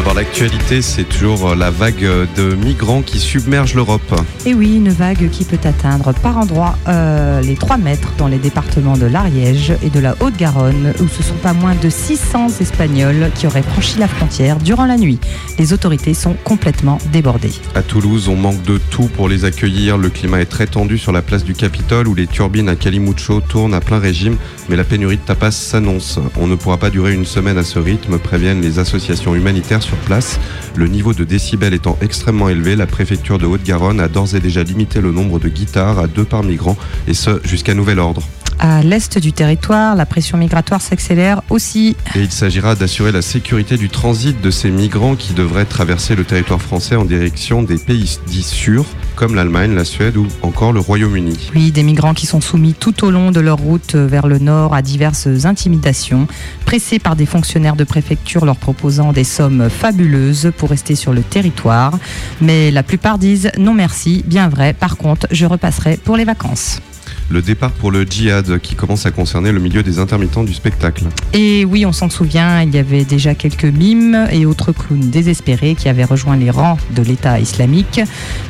D'abord, 0.00 0.14
l'actualité, 0.14 0.80
c'est 0.80 1.04
toujours 1.04 1.50
euh, 1.50 1.54
la 1.54 1.70
vague 1.70 2.08
de 2.34 2.54
migrants 2.54 3.02
qui 3.02 3.18
submergent 3.18 3.74
l'Europe. 3.74 4.18
Et 4.46 4.54
oui, 4.54 4.76
une 4.76 4.88
vague 4.88 5.28
qui 5.28 5.44
peut 5.44 5.58
atteindre 5.62 6.14
par 6.14 6.38
endroits 6.38 6.78
euh, 6.88 7.42
les 7.42 7.54
3 7.54 7.76
mètres 7.76 8.08
dans 8.16 8.26
les 8.26 8.38
départements 8.38 8.96
de 8.96 9.04
l'Ariège 9.04 9.74
et 9.82 9.90
de 9.90 10.00
la 10.00 10.16
Haute-Garonne, 10.20 10.94
où 11.00 11.06
ce 11.06 11.22
sont 11.22 11.34
pas 11.34 11.52
moins 11.52 11.74
de 11.74 11.90
600 11.90 12.48
Espagnols 12.62 13.30
qui 13.34 13.46
auraient 13.46 13.60
franchi 13.60 13.98
la 13.98 14.08
frontière 14.08 14.56
durant 14.56 14.86
la 14.86 14.96
nuit. 14.96 15.18
Les 15.58 15.74
autorités 15.74 16.14
sont 16.14 16.34
complètement 16.44 16.96
débordées. 17.12 17.52
À 17.74 17.82
Toulouse, 17.82 18.28
on 18.28 18.36
manque 18.36 18.62
de 18.62 18.78
tout 18.78 19.10
pour 19.14 19.28
les 19.28 19.44
accueillir. 19.44 19.98
Le 19.98 20.08
climat 20.08 20.40
est 20.40 20.46
très 20.46 20.66
tendu 20.66 20.96
sur 20.96 21.12
la 21.12 21.20
place 21.20 21.44
du 21.44 21.52
Capitole 21.52 22.08
où 22.08 22.14
les 22.14 22.26
turbines 22.26 22.70
à 22.70 22.74
Calimucho 22.74 23.42
tournent 23.42 23.74
à 23.74 23.82
plein 23.82 23.98
régime, 23.98 24.38
mais 24.70 24.76
la 24.76 24.84
pénurie 24.84 25.18
de 25.18 25.22
tapas 25.22 25.50
s'annonce. 25.50 26.18
On 26.40 26.46
ne 26.46 26.54
pourra 26.54 26.78
pas 26.78 26.88
durer 26.88 27.12
une 27.12 27.26
semaine 27.26 27.58
à 27.58 27.64
ce 27.64 27.78
rythme, 27.78 28.18
préviennent 28.18 28.62
les 28.62 28.78
associations 28.78 29.34
humanitaires 29.34 29.82
sur 29.82 29.89
place. 29.96 30.38
Le 30.76 30.86
niveau 30.86 31.12
de 31.12 31.24
décibels 31.24 31.74
étant 31.74 31.98
extrêmement 32.00 32.48
élevé, 32.48 32.76
la 32.76 32.86
préfecture 32.86 33.38
de 33.38 33.46
Haute-Garonne 33.46 34.00
a 34.00 34.08
d'ores 34.08 34.34
et 34.34 34.40
déjà 34.40 34.62
limité 34.62 35.00
le 35.00 35.12
nombre 35.12 35.38
de 35.38 35.48
guitares 35.48 35.98
à 35.98 36.06
deux 36.06 36.24
par 36.24 36.42
migrant, 36.42 36.76
et 37.08 37.14
ce 37.14 37.40
jusqu'à 37.44 37.74
nouvel 37.74 37.98
ordre. 37.98 38.22
À 38.62 38.82
l'est 38.82 39.16
du 39.16 39.32
territoire, 39.32 39.96
la 39.96 40.04
pression 40.04 40.36
migratoire 40.36 40.82
s'accélère 40.82 41.40
aussi. 41.48 41.96
Et 42.14 42.20
il 42.20 42.30
s'agira 42.30 42.74
d'assurer 42.74 43.10
la 43.10 43.22
sécurité 43.22 43.78
du 43.78 43.88
transit 43.88 44.38
de 44.38 44.50
ces 44.50 44.70
migrants 44.70 45.16
qui 45.16 45.32
devraient 45.32 45.64
traverser 45.64 46.14
le 46.14 46.24
territoire 46.24 46.60
français 46.60 46.94
en 46.94 47.06
direction 47.06 47.62
des 47.62 47.78
pays 47.78 48.18
dits 48.26 48.42
sûrs, 48.42 48.84
comme 49.16 49.34
l'Allemagne, 49.34 49.74
la 49.74 49.86
Suède 49.86 50.18
ou 50.18 50.26
encore 50.42 50.74
le 50.74 50.80
Royaume-Uni. 50.80 51.50
Oui, 51.54 51.72
des 51.72 51.82
migrants 51.82 52.12
qui 52.12 52.26
sont 52.26 52.42
soumis 52.42 52.74
tout 52.74 53.02
au 53.02 53.10
long 53.10 53.30
de 53.30 53.40
leur 53.40 53.56
route 53.56 53.94
vers 53.94 54.26
le 54.26 54.38
nord 54.38 54.74
à 54.74 54.82
diverses 54.82 55.46
intimidations, 55.46 56.28
pressés 56.66 56.98
par 56.98 57.16
des 57.16 57.24
fonctionnaires 57.24 57.76
de 57.76 57.84
préfecture 57.84 58.44
leur 58.44 58.56
proposant 58.56 59.14
des 59.14 59.24
sommes 59.24 59.70
fabuleuses 59.70 60.52
pour 60.58 60.68
rester 60.68 60.96
sur 60.96 61.14
le 61.14 61.22
territoire. 61.22 61.98
Mais 62.42 62.70
la 62.70 62.82
plupart 62.82 63.16
disent 63.16 63.50
non 63.58 63.72
merci, 63.72 64.22
bien 64.26 64.50
vrai, 64.50 64.74
par 64.74 64.98
contre, 64.98 65.26
je 65.30 65.46
repasserai 65.46 65.96
pour 65.96 66.18
les 66.18 66.24
vacances. 66.26 66.82
Le 67.30 67.42
départ 67.42 67.70
pour 67.70 67.92
le 67.92 68.02
djihad 68.02 68.58
qui 68.58 68.74
commence 68.74 69.06
à 69.06 69.12
concerner 69.12 69.52
le 69.52 69.60
milieu 69.60 69.84
des 69.84 70.00
intermittents 70.00 70.42
du 70.42 70.52
spectacle. 70.52 71.04
Et 71.32 71.64
oui, 71.64 71.86
on 71.86 71.92
s'en 71.92 72.10
souvient, 72.10 72.62
il 72.62 72.74
y 72.74 72.78
avait 72.78 73.04
déjà 73.04 73.36
quelques 73.36 73.64
mimes 73.64 74.26
et 74.32 74.46
autres 74.46 74.72
clowns 74.72 75.10
désespérés 75.10 75.76
qui 75.76 75.88
avaient 75.88 76.04
rejoint 76.04 76.36
les 76.36 76.50
rangs 76.50 76.76
de 76.96 77.02
l'État 77.02 77.38
islamique, 77.38 78.00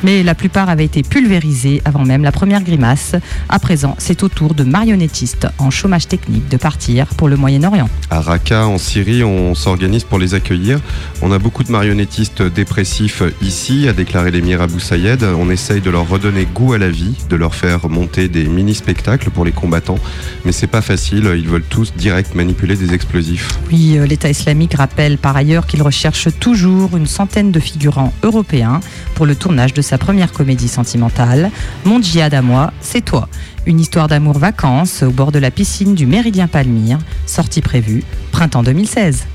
mais 0.03 0.23
la 0.23 0.33
plupart 0.33 0.67
avaient 0.67 0.85
été 0.85 1.03
pulvérisés 1.03 1.79
avant 1.85 2.03
même 2.03 2.23
la 2.23 2.31
première 2.31 2.63
grimace. 2.63 3.15
À 3.49 3.59
présent, 3.59 3.95
c'est 3.99 4.23
au 4.23 4.29
tour 4.29 4.55
de 4.55 4.63
marionnettistes 4.63 5.47
en 5.59 5.69
chômage 5.69 6.07
technique 6.07 6.49
de 6.49 6.57
partir 6.57 7.05
pour 7.05 7.29
le 7.29 7.37
Moyen-Orient. 7.37 7.89
À 8.09 8.19
Raqqa, 8.19 8.65
en 8.65 8.79
Syrie, 8.79 9.23
on 9.23 9.53
s'organise 9.53 10.05
pour 10.05 10.17
les 10.17 10.33
accueillir. 10.33 10.79
On 11.21 11.31
a 11.31 11.37
beaucoup 11.37 11.63
de 11.63 11.71
marionnettistes 11.71 12.41
dépressifs 12.41 13.21
ici, 13.43 13.87
a 13.87 13.93
déclaré 13.93 14.31
l'émir 14.31 14.59
Abou 14.59 14.79
Sayed. 14.79 15.23
On 15.23 15.51
essaye 15.51 15.81
de 15.81 15.91
leur 15.91 16.09
redonner 16.09 16.47
goût 16.51 16.73
à 16.73 16.79
la 16.79 16.89
vie, 16.89 17.13
de 17.29 17.35
leur 17.35 17.53
faire 17.53 17.87
monter 17.87 18.27
des 18.27 18.47
mini-spectacles 18.71 19.29
pour 19.29 19.45
les 19.45 19.51
combattants. 19.51 19.99
Mais 20.45 20.51
c'est 20.51 20.67
pas 20.67 20.81
facile, 20.81 21.29
ils 21.35 21.47
veulent 21.47 21.63
tous 21.67 21.93
direct 21.93 22.35
manipuler 22.35 22.75
des 22.75 22.93
explosifs. 22.93 23.49
Oui, 23.71 23.97
euh, 23.97 24.05
l'État 24.05 24.29
islamique 24.29 24.75
rappelle 24.75 25.17
par 25.17 25.35
ailleurs 25.35 25.67
qu'il 25.67 25.81
recherche 25.83 26.29
toujours 26.39 26.95
une 26.95 27.07
centaine 27.07 27.51
de 27.51 27.59
figurants 27.59 28.13
européens 28.23 28.79
pour 29.15 29.25
le 29.25 29.35
tournage 29.35 29.73
de 29.73 29.81
sa 29.81 29.97
première 29.97 30.31
comédie 30.31 30.69
sentimentale, 30.69 31.51
Mon 31.85 32.01
djihad 32.01 32.33
à 32.33 32.41
moi, 32.41 32.71
c'est 32.79 33.03
toi. 33.03 33.27
Une 33.65 33.79
histoire 33.79 34.07
d'amour 34.07 34.37
vacances 34.37 35.03
au 35.03 35.11
bord 35.11 35.31
de 35.31 35.39
la 35.39 35.51
piscine 35.51 35.93
du 35.93 36.05
Méridien 36.05 36.47
Palmyre, 36.47 36.99
sortie 37.25 37.61
prévue 37.61 38.03
printemps 38.31 38.63
2016. 38.63 39.25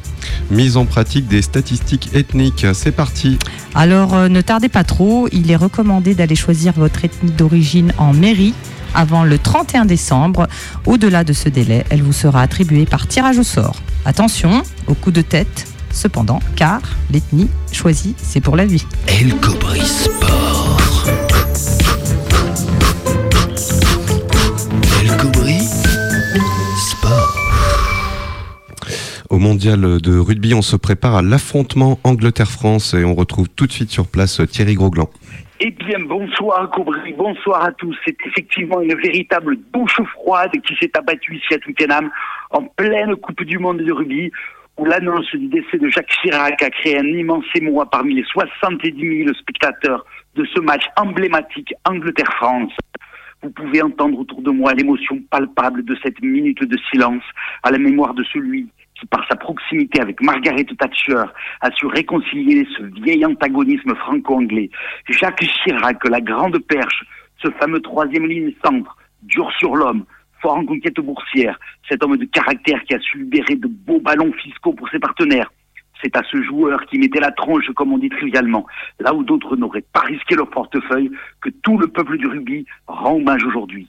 Mise 0.51 0.77
en 0.77 0.87
pratique 0.87 1.29
des 1.29 1.43
statistiques 1.43 2.11
ethniques, 2.15 2.67
c'est 2.73 2.93
parti. 2.93 3.39
Alors 3.75 4.15
euh, 4.15 4.29
ne 4.29 4.41
tardez 4.41 4.69
pas 4.69 4.85
trop, 4.85 5.29
il 5.31 5.51
est 5.51 5.57
recommandé 5.57 6.15
d'aller 6.15 6.35
choisir 6.35 6.73
votre 6.73 7.05
ethnie 7.05 7.31
d'origine 7.31 7.93
en 7.99 8.13
mairie 8.13 8.55
avant 8.97 9.23
le 9.23 9.39
31 9.39 9.85
décembre. 9.85 10.49
Au-delà 10.87 11.23
de 11.23 11.33
ce 11.33 11.49
délai, 11.49 11.85
elle 11.91 12.03
vous 12.03 12.13
sera 12.13 12.41
attribuée 12.41 12.87
par 12.87 13.07
tirage 13.07 13.39
au 13.39 13.45
sort. 13.45 13.77
Attention 14.05 14.63
au 14.89 14.95
coup 14.95 15.13
de 15.13 15.21
tête, 15.21 15.67
cependant, 15.93 16.41
car 16.57 16.81
l'ethnie 17.11 17.49
choisie, 17.71 18.15
c'est 18.17 18.41
pour 18.41 18.57
la 18.57 18.65
vie. 18.65 18.85
El 19.07 19.37
Cobri 19.37 19.83
Sport. 19.87 21.05
El 25.03 25.17
Cobri 25.17 25.61
Sport. 26.91 27.37
Au 29.29 29.39
mondial 29.39 30.01
de 30.01 30.19
rugby, 30.19 30.55
on 30.55 30.63
se 30.63 30.77
prépare 30.77 31.17
à 31.17 31.23
l'affrontement 31.23 31.99
Angleterre-France 32.05 32.95
et 32.95 33.05
on 33.05 33.15
retrouve 33.15 33.49
tout 33.55 33.67
de 33.67 33.73
suite 33.73 33.91
sur 33.91 34.07
place 34.07 34.41
Thierry 34.51 34.75
Grosglan. 34.75 35.11
Eh 35.59 35.71
bien, 35.71 36.01
bonsoir 36.01 36.71
Cobry, 36.71 37.15
bonsoir 37.15 37.65
à 37.65 37.73
tous. 37.73 37.97
C'est 38.05 38.17
effectivement 38.27 38.83
une 38.83 38.95
véritable 38.95 39.57
douche 39.73 40.03
froide 40.13 40.51
qui 40.63 40.77
s'est 40.77 40.91
abattue 40.93 41.37
ici 41.37 41.55
à 41.55 41.59
Twickenham 41.59 42.11
en 42.51 42.65
pleine 42.65 43.17
Coupe 43.17 43.43
du 43.43 43.59
Monde 43.59 43.79
de 43.79 43.91
rugby 43.91 44.31
où 44.77 44.85
l'annonce 44.85 45.31
du 45.31 45.49
décès 45.49 45.79
de 45.79 45.89
Jacques 45.89 46.13
Chirac 46.21 46.61
a 46.61 46.69
créé 46.69 46.99
un 46.99 47.07
immense 47.07 47.47
émoi 47.55 47.87
parmi 47.87 48.17
les 48.17 48.25
70 48.25 49.23
000 49.25 49.33
spectateurs 49.33 50.05
de 50.35 50.45
ce 50.45 50.61
match 50.61 50.85
emblématique 50.99 51.73
Angleterre-France. 51.87 52.75
Vous 53.43 53.51
pouvez 53.51 53.81
entendre 53.81 54.19
autour 54.19 54.43
de 54.43 54.51
moi 54.51 54.75
l'émotion 54.75 55.23
palpable 55.31 55.87
de 55.87 55.97
cette 56.03 56.21
minute 56.21 56.63
de 56.63 56.77
silence 56.91 57.25
à 57.63 57.71
la 57.71 57.79
mémoire 57.79 58.13
de 58.13 58.25
celui 58.25 58.69
qui, 58.99 59.07
par 59.07 59.27
sa 59.29 59.37
proximité 59.37 60.01
avec 60.01 60.21
Margaret 60.23 60.65
Thatcher, 60.65 61.25
a 61.61 61.71
su 61.73 61.87
réconcilier 61.87 62.67
ce 62.77 62.83
vieil 63.01 63.25
antagonisme 63.25 63.95
franco-anglais. 63.95 64.71
Jacques 65.09 65.45
Chirac, 65.45 66.07
la 66.09 66.21
grande 66.21 66.59
perche, 66.59 67.05
ce 67.43 67.51
fameux 67.53 67.81
troisième 67.81 68.27
ligne 68.27 68.53
centre, 68.65 68.97
dur 69.23 69.51
sur 69.59 69.77
l'homme, 69.77 70.05
fort 70.41 70.57
en 70.57 70.65
conquête 70.65 71.01
boursière, 71.01 71.59
cet 71.89 72.03
homme 72.03 72.17
de 72.17 72.25
caractère 72.25 72.83
qui 72.85 72.95
a 72.95 73.01
su 73.01 73.19
libérer 73.19 73.57
de 73.57 73.69
beaux 73.69 74.01
ballons 74.01 74.33
fiscaux 74.33 74.73
pour 74.73 74.89
ses 74.89 74.99
partenaires. 74.99 75.53
C'est 76.03 76.17
à 76.17 76.23
ce 76.31 76.43
joueur 76.43 76.85
qui 76.87 76.99
mettait 76.99 77.21
la 77.21 77.31
tronche, 77.31 77.71
comme 77.75 77.93
on 77.93 77.99
dit 77.99 78.11
trivialement, 78.11 78.67
là 79.01 79.15
où 79.15 79.25
d'autres 79.25 79.57
n'auraient 79.57 79.85
pas 79.93 80.01
risqué 80.01 80.35
leur 80.35 80.51
portefeuille, 80.51 81.11
que 81.41 81.49
tout 81.63 81.79
le 81.79 81.89
peuple 81.89 82.19
du 82.19 82.27
rugby 82.27 82.67
rend 82.87 83.17
hommage 83.17 83.45
aujourd'hui. 83.45 83.89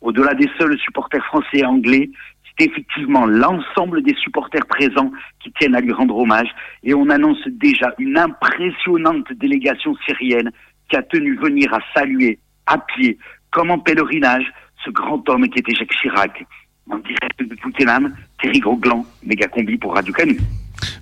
Au-delà 0.00 0.34
des 0.34 0.48
seuls 0.58 0.78
supporters 0.78 1.24
français 1.26 1.58
et 1.58 1.64
anglais, 1.64 2.10
c'est 2.58 2.66
effectivement 2.66 3.26
l'ensemble 3.26 4.02
des 4.02 4.14
supporters 4.14 4.66
présents 4.66 5.10
qui 5.42 5.52
tiennent 5.52 5.74
à 5.74 5.80
lui 5.80 5.92
rendre 5.92 6.16
hommage 6.16 6.48
et 6.82 6.94
on 6.94 7.08
annonce 7.10 7.46
déjà 7.46 7.94
une 7.98 8.18
impressionnante 8.18 9.32
délégation 9.34 9.94
syrienne 10.06 10.50
qui 10.88 10.96
a 10.96 11.02
tenu 11.02 11.36
venir 11.36 11.72
à 11.72 11.80
saluer 11.94 12.38
à 12.66 12.78
pied 12.78 13.18
comme 13.50 13.70
en 13.70 13.78
pèlerinage, 13.78 14.44
ce 14.84 14.90
grand 14.90 15.28
homme 15.28 15.48
qui 15.48 15.58
était 15.58 15.74
Jacques 15.74 15.94
Chirac. 16.00 16.44
En 16.90 16.98
direct 16.98 17.40
de 17.40 17.54
Twickenham, 17.54 18.14
Thierry 18.40 18.58
Grosglan, 18.60 19.04
méga 19.24 19.46
combi 19.46 19.76
pour 19.76 19.94
Radio 19.94 20.12
Canu. 20.12 20.38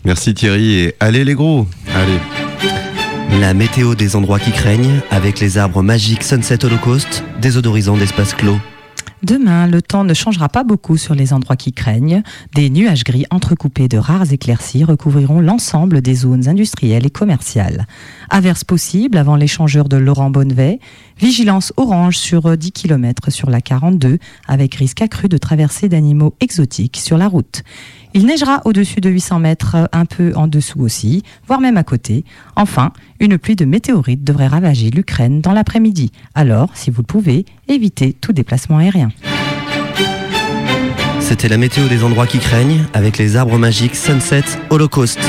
Merci 0.04 0.34
Thierry 0.34 0.80
et 0.80 0.94
allez 1.00 1.24
les 1.24 1.34
gros. 1.34 1.66
Allez. 1.94 2.18
La 3.40 3.54
météo 3.54 3.94
des 3.94 4.16
endroits 4.16 4.38
qui 4.38 4.50
craignent, 4.50 5.00
avec 5.10 5.40
les 5.40 5.58
arbres 5.58 5.82
magiques 5.82 6.22
Sunset 6.22 6.64
Holocaust, 6.64 7.24
désodorisant 7.40 7.96
d'espaces 7.96 8.34
clos. 8.34 8.58
Demain, 9.22 9.66
le 9.66 9.82
temps 9.82 10.04
ne 10.04 10.14
changera 10.14 10.48
pas 10.48 10.62
beaucoup 10.62 10.96
sur 10.96 11.14
les 11.14 11.32
endroits 11.32 11.56
qui 11.56 11.72
craignent. 11.72 12.22
Des 12.54 12.70
nuages 12.70 13.02
gris 13.02 13.26
entrecoupés 13.30 13.88
de 13.88 13.98
rares 13.98 14.32
éclaircies 14.32 14.84
recouvriront 14.84 15.40
l'ensemble 15.40 16.02
des 16.02 16.14
zones 16.14 16.48
industrielles 16.48 17.06
et 17.06 17.10
commerciales. 17.10 17.86
Averses 18.30 18.64
possibles 18.64 19.18
avant 19.18 19.34
l'échangeur 19.34 19.88
de 19.88 19.96
Laurent 19.96 20.30
Bonnevet. 20.30 20.78
Vigilance 21.18 21.72
orange 21.76 22.16
sur 22.16 22.56
10 22.56 22.70
km 22.70 23.32
sur 23.32 23.50
la 23.50 23.60
42, 23.60 24.18
avec 24.46 24.76
risque 24.76 25.02
accru 25.02 25.28
de 25.28 25.36
traversée 25.36 25.88
d'animaux 25.88 26.34
exotiques 26.40 26.98
sur 26.98 27.18
la 27.18 27.26
route. 27.26 27.64
Il 28.14 28.26
neigera 28.26 28.62
au-dessus 28.64 29.00
de 29.00 29.10
800 29.10 29.38
mètres, 29.38 29.88
un 29.92 30.04
peu 30.04 30.32
en 30.34 30.46
dessous 30.46 30.80
aussi, 30.80 31.22
voire 31.46 31.60
même 31.60 31.76
à 31.76 31.84
côté. 31.84 32.24
Enfin, 32.56 32.92
une 33.20 33.38
pluie 33.38 33.56
de 33.56 33.64
météorites 33.64 34.24
devrait 34.24 34.46
ravager 34.46 34.90
l'Ukraine 34.90 35.40
dans 35.40 35.52
l'après-midi. 35.52 36.10
Alors, 36.34 36.70
si 36.74 36.90
vous 36.90 37.02
le 37.02 37.06
pouvez, 37.06 37.44
évitez 37.68 38.14
tout 38.14 38.32
déplacement 38.32 38.78
aérien. 38.78 39.10
C'était 41.20 41.48
la 41.48 41.58
météo 41.58 41.86
des 41.88 42.04
endroits 42.04 42.26
qui 42.26 42.38
craignent, 42.38 42.84
avec 42.94 43.18
les 43.18 43.36
arbres 43.36 43.58
magiques 43.58 43.96
Sunset 43.96 44.44
Holocaust. 44.70 45.20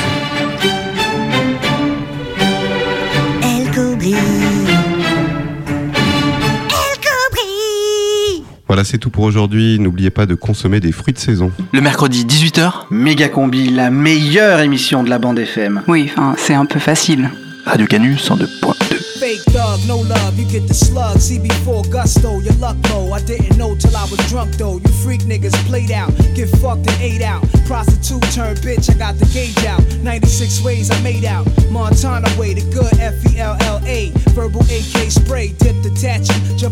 Voilà, 8.70 8.84
c'est 8.84 8.98
tout 8.98 9.10
pour 9.10 9.24
aujourd'hui. 9.24 9.80
N'oubliez 9.80 10.10
pas 10.10 10.26
de 10.26 10.36
consommer 10.36 10.78
des 10.78 10.92
fruits 10.92 11.12
de 11.12 11.18
saison. 11.18 11.50
Le 11.72 11.80
mercredi 11.80 12.24
18h, 12.24 12.84
Méga 12.92 13.28
Combi, 13.28 13.68
la 13.68 13.90
meilleure 13.90 14.60
émission 14.60 15.02
de 15.02 15.10
la 15.10 15.18
bande 15.18 15.40
FM. 15.40 15.82
Oui, 15.88 16.08
enfin, 16.12 16.36
c'est 16.38 16.54
un 16.54 16.66
peu 16.66 16.78
facile. 16.78 17.30
Radio 17.66 17.88
Canu 17.88 18.14
102.2. 18.14 19.00
Fake 19.18 19.44
thug, 19.52 19.80
no 19.86 20.02
love, 20.04 20.38
you 20.38 20.48
get 20.48 20.66
the 20.66 20.72
slug. 20.72 21.18
CB4 21.18 21.90
gusto, 21.90 22.40
your 22.40 22.54
luck 22.60 22.76
low. 22.88 23.12
I 23.12 23.20
didn't 23.20 23.58
know 23.58 23.76
till 23.76 23.94
I 23.94 24.08
was 24.10 24.18
drunk 24.30 24.56
though. 24.56 24.78
You 24.78 24.88
freak 25.04 25.22
niggas 25.22 25.52
played 25.66 25.90
out, 25.90 26.10
get 26.34 26.48
fucked 26.48 26.88
and 26.88 27.02
ate 27.02 27.22
out. 27.22 27.42
Prostitute 27.66 28.22
turn 28.32 28.54
bitch, 28.56 28.88
I 28.88 28.94
got 28.96 29.18
the 29.18 29.26
gauge 29.26 29.62
out. 29.66 29.82
96 30.02 30.62
ways 30.62 30.90
I 30.90 30.98
made 31.02 31.26
out. 31.26 31.44
Montana 31.70 32.28
way, 32.38 32.54
the 32.54 32.62
good 32.72 32.98
F 32.98 33.14
E 33.30 33.38
L 33.38 33.58
L 33.60 33.80
A. 33.84 34.10
Verbal 34.30 34.62
AK 34.62 35.10
spray, 35.10 35.52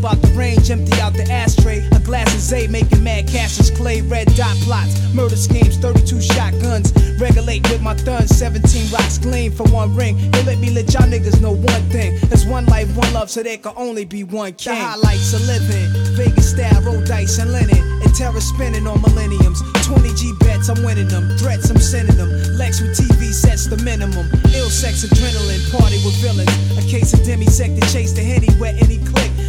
out 0.09 0.21
the 0.23 0.29
range, 0.29 0.71
empty 0.71 0.99
out 1.01 1.13
the 1.13 1.31
ashtray. 1.31 1.87
A 1.93 2.01
glass 2.01 2.33
of 2.35 2.41
Zay, 2.41 2.67
making 2.67 3.05
mad 3.05 3.29
cashes, 3.29 3.71
clay, 3.71 4.01
red 4.01 4.27
dot 4.35 4.57
plots. 4.65 4.97
Murder 5.13 5.37
schemes, 5.37 5.77
32 5.77 6.21
shotguns. 6.21 6.93
Regulate 7.21 7.69
with 7.69 7.83
my 7.83 7.95
thuns, 7.95 8.35
17 8.37 8.91
rocks 8.91 9.19
gleam 9.19 9.53
for 9.53 9.65
one 9.69 9.95
ring. 9.95 10.17
They 10.31 10.43
let 10.45 10.59
me 10.59 10.71
let 10.71 10.93
y'all 10.95 11.09
niggas 11.09 11.41
know 11.41 11.53
one 11.53 11.83
thing. 11.91 12.19
There's 12.29 12.47
one 12.47 12.65
life, 12.67 12.89
one 12.97 13.13
love, 13.13 13.31
so 13.31 13.43
there 13.43 13.59
can 13.59 13.75
only 13.77 14.05
be 14.05 14.25
one 14.25 14.55
king. 14.55 14.75
The 14.75 14.81
highlights 14.81 15.35
of 15.35 15.45
living, 15.47 15.89
Vegas 16.17 16.51
style, 16.51 16.81
roll 16.83 17.05
dice 17.05 17.39
and 17.39 17.53
linen. 17.53 17.83
And 18.03 18.15
terror 18.15 18.41
spinning 18.41 18.87
on 18.87 19.03
millenniums. 19.03 19.61
20 19.85 20.15
G 20.15 20.33
bets, 20.41 20.69
I'm 20.69 20.83
winning 20.85 21.09
them. 21.09 21.37
Threats, 21.37 21.69
I'm 21.69 21.79
sending 21.79 22.17
them. 22.17 22.31
Lex 22.57 22.81
with 22.81 22.97
TV 22.97 23.33
sets 23.33 23.67
the 23.67 23.77
minimum. 23.79 24.27
Ill 24.55 24.71
sex, 24.71 25.05
adrenaline, 25.05 25.61
party 25.71 26.01
with 26.05 26.17
villains. 26.23 26.49
A 26.79 26.83
case 26.89 27.13
of 27.13 27.21
demisec 27.21 27.79
to 27.79 27.93
chase 27.93 28.13
the 28.13 28.23
henny 28.23 28.49
where 28.59 28.73
any. 28.79 29.08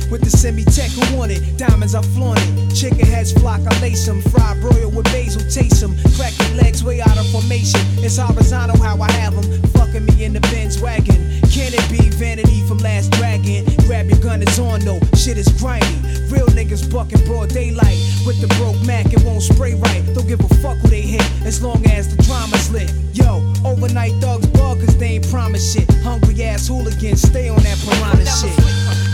With 0.10 0.22
the 0.22 0.30
semi 0.30 0.64
tech 0.66 0.89
who 0.89 1.18
want 1.18 1.32
it. 1.32 1.57
Diamonds, 1.57 1.93
I 1.93 2.01
flaunt 2.01 2.39
it. 2.41 2.76
Chicken 2.76 3.05
heads 3.05 3.32
flock, 3.32 3.62
I 3.62 3.80
lace 3.80 4.05
them. 4.05 4.22
Fried 4.22 4.60
broil 4.60 4.89
with 4.89 5.05
basil, 5.05 5.41
taste 5.49 5.82
them. 5.82 5.95
Crack 6.18 6.34
legs 6.57 6.84
way 6.84 6.99
out 6.99 7.18
of 7.18 7.30
formation. 7.30 7.80
It's 8.01 8.18
horizontal 8.18 8.82
how 8.82 8.99
I 8.99 9.12
have 9.12 9.36
them. 9.36 9.62
Fucking 9.78 10.05
me 10.05 10.24
in 10.26 10.34
the 10.34 10.41
Benz 10.41 10.82
wagon. 10.82 11.16
Can 11.53 11.74
it 11.74 11.86
be 11.89 12.10
vanity 12.18 12.66
from 12.68 12.80
last 12.80 13.12
dragon? 13.14 13.66
Grab 13.86 14.10
your 14.10 14.20
gun, 14.20 14.41
it's 14.41 14.57
on 14.57 14.80
though. 14.82 14.99
Shit 15.14 15.38
is 15.38 15.47
grimy. 15.62 15.86
Real 16.30 16.47
niggas 16.57 16.91
bucking 16.91 17.24
broad 17.26 17.49
daylight. 17.49 17.97
With 18.26 18.41
the 18.41 18.47
broke 18.57 18.82
Mac, 18.86 19.14
it 19.14 19.22
won't 19.24 19.43
spray 19.43 19.76
right. 19.76 20.03
Don't 20.16 20.28
give 20.28 20.39
a 20.39 20.49
fuck 20.55 20.78
who 20.78 20.88
they 20.88 21.01
hit, 21.01 21.26
as 21.45 21.62
long 21.62 21.86
as 21.86 22.16
the 22.16 22.22
drama's 22.24 22.72
lit. 22.72 22.91
Yo, 23.14 23.45
overnight 23.64 24.14
thugs 24.22 24.47
bug, 24.47 24.80
cause 24.80 24.97
they 24.97 25.22
ain't 25.22 25.30
promise 25.30 25.74
shit. 25.74 25.89
Hungry 26.01 26.43
ass 26.43 26.68
hooligans, 26.68 27.22
stay 27.22 27.49
on 27.49 27.62
that 27.62 27.78
piranha 27.78 28.26
shit. 28.26 29.09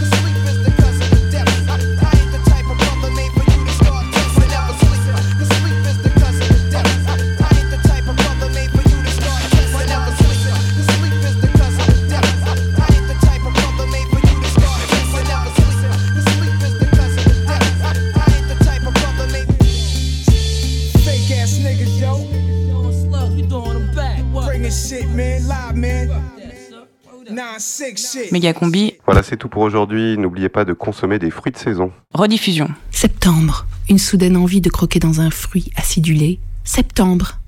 9-6 27.79 28.11
shit. 28.23 28.31
Méga 28.31 28.53
combi, 28.53 28.93
Voilà, 29.05 29.23
c'est 29.23 29.37
tout 29.37 29.49
pour 29.49 29.61
aujourd'hui. 29.63 30.17
N'oubliez 30.17 30.49
pas 30.49 30.65
de 30.65 30.73
consommer 30.73 31.19
des 31.19 31.29
fruits 31.31 31.51
de 31.51 31.57
saison. 31.57 31.91
rediffusion. 32.13 32.69
Septembre, 32.91 33.65
une 33.89 33.99
soudaine 33.99 34.37
envie 34.37 34.61
de 34.61 34.69
croquer 34.69 34.99
dans 34.99 35.21
un 35.21 35.29
fruit 35.31 35.69
acidulé. 35.75 36.39
Septembre, 36.63 37.39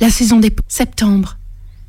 la 0.00 0.10
saison 0.10 0.38
des 0.40 0.50
pommes. 0.50 0.64
Septembre, 0.68 1.36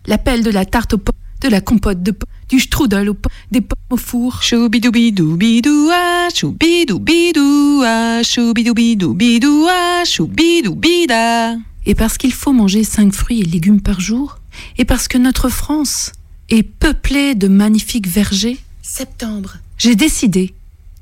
l'appel 0.07 0.43
de 0.43 0.51
la 0.51 0.65
tarte 0.65 0.93
aux 0.93 0.97
pommes, 0.97 1.15
de 1.41 1.47
la 1.47 1.61
compote 1.61 2.03
de 2.03 2.11
pommes, 2.11 2.27
du 2.49 2.59
strudel 2.59 3.09
aux 3.09 3.13
pommes, 3.13 3.31
des 3.51 3.61
pommes 3.61 3.77
au 3.91 3.97
four. 3.97 4.41
Choubidoubidoubidoua, 4.43 6.29
choubidoubidouaa, 6.35 8.23
choubidoubidoubidoua, 8.23 10.03
choubidoubida. 10.05 11.55
Et 11.85 11.95
parce 11.95 12.17
qu'il 12.17 12.33
faut 12.33 12.51
manger 12.53 12.83
cinq 12.83 13.13
fruits 13.13 13.41
et 13.41 13.45
légumes 13.45 13.81
par 13.81 13.99
jour, 13.99 14.37
et 14.77 14.85
parce 14.85 15.07
que 15.07 15.17
notre 15.17 15.49
France 15.49 16.11
est 16.49 16.63
peuplée 16.63 17.35
de 17.35 17.47
magnifiques 17.47 18.07
vergers, 18.07 18.57
septembre, 18.81 19.57
j'ai 19.77 19.95
décidé 19.95 20.53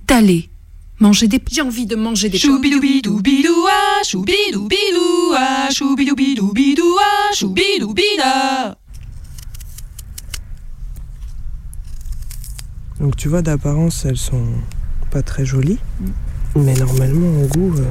d'aller 0.07 0.49
manger 0.99 1.27
des 1.27 1.41
J'ai 1.49 1.61
envie 1.61 1.85
de 1.85 1.95
manger 1.95 2.29
des 2.29 2.37
Choubidoubidoubidoua, 2.37 4.03
choubidoubidoubidoua, 4.03 5.73
choubidoubida. 7.33 8.77
Donc 12.99 13.15
tu 13.15 13.29
vois, 13.29 13.41
d'apparence, 13.41 14.03
elles 14.05 14.17
sont 14.17 14.47
pas 15.11 15.21
très 15.21 15.45
jolies. 15.45 15.79
Mais 16.55 16.73
normalement, 16.73 17.41
au 17.41 17.47
goût... 17.47 17.73
euh, 17.77 17.85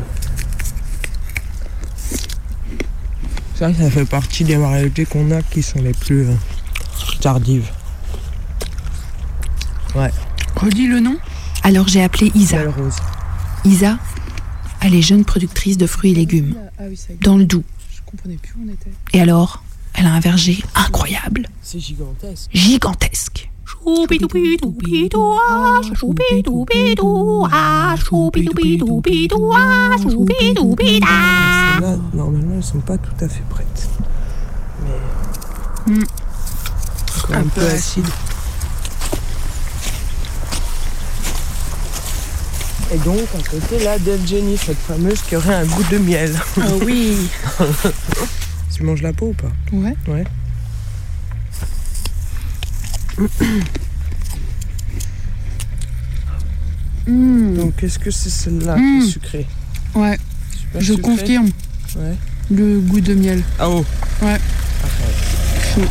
que 3.59 3.73
ça 3.73 3.91
fait 3.91 4.05
partie 4.05 4.45
des 4.45 4.57
variétés 4.57 5.07
qu'on 5.07 5.31
a 5.31 5.41
qui 5.43 5.63
sont 5.63 5.81
les 5.81 5.95
plus 5.95 6.27
euh, 6.27 6.35
tardives. 7.21 7.71
Ouais. 9.95 10.11
Redis 10.57 10.87
le 10.89 11.01
nom 11.01 11.17
Alors 11.63 11.89
j'ai 11.89 12.03
appelé 12.03 12.31
Isa. 12.35 12.59
Isa, 13.65 13.99
elle 14.81 14.95
est 14.95 15.03
jeune 15.03 15.25
productrice 15.25 15.77
de 15.79 15.87
fruits 15.87 16.13
et 16.13 16.15
légumes, 16.15 16.55
dans 17.23 17.37
le 17.37 17.45
Doubs. 17.45 17.65
Je 17.91 18.01
comprenais 18.05 18.37
plus 18.37 18.53
où 18.59 18.65
on 18.67 18.73
était. 18.73 18.91
Et 19.13 19.21
alors, 19.21 19.63
elle 19.95 20.07
a 20.07 20.13
un 20.13 20.21
verger 20.21 20.63
incroyable, 20.75 21.49
C'est 21.63 21.81
gigantesque. 21.81 22.51
gigantesque. 22.53 23.51
Normalement, 32.15 32.55
elles 32.57 32.65
sont 32.65 32.81
pas 32.81 32.99
tout 32.99 33.25
à 33.25 33.29
fait 33.29 33.43
prêtes. 33.49 33.89
Mais. 35.89 35.95
Un, 37.33 37.43
peu 37.45 37.67
acide. 37.67 38.07
Et 42.95 42.99
donc, 42.99 43.19
à 43.35 43.43
côté 43.51 43.83
là, 43.85 43.99
Del 43.99 44.25
Jenny, 44.27 44.57
cette 44.57 44.79
fameuse 44.79 45.21
qui 45.23 45.35
aurait 45.37 45.55
un 45.55 45.65
goût 45.65 45.83
de 45.91 45.99
miel. 45.99 46.33
Oh 46.59 46.81
oui. 46.85 47.17
tu 48.75 48.83
manges 48.85 49.03
la 49.03 49.13
peau 49.13 49.27
ou 49.29 49.35
pas? 49.35 49.51
Ouais. 49.73 49.95
Ouais. 50.07 50.25
Donc, 57.07 57.83
est-ce 57.83 57.99
que 57.99 58.11
c'est 58.11 58.31
celle-là 58.31 58.75
qui 58.77 58.81
Mm. 58.83 59.01
est 59.03 59.07
sucrée? 59.07 59.47
Ouais, 59.95 60.19
Super 60.53 60.81
je 60.81 60.93
sucrée 60.95 61.03
confirme. 61.03 61.49
Ouais. 61.97 62.15
Le 62.51 62.81
goût 62.81 63.01
de 63.01 63.15
miel. 63.15 63.43
Ah 63.59 63.69
oh 63.71 63.85
Ouais. 64.23 64.39
Chaud. 65.75 65.83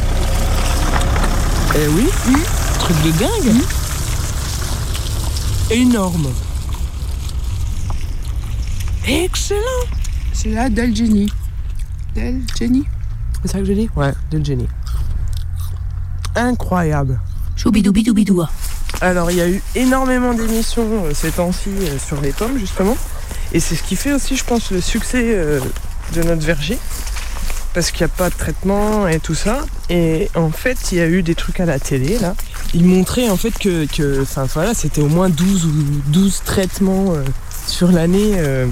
Eh 1.76 1.88
oui 1.90 2.06
Mm. 2.28 2.36
Truc 2.80 2.98
de 3.04 3.12
dingue 3.12 3.62
Énorme 5.72 6.28
Excellent 9.08 9.60
C'est 10.34 10.50
là 10.50 10.70
Del 10.70 10.96
Jenny. 10.96 11.32
Del 12.16 12.42
Jenny 12.58 12.84
C'est 13.42 13.52
ça 13.52 13.60
que 13.60 13.66
j'ai 13.66 13.76
dit? 13.76 13.90
Ouais, 13.96 14.14
Del 14.32 14.46
Jenny. 14.46 14.68
Incroyable. 16.36 17.20
Choubidoubidoubidou. 17.56 18.44
Alors, 19.02 19.32
il 19.32 19.38
y 19.38 19.42
a 19.42 19.50
eu 19.50 19.62
énormément 19.76 20.34
d'émissions 20.34 21.06
euh, 21.06 21.14
ces 21.14 21.32
temps-ci 21.32 21.70
euh, 21.70 21.98
sur 22.00 22.20
les 22.22 22.32
pommes, 22.32 22.58
justement. 22.58 22.98
Et 23.54 23.60
c'est 23.60 23.76
ce 23.76 23.84
qui 23.84 23.96
fait 23.96 24.14
aussi, 24.14 24.36
je 24.36 24.44
pense, 24.44 24.72
le 24.72 24.82
succès 24.82 25.24
euh, 25.34 25.60
de 26.14 26.24
notre 26.24 26.46
verger. 26.46 26.78
Parce 27.76 27.92
qu'il 27.92 28.06
n'y 28.08 28.12
a 28.12 28.16
pas 28.16 28.30
de 28.30 28.36
traitement 28.36 29.08
et 29.08 29.20
tout 29.20 29.36
ça. 29.36 29.66
Et 29.90 30.30
en 30.34 30.50
fait, 30.50 30.94
il 30.94 30.98
y 30.98 31.02
a 31.02 31.08
eu 31.08 31.22
des 31.22 31.36
trucs 31.36 31.60
à 31.60 31.66
la 31.66 31.78
télé, 31.78 32.18
là. 32.18 32.34
Ils 32.74 32.86
montraient, 32.86 33.30
en 33.30 33.36
fait, 33.36 33.52
que, 33.60 33.86
que 33.86 34.22
enfin, 34.22 34.46
voilà, 34.46 34.74
c'était 34.74 35.02
au 35.02 35.10
moins 35.10 35.30
12 35.30 35.66
ou 35.66 35.72
12 36.08 36.42
traitements 36.46 37.14
euh, 37.14 37.24
sur 37.68 37.92
l'année 37.92 38.32
euh, 38.38 38.66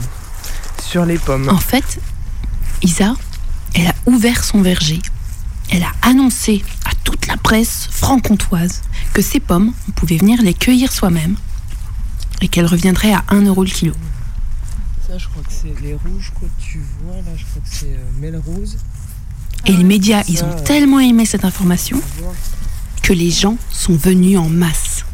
sur 0.82 1.06
les 1.06 1.18
pommes. 1.18 1.50
En 1.50 1.58
fait, 1.58 2.00
Isa, 2.82 3.14
elle 3.74 3.88
a 3.88 3.94
ouvert 4.06 4.44
son 4.44 4.62
verger. 4.62 5.02
Elle 5.70 5.84
a 5.84 5.92
annoncé 6.02 6.64
à 6.86 6.92
toute 7.04 7.28
la 7.28 7.36
presse 7.36 7.90
franc-comtoise 7.92 8.82
que 9.14 9.22
ces 9.22 9.40
pommes, 9.40 9.74
on 9.90 9.92
pouvait 9.92 10.18
venir 10.18 10.42
les 10.42 10.54
cueillir 10.54 10.92
soi-même 10.94 11.36
et 12.42 12.48
qu'elles 12.48 12.68
reviendraient 12.68 13.14
à 13.14 13.24
1 13.30 13.42
euro 13.48 13.64
le 13.64 13.70
kilo. 13.70 13.94
Ça, 15.08 15.18
je 15.18 15.28
crois 15.28 15.44
que 15.44 15.52
c'est 15.52 15.74
les 15.82 15.94
rouges 15.94 16.32
que 16.40 16.46
tu 16.58 16.82
vois, 17.04 17.18
là, 17.18 17.32
je 17.36 17.44
crois 17.46 17.62
que 17.62 17.70
c'est 17.70 17.94
euh, 17.94 18.20
Melrose. 18.20 18.78
Et 19.66 19.72
les 19.72 19.84
médias, 19.84 20.24
ils 20.28 20.44
ont 20.44 20.54
tellement 20.64 21.00
aimé 21.00 21.26
cette 21.26 21.46
information 21.46 22.00
que 23.02 23.14
les 23.14 23.32
gens 23.32 23.58
sont 23.72 23.96
venus 23.96 24.38
en 24.38 24.50
masse. 24.50 25.06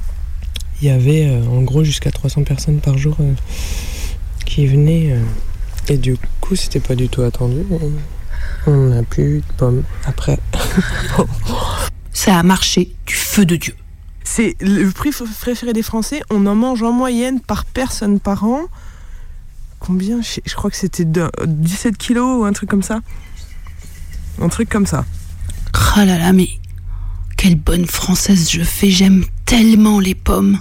Il 0.81 0.87
y 0.87 0.91
avait 0.91 1.27
euh, 1.27 1.45
en 1.47 1.61
gros 1.61 1.83
jusqu'à 1.83 2.11
300 2.11 2.43
personnes 2.43 2.79
par 2.79 2.97
jour 2.97 3.15
euh, 3.19 3.33
qui 4.45 4.65
venaient. 4.67 5.11
euh, 5.11 5.21
et 5.93 5.97
du 5.97 6.15
coup, 6.41 6.55
c'était 6.55 6.79
pas 6.79 6.95
du 6.95 7.09
tout 7.09 7.21
attendu. 7.21 7.63
on 8.67 8.89
n'a 8.89 9.03
plus 9.03 9.37
eu 9.37 9.39
de 9.39 9.53
pommes 9.57 9.83
après. 10.05 10.39
Ça 12.13 12.37
a 12.37 12.43
marché 12.43 12.93
du 13.05 13.13
feu 13.15 13.45
de 13.45 13.55
Dieu. 13.55 13.75
C'est 14.23 14.55
le 14.61 14.89
prix 14.91 15.11
préféré 15.41 15.73
des 15.73 15.81
Français. 15.83 16.21
On 16.29 16.45
en 16.45 16.55
mange 16.55 16.83
en 16.83 16.91
moyenne 16.91 17.39
par 17.39 17.65
personne 17.65 18.19
par 18.19 18.43
an. 18.43 18.61
Combien? 19.79 20.19
Je, 20.21 20.53
crois 20.53 20.69
que 20.69 20.75
c'était 20.77 21.05
de- 21.05 21.31
17 21.45 21.97
kilos 21.97 22.41
ou 22.41 22.45
un 22.45 22.53
truc 22.53 22.69
comme 22.69 22.83
ça. 22.83 22.99
Un 24.41 24.49
truc 24.49 24.69
comme 24.69 24.85
ça. 24.85 25.05
Oh 25.95 25.99
là 25.99 26.17
là, 26.17 26.33
mais 26.33 26.49
quelle 27.37 27.55
bonne 27.55 27.85
française 27.85 28.49
je 28.51 28.61
fais, 28.61 28.89
j'aime 28.89 29.25
tellement 29.45 29.99
les 29.99 30.15
pommes. 30.15 30.59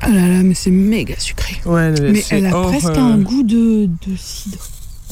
Ah 0.00 0.08
là 0.08 0.26
là, 0.28 0.42
mais 0.42 0.54
c'est 0.54 0.70
méga 0.70 1.18
sucré. 1.18 1.60
Ouais, 1.64 1.90
Mais 2.00 2.24
elle 2.30 2.46
a 2.46 2.50
presque 2.62 2.86
euh, 2.88 2.96
un 2.98 3.18
goût 3.18 3.42
de, 3.42 3.86
de 4.06 4.16
cidre. 4.16 4.58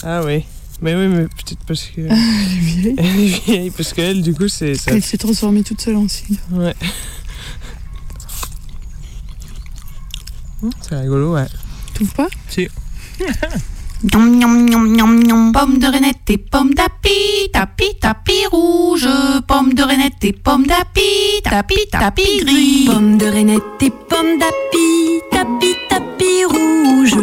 Ah 0.03 0.23
oui. 0.25 0.45
Mais 0.83 0.95
oui, 0.95 1.07
mais 1.09 1.23
peut-être 1.25 1.65
parce 1.67 1.85
que. 1.85 2.03
Elle 2.03 2.13
est 2.13 2.59
vieille. 2.61 2.95
Elle 2.99 3.21
est 3.21 3.45
vieille, 3.47 3.71
parce 3.71 3.93
qu'elle, 3.95 4.23
du 4.23 4.35
coup, 4.35 4.49
c'est. 4.49 4.75
ça- 4.75 4.91
Elle 4.93 5.03
s'est 5.03 5.17
transformée 5.17 5.63
toute 5.63 5.81
seule 5.81 5.97
en 5.97 6.07
cidre. 6.09 6.39
Ouais. 6.53 6.75
Hum, 6.75 6.87
C'est 10.81 10.97
rigolo, 10.97 11.35
ouais. 11.35 11.47
Tu 11.87 12.05
trouves 12.05 12.15
pas? 12.15 12.29
Si. 12.49 12.69
Nom, 14.13 14.21
nom, 14.21 14.49
nom, 14.49 14.85
nom, 14.85 15.09
nom. 15.09 15.53
Pommes 15.53 15.79
de 15.79 15.87
Renette 15.87 16.29
et 16.29 16.37
pommes 16.37 16.75
d'api, 16.75 17.49
tapis, 17.51 17.97
tapis 17.99 18.47
rouge. 18.53 19.09
Pommes 19.49 19.73
de 19.73 19.83
Renette 19.83 20.23
et 20.23 20.35
pommes 20.35 20.67
d'api, 20.67 21.41
tapis, 21.43 21.89
tapis 21.91 22.45
gris. 22.45 22.85
Pommes 22.87 23.17
de 23.17 23.25
Renette 23.25 23.63
et 23.81 23.91
pommes 23.91 24.39
d'api, 24.39 25.23
tapis, 25.31 25.77
tapis 25.89 26.45
rouge. 26.45 27.17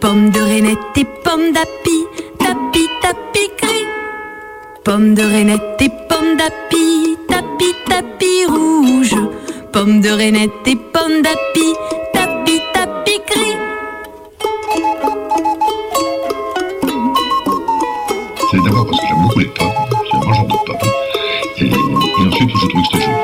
Pommes 0.00 0.30
de 0.30 0.40
Renette 0.40 0.96
et 0.96 1.04
pommes 1.04 1.52
d'api, 1.52 2.06
tapis, 2.38 2.88
tapis 3.02 3.50
gris. 3.60 3.86
Pommes 4.82 5.14
de 5.14 5.22
Renette 5.22 5.82
et 5.82 5.90
pommes 6.08 6.36
d'api, 6.38 7.16
tapis, 7.28 7.74
tapis 7.86 8.46
rouge. 8.48 9.14
Pommes 9.72 10.00
de 10.00 10.08
Renette 10.08 10.66
et 10.66 10.76
pommes 10.76 11.20
d'api. 11.22 12.03
C'est 18.50 18.62
d'abord 18.64 18.86
parce 18.86 19.00
que 19.00 19.06
j'aime 19.06 19.22
beaucoup 19.22 19.38
les 19.38 19.46
pommes, 19.46 19.68
je 19.90 20.08
suis 20.08 20.16
un 20.16 20.20
mangeur 20.20 20.44
de 20.44 20.56
pommes, 20.66 20.76
et, 21.58 21.66
et 21.66 22.26
ensuite 22.26 22.50
je 22.50 22.66
trouve 22.68 22.82
que 22.82 22.88
c'est 22.92 23.00
joli. 23.02 23.16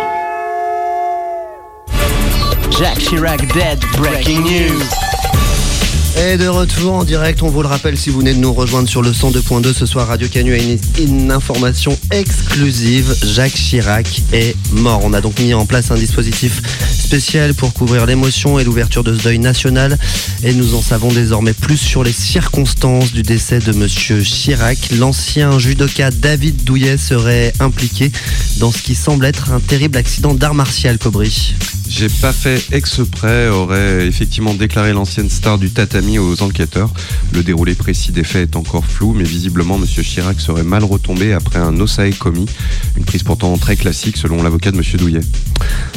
Jacques 2.79 2.99
Chirac 2.99 3.41
dead. 3.53 3.81
Breaking 3.99 4.43
news. 4.43 4.81
Et 6.23 6.37
de 6.37 6.49
retour 6.49 6.93
en 6.93 7.05
direct, 7.05 7.43
on 7.43 7.49
vous 7.49 7.63
le 7.63 7.69
rappelle 7.69 7.97
si 7.97 8.11
vous 8.11 8.19
venez 8.19 8.35
de 8.35 8.39
nous 8.39 8.53
rejoindre 8.53 8.91
sur 8.91 9.01
le 9.01 9.11
102.2 9.11 9.73
ce 9.73 9.87
soir, 9.87 10.07
Radio 10.07 10.29
Canu 10.29 10.53
a 10.53 10.59
une, 11.01 11.33
information 11.33 11.99
exclusive. 12.11 13.17
Jacques 13.25 13.55
Chirac 13.55 14.21
est 14.35 14.55
mort. 14.73 15.01
On 15.03 15.15
a 15.15 15.23
donc 15.23 15.39
mis 15.39 15.55
en 15.55 15.65
place 15.65 15.91
un 15.91 15.95
dispositif 15.95 16.61
spécial 16.93 17.55
pour 17.55 17.73
couvrir 17.73 18.05
l'émotion 18.05 18.59
et 18.59 18.65
l'ouverture 18.65 19.03
de 19.03 19.17
ce 19.17 19.23
deuil 19.23 19.39
national. 19.39 19.99
Et 20.43 20.53
nous 20.53 20.75
en 20.75 20.83
savons 20.83 21.09
désormais 21.09 21.55
plus 21.55 21.79
sur 21.79 22.05
les 22.05 22.13
circonstances 22.13 23.13
du 23.13 23.23
décès 23.23 23.59
de 23.59 23.73
Monsieur 23.73 24.21
Chirac. 24.21 24.91
L'ancien 24.99 25.59
judoka 25.59 26.11
David 26.11 26.65
Douillet 26.65 26.99
serait 26.99 27.55
impliqué 27.61 28.13
dans 28.59 28.71
ce 28.71 28.83
qui 28.83 28.95
semble 28.95 29.25
être 29.25 29.53
un 29.53 29.61
terrible 29.61 29.97
accident 29.97 30.35
d'art 30.35 30.55
martial, 30.55 30.99
Cobry. 30.99 31.55
J'ai 31.89 32.09
pas 32.09 32.33
fait 32.33 32.63
exprès, 32.71 33.49
aurait 33.49 34.07
effectivement 34.07 34.55
déclaré 34.55 34.93
l'ancienne 34.93 35.29
star 35.29 35.59
du 35.59 35.71
tatami 35.71 36.10
aux 36.19 36.43
enquêteurs. 36.43 36.91
Le 37.33 37.43
déroulé 37.43 37.75
précis 37.75 38.13
des 38.13 38.25
faits 38.25 38.51
est 38.51 38.57
encore 38.57 38.85
flou, 38.85 39.15
mais 39.17 39.25
visiblement 39.25 39.77
M. 39.77 39.85
Chirac 39.87 40.41
serait 40.41 40.63
mal 40.63 40.85
retombé 40.85 41.33
après 41.33 41.59
un 41.59 41.79
osae 41.81 42.13
commis, 42.19 42.47
une 42.97 43.05
prise 43.05 43.23
pourtant 43.23 43.57
très 43.57 43.77
classique 43.77 44.17
selon 44.17 44.43
l'avocat 44.43 44.71
de 44.71 44.77
M. 44.77 44.83
Douillet. 44.99 45.21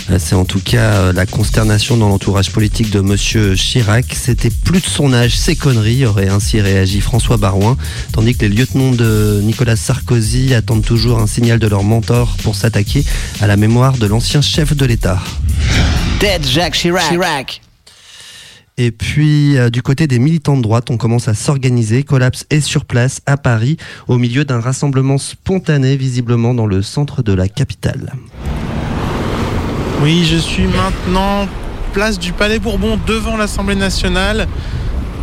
Euh, 0.10 0.18
C'est 0.20 0.36
en 0.36 0.46
tout 0.46 0.60
cas 0.60 0.94
euh, 0.94 1.14
la 1.14 1.26
consternation 1.26 1.98
dans 1.98 2.10
l'entourage 2.10 2.52
politique 2.52 2.90
de 2.92 3.00
Monsieur 3.00 3.56
Chirac. 3.56 4.06
C'était 4.14 4.50
plus 4.50 4.82
de 4.82 4.86
son 4.86 5.14
âge, 5.14 5.38
ces 5.38 5.56
conneries, 5.56 6.06
aurait 6.06 6.30
ainsi 6.30 6.62
réagi 6.62 7.02
François 7.02 7.38
Barouin, 7.38 7.78
tandis 8.12 8.36
que 8.36 8.46
les 8.46 8.50
lieutenants 8.50 8.92
de 8.92 9.42
Nicolas 9.44 9.76
Sarkozy 9.76 10.54
attendent 10.54 10.86
toujours 10.86 11.20
un 11.20 11.28
signal 11.28 11.60
de 11.60 11.68
leur 11.68 11.84
mentor 11.84 12.36
pour 12.44 12.56
s'attaquer 12.56 13.04
à 13.42 13.48
la 13.48 13.58
mémoire 13.58 13.98
de 13.98 14.06
l'ancien 14.06 14.42
chef 14.42 14.76
de 14.76 14.86
l'État. 14.86 15.22
Dead 16.20 16.46
Jacques 16.46 16.76
Chirac. 16.76 17.10
Chirac. 17.10 17.63
Et 18.78 18.90
puis, 18.92 19.56
euh, 19.58 19.70
du 19.70 19.84
côté 19.84 20.08
des 20.08 20.18
militants 20.18 20.58
de 20.58 20.64
droite, 20.64 20.90
on 20.90 20.98
commence 20.98 21.28
à 21.28 21.36
s'organiser. 21.36 22.04
Collapse 22.04 22.46
est 22.50 22.62
sur 22.62 22.86
place 22.86 23.22
à 23.28 23.38
Paris, 23.38 23.78
au 24.08 24.18
milieu 24.18 24.46
d'un 24.46 24.60
rassemblement 24.60 25.20
spontané, 25.20 25.96
visiblement 25.96 26.56
dans 26.56 26.66
le 26.66 26.82
centre 26.82 27.22
de 27.22 27.34
la 27.34 27.48
capitale. 27.48 28.14
Oui, 30.02 30.26
je 30.26 30.38
suis 30.38 30.66
maintenant 30.66 31.48
place 31.94 32.18
du 32.18 32.34
Palais 32.34 32.58
Bourbon 32.58 33.00
devant 33.06 33.38
l'Assemblée 33.38 33.76
nationale, 33.76 34.48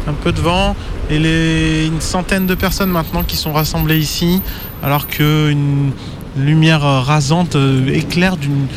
un 0.06 0.12
peu 0.12 0.30
devant, 0.30 0.76
et 1.10 1.86
une 1.86 2.00
centaine 2.00 2.46
de 2.46 2.54
personnes 2.54 2.90
maintenant 2.90 3.24
qui 3.24 3.36
sont 3.36 3.52
rassemblées 3.52 3.98
ici, 3.98 4.40
alors 4.80 5.08
qu'une 5.08 5.90
lumière 6.36 6.82
rasante 6.82 7.56
euh, 7.56 7.92
éclaire 7.92 8.36
d'une 8.36 8.68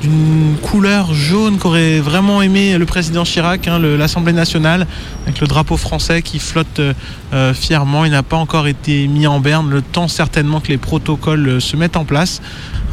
d'une 0.00 0.56
couleur 0.62 1.14
jaune 1.14 1.58
qu'aurait 1.58 2.00
vraiment 2.00 2.42
aimé 2.42 2.76
le 2.76 2.86
président 2.86 3.24
Chirac, 3.24 3.68
hein, 3.68 3.78
l'Assemblée 3.78 4.32
nationale, 4.32 4.86
avec 5.24 5.40
le 5.40 5.46
drapeau 5.46 5.76
français 5.76 6.22
qui 6.22 6.38
flotte 6.38 6.78
euh, 6.78 6.92
euh, 7.32 7.54
fièrement. 7.54 8.04
Il 8.04 8.10
n'a 8.10 8.22
pas 8.22 8.36
encore 8.36 8.66
été 8.66 9.06
mis 9.06 9.26
en 9.26 9.40
berne, 9.40 9.70
le 9.70 9.82
temps 9.82 10.08
certainement 10.08 10.60
que 10.60 10.68
les 10.68 10.78
protocoles 10.78 11.48
euh, 11.48 11.60
se 11.60 11.76
mettent 11.76 11.96
en 11.96 12.04
place. 12.04 12.42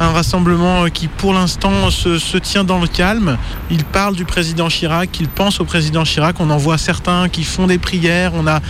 Un 0.00 0.10
rassemblement 0.10 0.86
qui 0.86 1.08
pour 1.08 1.34
l'instant 1.34 1.90
se, 1.90 2.38
tient 2.38 2.64
dans 2.64 2.80
le 2.80 2.86
calme. 2.86 3.36
Il 3.70 3.84
parle 3.84 4.16
du 4.16 4.24
président 4.24 4.68
Chirac, 4.68 5.10
il 5.20 5.28
pense 5.28 5.60
au 5.60 5.64
président 5.64 6.04
Chirac. 6.04 6.36
On 6.40 6.50
en 6.50 6.56
voit 6.56 6.78
certains 6.78 7.28
qui 7.28 7.44
font 7.44 7.66
des 7.66 7.78
prières. 7.78 8.32
On 8.34 8.46
a 8.46 8.60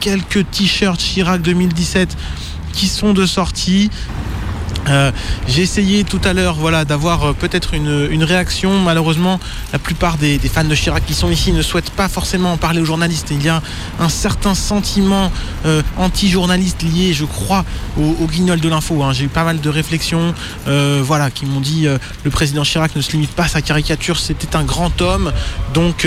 quelques 0.00 0.48
t-shirts 0.50 1.00
Chirac 1.00 1.42
2017 1.42 2.16
qui 2.72 2.86
sont 2.86 3.12
de 3.12 3.26
sortie. 3.26 3.90
Euh, 4.88 5.12
J'ai 5.46 5.62
essayé 5.62 6.04
tout 6.04 6.20
à 6.24 6.32
l'heure 6.32 6.54
voilà, 6.54 6.84
d'avoir 6.84 7.24
euh, 7.24 7.32
peut-être 7.32 7.74
une, 7.74 8.08
une 8.10 8.24
réaction. 8.24 8.80
Malheureusement, 8.80 9.38
la 9.72 9.78
plupart 9.78 10.16
des, 10.18 10.38
des 10.38 10.48
fans 10.48 10.64
de 10.64 10.74
Chirac 10.74 11.04
qui 11.06 11.14
sont 11.14 11.30
ici 11.30 11.52
ne 11.52 11.62
souhaitent 11.62 11.90
pas 11.90 12.08
forcément 12.08 12.52
en 12.52 12.56
parler 12.56 12.80
aux 12.80 12.84
journalistes. 12.84 13.28
Il 13.30 13.42
y 13.44 13.48
a 13.48 13.62
un 14.00 14.08
certain 14.08 14.54
sentiment 14.54 15.30
euh, 15.66 15.82
anti-journaliste 15.98 16.82
lié, 16.82 17.12
je 17.12 17.24
crois, 17.24 17.64
au, 17.96 18.16
au 18.24 18.26
guignol 18.26 18.58
de 18.60 18.68
l'info. 18.68 19.02
hein. 19.02 19.12
J'ai 19.12 19.24
eu 19.24 19.28
pas 19.28 19.44
mal 19.44 19.60
de 19.60 19.68
réflexions 19.68 20.34
euh, 20.66 21.00
voilà, 21.04 21.30
qui 21.30 21.46
m'ont 21.46 21.60
dit 21.60 21.86
le 22.24 22.30
président 22.30 22.62
Chirac 22.64 22.96
ne 22.96 23.02
se 23.02 23.12
limite 23.12 23.30
pas 23.30 23.44
à 23.44 23.48
sa 23.48 23.62
caricature, 23.62 24.18
c'était 24.18 24.56
un 24.56 24.64
grand 24.64 25.00
homme. 25.00 25.32
Donc 25.74 26.06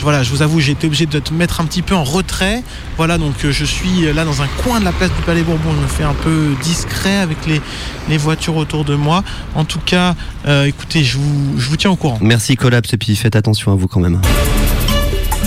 voilà, 0.00 0.22
je 0.22 0.30
vous 0.30 0.42
avoue, 0.42 0.60
j'ai 0.60 0.72
été 0.72 0.86
obligé 0.86 1.06
de 1.06 1.18
te 1.18 1.32
mettre 1.32 1.60
un 1.60 1.64
petit 1.64 1.82
peu 1.82 1.94
en 1.94 2.04
retrait. 2.04 2.62
Voilà, 2.96 3.18
donc 3.18 3.34
je 3.48 3.64
suis 3.64 4.12
là 4.14 4.24
dans 4.24 4.42
un 4.42 4.48
coin 4.62 4.80
de 4.80 4.84
la 4.84 4.92
place 4.92 5.10
du 5.10 5.22
Palais 5.22 5.42
Bourbon. 5.42 5.70
Je 5.76 5.82
me 5.82 5.86
fais 5.86 6.04
un 6.04 6.14
peu 6.14 6.54
discret 6.62 7.16
avec 7.18 7.38
les, 7.46 7.60
les 8.08 8.15
les 8.16 8.22
voitures 8.22 8.56
autour 8.56 8.86
de 8.86 8.94
moi. 8.94 9.22
En 9.54 9.66
tout 9.66 9.78
cas, 9.78 10.14
euh, 10.46 10.64
écoutez, 10.64 11.04
je 11.04 11.18
vous, 11.18 11.58
je 11.58 11.68
vous 11.68 11.76
tiens 11.76 11.90
au 11.90 11.96
courant. 11.96 12.16
Merci 12.22 12.56
Collapse 12.56 12.94
et 12.94 12.96
puis 12.96 13.14
faites 13.14 13.36
attention 13.36 13.72
à 13.72 13.74
vous 13.74 13.88
quand 13.88 14.00
même. 14.00 14.22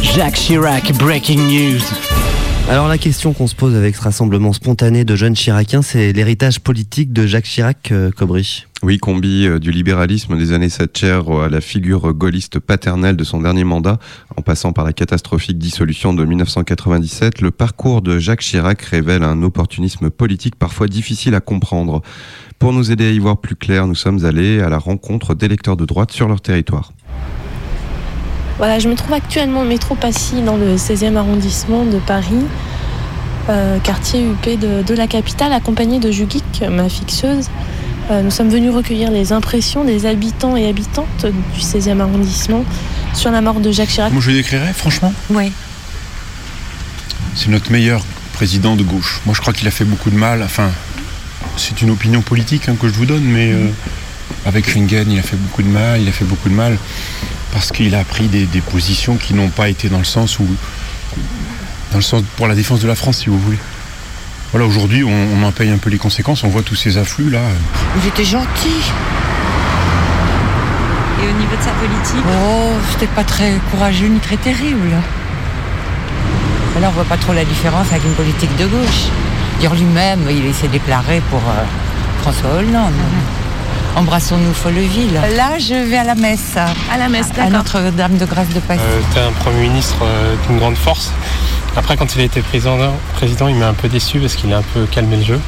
Jacques 0.03 0.35
Chirac, 0.35 0.93
breaking 0.93 1.39
news. 1.39 1.81
Alors 2.69 2.87
la 2.87 2.99
question 2.99 3.33
qu'on 3.33 3.47
se 3.47 3.55
pose 3.55 3.73
avec 3.73 3.95
ce 3.95 4.03
rassemblement 4.03 4.53
spontané 4.53 5.03
de 5.03 5.15
jeunes 5.15 5.33
chiraciens, 5.33 5.81
c'est 5.81 6.13
l'héritage 6.13 6.59
politique 6.59 7.11
de 7.11 7.25
Jacques 7.25 7.45
Chirac, 7.45 7.91
euh, 7.91 8.11
Cobry. 8.11 8.67
Oui, 8.83 8.99
combi 8.99 9.47
euh, 9.47 9.57
du 9.57 9.71
libéralisme 9.71 10.37
des 10.37 10.53
années 10.53 10.69
Thatcher 10.69 11.19
à 11.43 11.49
la 11.49 11.61
figure 11.61 12.13
gaulliste 12.13 12.59
paternelle 12.59 13.15
de 13.15 13.23
son 13.23 13.41
dernier 13.41 13.63
mandat, 13.63 13.97
en 14.37 14.43
passant 14.43 14.71
par 14.71 14.85
la 14.85 14.93
catastrophique 14.93 15.57
dissolution 15.57 16.13
de 16.13 16.23
1997, 16.23 17.41
le 17.41 17.49
parcours 17.49 18.03
de 18.03 18.19
Jacques 18.19 18.41
Chirac 18.41 18.79
révèle 18.83 19.23
un 19.23 19.41
opportunisme 19.41 20.11
politique 20.11 20.55
parfois 20.55 20.85
difficile 20.85 21.33
à 21.33 21.39
comprendre. 21.39 22.03
Pour 22.59 22.73
nous 22.73 22.91
aider 22.91 23.07
à 23.07 23.11
y 23.11 23.19
voir 23.19 23.37
plus 23.37 23.55
clair, 23.55 23.87
nous 23.87 23.95
sommes 23.95 24.25
allés 24.25 24.59
à 24.61 24.67
la 24.69 24.77
rencontre 24.77 25.33
d'électeurs 25.33 25.77
de 25.77 25.85
droite 25.85 26.11
sur 26.11 26.27
leur 26.27 26.41
territoire. 26.41 26.91
Voilà, 28.57 28.79
je 28.79 28.89
me 28.89 28.95
trouve 28.95 29.13
actuellement 29.13 29.61
au 29.61 29.65
métro 29.65 29.95
Passy 29.95 30.41
dans 30.41 30.57
le 30.57 30.75
16e 30.75 31.15
arrondissement 31.15 31.85
de 31.85 31.99
Paris, 31.99 32.43
euh, 33.49 33.79
quartier 33.79 34.25
UP 34.25 34.59
de, 34.59 34.83
de 34.83 34.93
la 34.93 35.07
capitale, 35.07 35.53
accompagnée 35.53 35.99
de 35.99 36.11
Jugik, 36.11 36.61
ma 36.69 36.89
fixeuse. 36.89 37.47
Euh, 38.11 38.21
nous 38.23 38.31
sommes 38.31 38.49
venus 38.49 38.71
recueillir 38.73 39.09
les 39.11 39.31
impressions 39.31 39.85
des 39.85 40.05
habitants 40.05 40.57
et 40.57 40.67
habitantes 40.67 41.25
du 41.55 41.61
16e 41.61 42.01
arrondissement 42.01 42.65
sur 43.13 43.31
la 43.31 43.39
mort 43.39 43.61
de 43.61 43.71
Jacques 43.71 43.89
Chirac. 43.89 44.11
Moi, 44.11 44.21
je 44.21 44.31
le 44.31 44.35
décrirais, 44.37 44.73
franchement, 44.73 45.13
Ouais. 45.29 45.53
c'est 47.35 47.47
notre 47.49 47.71
meilleur 47.71 48.03
président 48.33 48.75
de 48.75 48.83
gauche. 48.83 49.21
Moi, 49.25 49.33
je 49.33 49.39
crois 49.39 49.53
qu'il 49.53 49.67
a 49.67 49.71
fait 49.71 49.85
beaucoup 49.85 50.09
de 50.09 50.17
mal. 50.17 50.41
Enfin, 50.43 50.69
c'est 51.59 51.81
une 51.81 51.91
opinion 51.91 52.21
politique 52.21 52.69
hein, 52.69 52.75
que 52.79 52.87
je 52.87 52.93
vous 52.93 53.05
donne, 53.05 53.23
mais 53.23 53.51
euh, 53.51 53.67
avec 54.45 54.65
Ringen, 54.67 55.11
il 55.11 55.19
a 55.19 55.21
fait 55.21 55.35
beaucoup 55.35 55.61
de 55.61 55.67
mal. 55.67 56.01
Il 56.01 56.07
a 56.07 56.11
fait 56.11 56.25
beaucoup 56.25 56.49
de 56.49 56.55
mal 56.55 56.77
parce 57.53 57.71
qu'il 57.71 57.93
a 57.93 58.03
pris 58.03 58.27
des, 58.27 58.45
des 58.45 58.61
positions 58.61 59.17
qui 59.17 59.33
n'ont 59.33 59.49
pas 59.49 59.69
été 59.69 59.89
dans 59.89 59.97
le 59.99 60.05
sens 60.05 60.39
où, 60.39 60.47
dans 61.91 61.97
le 61.97 62.03
sens 62.03 62.23
pour 62.37 62.47
la 62.47 62.55
défense 62.55 62.79
de 62.79 62.87
la 62.87 62.95
France, 62.95 63.19
si 63.19 63.29
vous 63.29 63.39
voulez. 63.39 63.59
Voilà, 64.51 64.65
aujourd'hui, 64.65 65.03
on, 65.03 65.09
on 65.09 65.43
en 65.43 65.51
paye 65.51 65.69
un 65.69 65.77
peu 65.77 65.89
les 65.89 65.99
conséquences. 65.99 66.43
On 66.43 66.49
voit 66.49 66.63
tous 66.63 66.75
ces 66.75 66.97
afflux 66.97 67.29
là. 67.29 67.41
Il 68.01 68.07
était 68.07 68.25
gentil. 68.25 68.81
Et 71.21 71.27
au 71.27 71.37
niveau 71.37 71.55
de 71.55 71.61
sa 71.61 71.71
politique? 71.71 72.23
Oh, 72.25 72.71
c'était 72.91 73.13
pas 73.13 73.25
très 73.25 73.59
courageux 73.71 74.07
ni 74.07 74.19
très 74.19 74.37
terrible. 74.37 74.89
Là, 76.79 76.87
on 76.87 76.91
voit 76.91 77.03
pas 77.03 77.17
trop 77.17 77.33
la 77.33 77.43
différence 77.43 77.87
avec 77.91 78.05
une 78.05 78.13
politique 78.13 78.55
de 78.55 78.65
gauche. 78.65 79.09
Dire 79.59 79.73
lui-même, 79.75 80.21
il 80.29 80.53
s'est 80.53 80.67
déclaré 80.69 81.21
pour 81.29 81.39
euh, 81.39 81.63
François 82.21 82.51
Hollande. 82.59 82.93
Embrassons-nous 83.95 84.53
Folleville. 84.53 85.13
Là, 85.35 85.57
je 85.59 85.73
vais 85.89 85.97
à 85.97 86.03
la 86.05 86.15
messe. 86.15 86.55
À 86.57 86.97
la 86.97 87.09
messe, 87.09 87.27
À. 87.37 87.49
Notre-Dame 87.49 88.17
de 88.17 88.25
Grâce 88.25 88.49
de 88.49 88.59
Passy. 88.61 88.79
Euh, 88.81 89.01
T'es 89.13 89.19
un 89.19 89.31
Premier 89.31 89.67
ministre 89.67 89.97
euh, 90.03 90.35
d'une 90.47 90.59
grande 90.59 90.77
force. 90.77 91.11
Après, 91.75 91.97
quand 91.97 92.15
il 92.15 92.21
a 92.21 92.23
été 92.23 92.41
président, 92.41 92.77
président 93.15 93.47
il 93.47 93.55
m'a 93.55 93.67
un 93.67 93.73
peu 93.73 93.89
déçu 93.89 94.19
parce 94.19 94.35
qu'il 94.35 94.53
a 94.53 94.57
un 94.57 94.63
peu 94.73 94.85
calmé 94.85 95.17
le 95.17 95.23
jeu. 95.23 95.39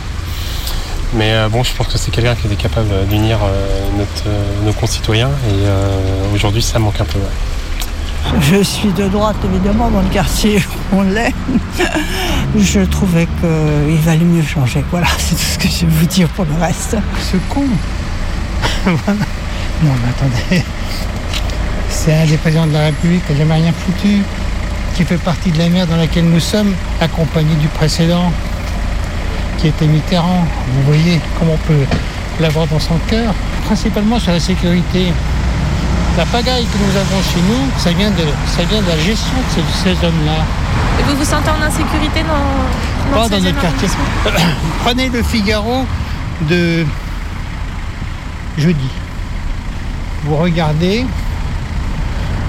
Mais 1.13 1.31
euh, 1.31 1.49
bon, 1.49 1.63
je 1.63 1.73
pense 1.73 1.87
que 1.87 1.97
c'est 1.97 2.11
quelqu'un 2.11 2.35
qui 2.35 2.47
était 2.47 2.55
capable 2.61 2.89
d'unir 3.07 3.37
euh, 3.43 3.67
notre, 3.97 4.27
euh, 4.27 4.65
nos 4.65 4.73
concitoyens 4.73 5.29
et 5.29 5.65
euh, 5.65 5.89
aujourd'hui, 6.33 6.61
ça 6.61 6.79
manque 6.79 6.99
un 6.99 7.05
peu. 7.05 7.19
ouais. 7.19 7.25
Je 8.41 8.63
suis 8.63 8.91
de 8.93 9.07
droite, 9.07 9.37
évidemment, 9.45 9.89
dans 9.89 10.01
le 10.01 10.09
quartier 10.09 10.63
où 10.91 10.97
on 10.97 11.01
l'est. 11.03 11.33
Je 12.57 12.81
trouvais 12.81 13.27
qu'il 13.39 13.97
valait 13.97 14.25
mieux 14.25 14.43
changer. 14.43 14.83
Voilà, 14.91 15.07
c'est 15.17 15.35
tout 15.35 15.41
ce 15.41 15.57
que 15.57 15.67
je 15.67 15.85
vais 15.85 15.91
vous 15.91 16.05
dire 16.05 16.27
pour 16.29 16.45
le 16.45 16.53
reste. 16.59 16.97
Ce 17.19 17.37
con. 17.49 17.63
Non, 19.83 19.91
mais 20.03 20.09
attendez. 20.09 20.63
C'est 21.89 22.13
un 22.13 22.25
des 22.25 22.37
présidents 22.37 22.67
de 22.67 22.73
la 22.73 22.85
République 22.85 23.25
qui 23.25 23.33
n'a 23.33 23.39
jamais 23.39 23.55
rien 23.55 23.71
foutu, 23.71 24.21
qui 24.95 25.03
fait 25.03 25.17
partie 25.17 25.51
de 25.51 25.57
la 25.57 25.69
merde 25.69 25.89
dans 25.89 25.97
laquelle 25.97 26.25
nous 26.25 26.39
sommes, 26.39 26.73
accompagné 26.99 27.55
du 27.55 27.67
précédent, 27.67 28.31
qui 29.57 29.67
était 29.67 29.85
Mitterrand. 29.85 30.45
Vous 30.67 30.83
voyez 30.83 31.19
comment 31.37 31.53
on 31.53 31.67
peut 31.67 31.85
l'avoir 32.39 32.67
dans 32.67 32.79
son 32.79 32.97
cœur, 33.07 33.33
principalement 33.65 34.19
sur 34.19 34.31
la 34.31 34.39
sécurité. 34.39 35.13
La 36.17 36.25
pagaille 36.25 36.65
que 36.65 36.77
nous 36.77 36.97
avons 36.97 37.21
chez 37.23 37.39
nous, 37.47 37.79
ça 37.79 37.91
vient 37.91 38.09
de, 38.11 38.23
ça 38.55 38.63
vient 38.63 38.81
de 38.81 38.87
la 38.87 38.97
gestion 38.97 39.33
de 39.37 39.61
ces, 39.83 39.95
ces 39.95 40.05
hommes-là. 40.05 40.43
Et 40.99 41.03
vous 41.09 41.15
vous 41.17 41.23
sentez 41.25 41.49
en 41.49 41.61
insécurité 41.65 42.21
dans, 42.23 43.15
Pas 43.17 43.29
dans 43.29 43.37
16e 43.37 43.43
notre 43.43 43.61
quartier. 43.61 43.87
Prenez 44.83 45.09
le 45.09 45.23
Figaro 45.23 45.85
de 46.49 46.85
jeudi. 48.57 48.89
Vous 50.25 50.35
regardez 50.35 51.05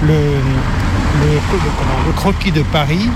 le, 0.03 0.13
le, 0.13 1.33
le- 1.33 1.39
comment, 1.51 1.99
le 2.05 2.11
croquis 2.13 2.51
de 2.51 2.61
Paris 2.63 3.09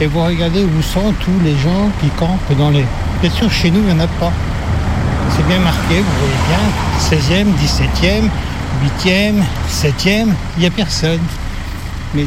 et 0.00 0.06
vous 0.06 0.22
regardez 0.22 0.62
où 0.64 0.82
sont 0.82 1.12
tous 1.20 1.40
les 1.44 1.56
gens 1.58 1.90
qui 2.00 2.08
campent 2.10 2.56
dans 2.56 2.70
les. 2.70 2.84
Bien 3.20 3.30
sûr, 3.30 3.50
chez 3.50 3.70
nous, 3.72 3.80
il 3.80 3.86
n'y 3.94 4.00
en 4.00 4.04
a 4.04 4.06
pas. 4.06 4.30
C'est 5.36 5.46
bien 5.48 5.58
marqué, 5.58 6.00
vous 6.00 6.14
voyez 6.20 6.38
bien, 6.48 7.44
16e, 7.44 7.48
17e, 7.60 8.28
8e, 9.04 9.42
7e, 9.70 10.28
il 10.56 10.60
n'y 10.60 10.66
a 10.66 10.70
personne. 10.70 11.20
Mais 12.14 12.26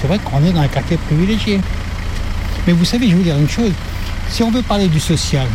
c'est 0.00 0.06
vrai 0.06 0.18
qu'on 0.18 0.44
est 0.44 0.52
dans 0.52 0.60
un 0.60 0.68
quartier 0.68 0.96
privilégié. 0.96 1.60
Mais 2.66 2.72
vous 2.72 2.84
savez, 2.84 3.06
je 3.06 3.12
vais 3.12 3.16
vous 3.18 3.24
dire 3.24 3.36
une 3.36 3.48
chose. 3.48 3.72
Si 4.28 4.42
on 4.42 4.50
veut 4.50 4.62
parler 4.62 4.88
du 4.88 5.00
social, 5.00 5.46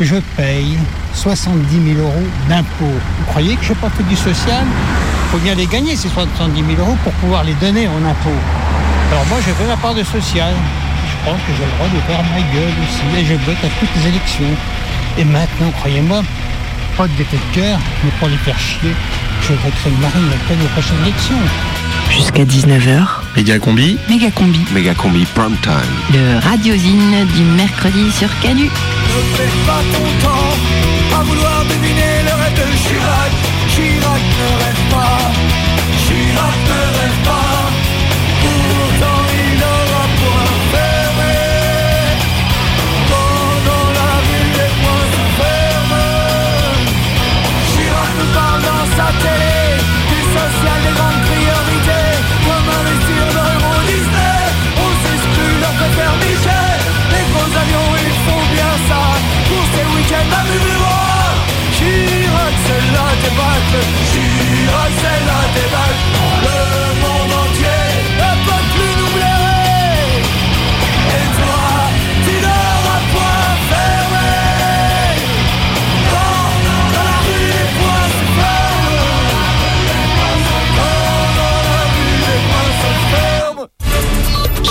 je 0.00 0.16
paye 0.36 0.76
70 1.14 1.94
000 1.94 2.00
euros 2.00 2.26
d'impôts. 2.48 2.84
Vous 3.18 3.24
croyez 3.28 3.56
que 3.56 3.64
je 3.64 3.70
n'ai 3.70 3.76
pas 3.76 3.90
fait 3.90 4.02
du 4.02 4.16
social? 4.16 4.64
Il 4.66 5.30
faut 5.30 5.38
bien 5.38 5.54
les 5.54 5.66
gagner, 5.66 5.96
ces 5.96 6.08
70 6.08 6.64
000 6.76 6.80
euros, 6.80 6.96
pour 7.04 7.12
pouvoir 7.14 7.44
les 7.44 7.54
donner 7.54 7.86
en 7.86 8.04
impôts. 8.04 8.42
Alors 9.12 9.24
moi, 9.26 9.38
j'ai 9.44 9.52
fait 9.52 9.66
ma 9.66 9.76
part 9.76 9.94
de 9.94 10.02
social. 10.02 10.52
Je 11.06 11.30
pense 11.30 11.40
que 11.40 11.52
j'ai 11.56 11.64
le 11.64 11.70
droit 11.76 11.88
de 11.88 12.00
faire 12.06 12.22
ma 12.22 12.40
gueule 12.52 12.74
aussi. 12.82 13.20
Et 13.20 13.24
je 13.24 13.34
vote 13.46 13.56
à 13.62 13.68
toutes 13.78 13.94
les 13.96 14.08
élections. 14.08 14.54
Et 15.16 15.24
maintenant, 15.24 15.70
croyez-moi, 15.78 16.22
pas 16.96 17.06
de 17.08 17.12
gaieté 17.16 17.36
de 17.36 17.54
cœur, 17.60 17.78
mais 18.04 18.10
pour 18.18 18.28
les 18.28 18.36
faire 18.36 18.58
chier, 18.58 18.94
je 19.42 19.52
voterai 19.52 19.90
Marine 20.00 20.30
Le 20.30 20.36
Pen 20.48 20.58
aux 20.64 20.68
prochaines 20.68 21.00
élections. 21.02 21.36
Jusqu'à 22.10 22.44
19h, 22.44 23.06
Méga 23.36 23.58
combi. 23.58 23.98
Méga 24.08 24.30
Combi, 24.30 24.60
Méga 24.72 24.94
combi 24.94 25.24
prime 25.34 25.56
time. 25.62 25.72
le 26.12 26.38
radiosine 26.38 27.26
du 27.34 27.42
mercredi 27.56 28.12
sur 28.12 28.28
Canu. 28.40 28.64
Ne 28.64 29.36
perds 29.36 29.60
pas 29.66 29.82
ton 29.92 30.26
temps 30.26 31.18
à 31.18 31.22
vouloir 31.24 31.64
deviner 31.64 32.22
le 32.24 32.34
rêve 32.42 32.54
de 32.54 32.76
Chirac. 32.76 33.32
Chirac 33.68 34.22
ne 34.40 34.64
rêve 34.64 34.84
pas, 34.90 35.18
Chirac 36.06 36.56
ne 36.68 36.98
rêve 37.00 37.18
pas. 37.24 37.43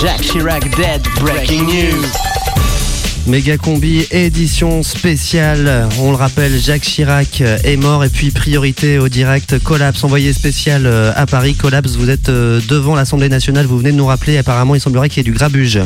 Jacques 0.04 0.20
Chirac 0.20 0.76
dead, 0.76 1.02
breaking 1.18 1.64
news. 1.64 2.33
Méga 3.26 3.56
combi 3.56 4.06
édition 4.10 4.82
spéciale. 4.82 5.88
On 5.98 6.10
le 6.10 6.16
rappelle, 6.16 6.58
Jacques 6.58 6.82
Chirac 6.82 7.40
est 7.40 7.76
mort 7.76 8.04
et 8.04 8.10
puis 8.10 8.30
priorité 8.30 8.98
au 8.98 9.08
direct 9.08 9.58
Collapse 9.58 10.04
envoyé 10.04 10.34
spécial 10.34 10.84
euh, 10.84 11.10
à 11.16 11.24
Paris. 11.24 11.54
Collapse, 11.54 11.96
vous 11.96 12.10
êtes 12.10 12.28
euh, 12.28 12.60
devant 12.68 12.94
l'Assemblée 12.94 13.30
nationale. 13.30 13.64
Vous 13.64 13.78
venez 13.78 13.92
de 13.92 13.96
nous 13.96 14.04
rappeler. 14.04 14.36
Apparemment, 14.36 14.74
il 14.74 14.80
semblerait 14.80 15.08
qu'il 15.08 15.18
y 15.18 15.20
ait 15.22 15.30
du 15.30 15.36
grabuge. 15.36 15.80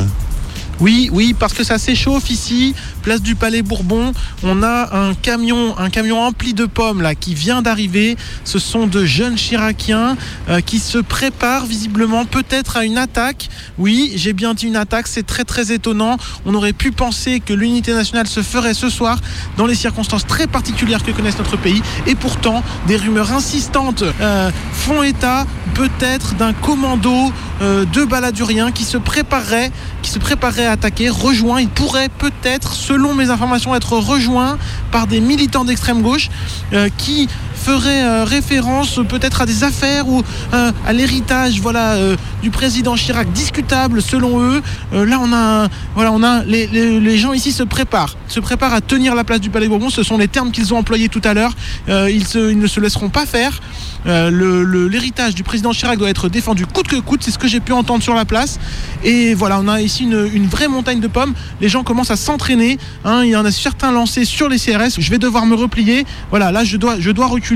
Oui, 0.80 1.10
oui, 1.12 1.34
parce 1.36 1.54
que 1.54 1.64
ça 1.64 1.76
s'échauffe 1.76 2.30
ici, 2.30 2.72
place 3.02 3.20
du 3.20 3.34
Palais 3.34 3.62
Bourbon. 3.62 4.12
On 4.44 4.62
a 4.62 4.96
un 4.96 5.14
camion, 5.14 5.76
un 5.76 5.90
camion 5.90 6.16
rempli 6.16 6.54
de 6.54 6.66
pommes 6.66 7.02
là 7.02 7.16
qui 7.16 7.34
vient 7.34 7.62
d'arriver. 7.62 8.16
Ce 8.44 8.60
sont 8.60 8.86
de 8.86 9.04
jeunes 9.04 9.34
Chiraciens 9.34 10.16
euh, 10.48 10.60
qui 10.60 10.78
se 10.78 10.98
préparent 10.98 11.66
visiblement 11.66 12.24
peut-être 12.26 12.76
à 12.76 12.84
une 12.84 12.96
attaque. 12.96 13.48
Oui, 13.76 14.12
j'ai 14.14 14.32
bien 14.32 14.54
dit 14.54 14.66
une 14.66 14.76
attaque, 14.76 15.08
c'est 15.08 15.26
très 15.26 15.44
très 15.44 15.72
étonnant. 15.72 16.16
On 16.46 16.54
aurait 16.54 16.72
pu 16.72 16.92
penser 16.92 17.40
que 17.40 17.52
l'unité 17.52 17.92
nationale 17.92 18.28
se 18.28 18.42
ferait 18.42 18.74
ce 18.74 18.88
soir 18.88 19.18
dans 19.56 19.66
les 19.66 19.74
circonstances 19.74 20.26
très 20.26 20.46
particulières 20.46 21.02
que 21.02 21.10
connaissent 21.10 21.38
notre 21.38 21.56
pays. 21.56 21.82
Et 22.06 22.14
pourtant, 22.14 22.62
des 22.86 22.96
rumeurs 22.96 23.32
insistantes 23.32 24.04
euh, 24.20 24.50
font 24.72 25.02
état 25.02 25.44
peut-être 25.74 26.34
d'un 26.36 26.52
commando 26.52 27.32
euh, 27.60 27.84
de 27.84 28.04
baladuriens 28.04 28.70
qui 28.70 28.84
se 28.84 28.96
préparerait, 28.96 29.72
qui 30.02 30.10
se 30.10 30.20
préparerait 30.20 30.67
à 30.68 30.72
attaquer, 30.72 31.08
rejoint. 31.08 31.60
Il 31.60 31.68
pourrait 31.68 32.08
peut-être, 32.08 32.74
selon 32.74 33.14
mes 33.14 33.30
informations, 33.30 33.74
être 33.74 33.94
rejoint 33.98 34.58
par 34.92 35.06
des 35.06 35.20
militants 35.20 35.64
d'extrême 35.64 36.02
gauche 36.02 36.30
euh, 36.72 36.88
qui 36.96 37.28
ferait 37.58 38.02
euh, 38.04 38.24
référence 38.24 39.00
peut-être 39.08 39.42
à 39.42 39.46
des 39.46 39.64
affaires 39.64 40.08
ou 40.08 40.22
euh, 40.54 40.72
à 40.86 40.92
l'héritage 40.92 41.60
voilà 41.60 41.94
euh, 41.94 42.16
du 42.42 42.50
président 42.50 42.94
Chirac 42.94 43.30
discutable 43.32 44.00
selon 44.00 44.40
eux. 44.40 44.62
Là 44.92 45.18
on 45.20 45.32
a 45.32 45.68
voilà 45.94 46.12
on 46.12 46.22
a 46.22 46.44
les, 46.44 46.66
les- 46.68 47.18
gens 47.18 47.32
ici 47.32 47.50
se 47.52 47.64
préparent 47.64 48.16
se 48.28 48.38
préparent 48.40 48.74
à 48.74 48.80
tenir 48.80 49.14
la 49.16 49.24
place 49.24 49.40
du 49.40 49.50
Palais 49.50 49.66
Bourbon. 49.68 49.90
Ce 49.90 50.02
sont 50.04 50.16
les 50.18 50.28
termes 50.28 50.52
qu'ils 50.52 50.72
ont 50.72 50.78
employés 50.78 51.08
tout 51.08 51.20
à 51.24 51.34
l'heure. 51.34 51.52
Ils, 51.88 52.24
ils 52.34 52.58
ne 52.58 52.66
se 52.68 52.78
laisseront 52.78 53.08
pas 53.08 53.26
faire. 53.26 53.60
L'héritage 54.06 55.34
du 55.34 55.42
président 55.42 55.72
Chirac 55.72 55.98
doit 55.98 56.10
être 56.10 56.28
défendu 56.28 56.66
coûte 56.66 56.86
que 56.88 56.96
coûte. 56.96 57.22
C'est 57.24 57.30
ce 57.32 57.38
que 57.38 57.48
j'ai 57.48 57.60
pu 57.60 57.72
entendre 57.72 58.02
sur 58.02 58.14
la 58.14 58.24
place. 58.24 58.58
Et 59.02 59.34
voilà 59.34 59.58
on 59.60 59.66
a 59.68 59.80
ici 59.80 60.04
une, 60.04 60.28
une 60.32 60.46
vraie 60.46 60.68
montagne 60.68 61.00
de 61.00 61.08
pommes. 61.08 61.34
Les 61.60 61.68
gens 61.68 61.82
commencent 61.82 62.10
à 62.12 62.16
s'entraîner 62.16 62.78
hein. 63.04 63.22
il 63.24 63.30
y 63.30 63.36
en 63.36 63.44
a 63.44 63.50
certains 63.50 63.90
lancés 63.90 64.24
sur 64.24 64.48
les 64.48 64.58
CRS 64.58 64.98
je 64.98 65.10
vais 65.10 65.18
devoir 65.18 65.46
me 65.46 65.54
replier. 65.56 66.04
Voilà 66.30 66.52
là 66.52 66.62
je 66.64 66.76
dois, 66.76 66.96
je 67.00 67.10
dois 67.10 67.26
reculer 67.26 67.47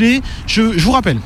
je, 0.47 0.81
vous 0.81 0.93
rappelle 0.93 1.19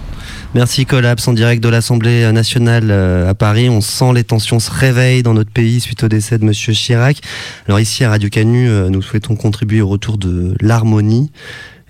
Merci 0.54 0.86
Collapse 0.86 1.28
en 1.28 1.32
direct 1.32 1.62
de 1.62 1.68
l'Assemblée 1.68 2.30
nationale 2.32 2.90
euh, 2.90 3.30
à 3.30 3.34
Paris. 3.34 3.68
On 3.68 3.80
sent 3.80 4.12
les 4.14 4.24
tensions 4.24 4.58
se 4.58 4.70
réveillent 4.70 5.22
dans 5.22 5.34
notre 5.34 5.50
pays 5.50 5.80
suite 5.80 6.02
au 6.02 6.08
décès 6.08 6.38
de 6.38 6.44
Monsieur 6.44 6.72
Chirac. 6.72 7.20
Alors 7.68 7.78
ici 7.78 8.02
à 8.04 8.10
Radio 8.10 8.28
Canu, 8.28 8.68
euh, 8.68 8.88
nous 8.88 9.02
souhaitons 9.02 9.36
contribuer 9.36 9.82
au 9.82 9.88
retour 9.88 10.18
de 10.18 10.54
l'harmonie 10.60 11.30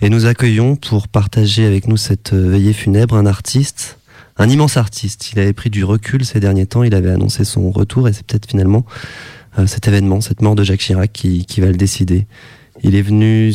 et 0.02 0.10
nous 0.10 0.26
accueillons 0.26 0.76
pour 0.76 1.08
partager 1.08 1.64
avec 1.64 1.88
nous 1.88 1.96
cette 1.96 2.34
euh, 2.34 2.50
veillée 2.50 2.72
funèbre 2.72 3.14
un 3.14 3.26
artiste, 3.26 3.98
un 4.36 4.48
immense 4.48 4.76
artiste. 4.76 5.32
Il 5.32 5.38
avait 5.38 5.54
pris 5.54 5.70
du 5.70 5.84
recul 5.84 6.26
ces 6.26 6.40
derniers 6.40 6.66
temps, 6.66 6.82
il 6.82 6.94
avait 6.94 7.10
annoncé 7.10 7.44
son 7.44 7.70
retour 7.70 8.08
et 8.08 8.12
c'est 8.12 8.26
peut-être 8.26 8.48
finalement 8.48 8.84
cet 9.66 9.88
événement, 9.88 10.20
cette 10.20 10.42
mort 10.42 10.54
de 10.54 10.62
Jacques 10.62 10.80
Chirac 10.80 11.10
qui, 11.10 11.46
qui 11.46 11.62
va 11.62 11.68
le 11.68 11.76
décider. 11.76 12.26
Il 12.82 12.94
est 12.94 13.00
venu 13.00 13.54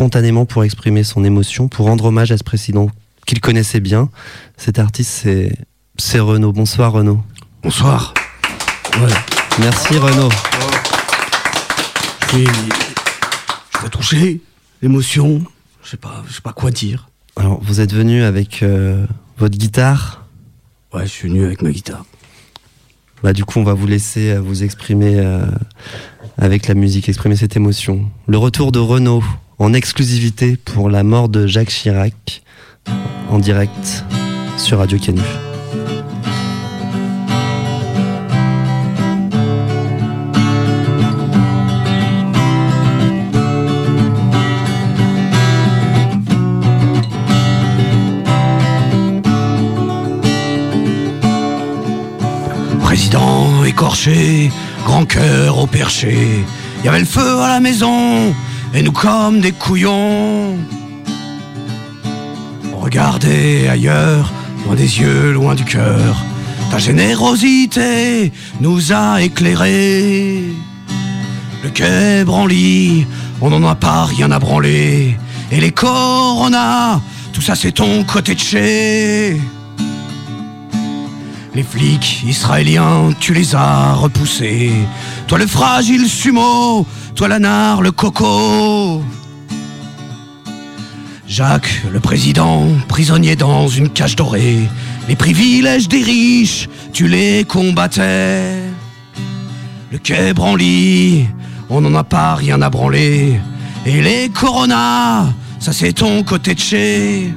spontanément 0.00 0.46
pour 0.46 0.64
exprimer 0.64 1.04
son 1.04 1.24
émotion, 1.24 1.68
pour 1.68 1.84
rendre 1.84 2.06
hommage 2.06 2.32
à 2.32 2.38
ce 2.38 2.42
président 2.42 2.88
qu'il 3.26 3.38
connaissait 3.38 3.80
bien. 3.80 4.08
Cet 4.56 4.78
artiste, 4.78 5.10
c'est, 5.10 5.54
c'est 5.98 6.20
Renaud. 6.20 6.52
Bonsoir 6.54 6.92
Renaud. 6.92 7.22
Bonsoir. 7.62 8.14
Merci 9.58 9.98
Renaud. 9.98 10.30
Je 12.22 12.28
suis, 12.28 12.46
je 12.46 13.78
suis 13.78 13.90
touché, 13.90 14.40
l'émotion, 14.80 15.42
je 15.84 15.90
sais 15.90 15.98
pas, 15.98 16.24
je 16.26 16.32
sais 16.32 16.40
pas 16.40 16.54
quoi 16.54 16.70
dire. 16.70 17.10
Alors, 17.36 17.60
vous 17.62 17.82
êtes 17.82 17.92
venu 17.92 18.22
avec 18.22 18.62
euh, 18.62 19.04
votre 19.36 19.58
guitare? 19.58 20.24
Ouais, 20.94 21.02
je 21.02 21.10
suis 21.10 21.28
venu 21.28 21.44
avec 21.44 21.60
ma 21.60 21.72
guitare. 21.72 22.06
Bah, 23.22 23.34
du 23.34 23.44
coup, 23.44 23.58
on 23.58 23.64
va 23.64 23.74
vous 23.74 23.86
laisser 23.86 24.30
euh, 24.30 24.40
vous 24.40 24.62
exprimer 24.62 25.16
euh, 25.18 25.44
avec 26.38 26.68
la 26.68 26.74
musique, 26.74 27.10
exprimer 27.10 27.36
cette 27.36 27.54
émotion. 27.54 28.10
Le 28.28 28.38
retour 28.38 28.72
de 28.72 28.78
Renaud 28.78 29.22
en 29.60 29.74
exclusivité 29.74 30.56
pour 30.56 30.88
la 30.88 31.04
mort 31.04 31.28
de 31.28 31.46
Jacques 31.46 31.68
Chirac 31.68 32.42
en 33.28 33.38
direct 33.38 34.04
sur 34.56 34.78
Radio 34.78 34.98
Canu. 34.98 35.20
Président 52.82 53.64
écorché, 53.64 54.50
grand 54.84 55.04
cœur 55.04 55.58
au 55.58 55.66
perché. 55.66 56.44
Y 56.82 56.88
avait 56.88 57.00
le 57.00 57.04
feu 57.04 57.40
à 57.40 57.48
la 57.48 57.60
maison, 57.60 58.34
et 58.74 58.82
nous 58.82 58.92
comme 58.92 59.40
des 59.40 59.52
couillons. 59.52 60.56
On 62.72 62.78
regardait 62.78 63.68
ailleurs, 63.68 64.32
loin 64.64 64.74
des 64.74 65.00
yeux, 65.00 65.32
loin 65.32 65.54
du 65.54 65.64
cœur. 65.64 66.24
Ta 66.70 66.78
générosité 66.78 68.32
nous 68.60 68.92
a 68.92 69.22
éclairés. 69.22 70.44
Le 71.62 71.70
quai 71.70 72.24
branli, 72.24 73.06
on 73.40 73.50
n'en 73.50 73.68
a 73.68 73.74
pas 73.74 74.04
rien 74.04 74.30
à 74.30 74.38
branler. 74.38 75.16
Et 75.50 75.60
les 75.60 75.72
coronas, 75.72 77.00
tout 77.32 77.42
ça 77.42 77.54
c'est 77.54 77.72
ton 77.72 78.04
côté 78.04 78.34
de 78.34 78.40
chez. 78.40 79.40
Les 81.54 81.64
flics 81.64 82.22
israéliens, 82.24 83.10
tu 83.18 83.34
les 83.34 83.56
as 83.56 83.94
repoussés. 83.94 84.72
Toi 85.26 85.38
le 85.38 85.48
fragile 85.48 86.08
sumo, 86.08 86.86
toi 87.14 87.28
l'anard, 87.28 87.82
le 87.82 87.92
coco. 87.92 89.02
Jacques, 91.26 91.82
le 91.92 92.00
président, 92.00 92.66
prisonnier 92.88 93.36
dans 93.36 93.68
une 93.68 93.88
cage 93.88 94.16
dorée. 94.16 94.68
Les 95.08 95.16
privilèges 95.16 95.88
des 95.88 96.02
riches, 96.02 96.68
tu 96.92 97.06
les 97.08 97.44
combattais. 97.44 98.62
Le 99.92 99.98
quai 99.98 100.32
branli, 100.32 101.26
on 101.68 101.80
n'en 101.80 101.94
a 101.94 102.04
pas 102.04 102.34
rien 102.34 102.60
à 102.62 102.70
branler. 102.70 103.40
Et 103.86 104.02
les 104.02 104.28
coronas, 104.28 105.26
ça 105.58 105.72
c'est 105.72 105.92
ton 105.92 106.22
côté 106.22 106.54
de 106.54 106.60
chez. 106.60 107.34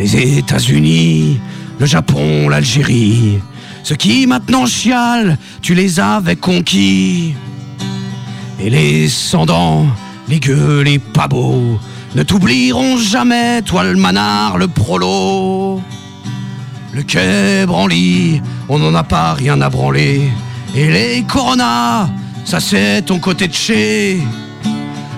les 0.00 0.38
États-Unis, 0.38 1.38
le 1.78 1.84
Japon, 1.84 2.48
l'Algérie. 2.48 3.38
Ceux 3.82 3.96
qui 3.96 4.26
maintenant 4.26 4.66
chialent, 4.66 5.36
tu 5.62 5.74
les 5.74 6.00
avais 6.00 6.36
conquis. 6.36 7.34
Et 8.60 8.70
les 8.70 9.08
sans-dents, 9.08 9.86
les 10.28 10.38
gueux, 10.38 10.82
les 10.82 10.98
pas 10.98 11.28
beaux, 11.28 11.78
ne 12.14 12.22
t'oublieront 12.22 12.98
jamais, 12.98 13.62
toi 13.62 13.84
le 13.84 13.96
manard, 13.96 14.58
le 14.58 14.68
prolo. 14.68 15.80
Le 16.92 17.02
quai 17.02 17.66
branli, 17.66 18.42
on 18.68 18.78
n'en 18.78 18.94
a 18.94 19.04
pas 19.04 19.32
rien 19.34 19.60
à 19.60 19.70
branler. 19.70 20.30
Et 20.74 20.90
les 20.90 21.22
coronas, 21.22 22.08
ça 22.44 22.60
c'est 22.60 23.02
ton 23.02 23.18
côté 23.18 23.48
de 23.48 23.54
chez. 23.54 24.20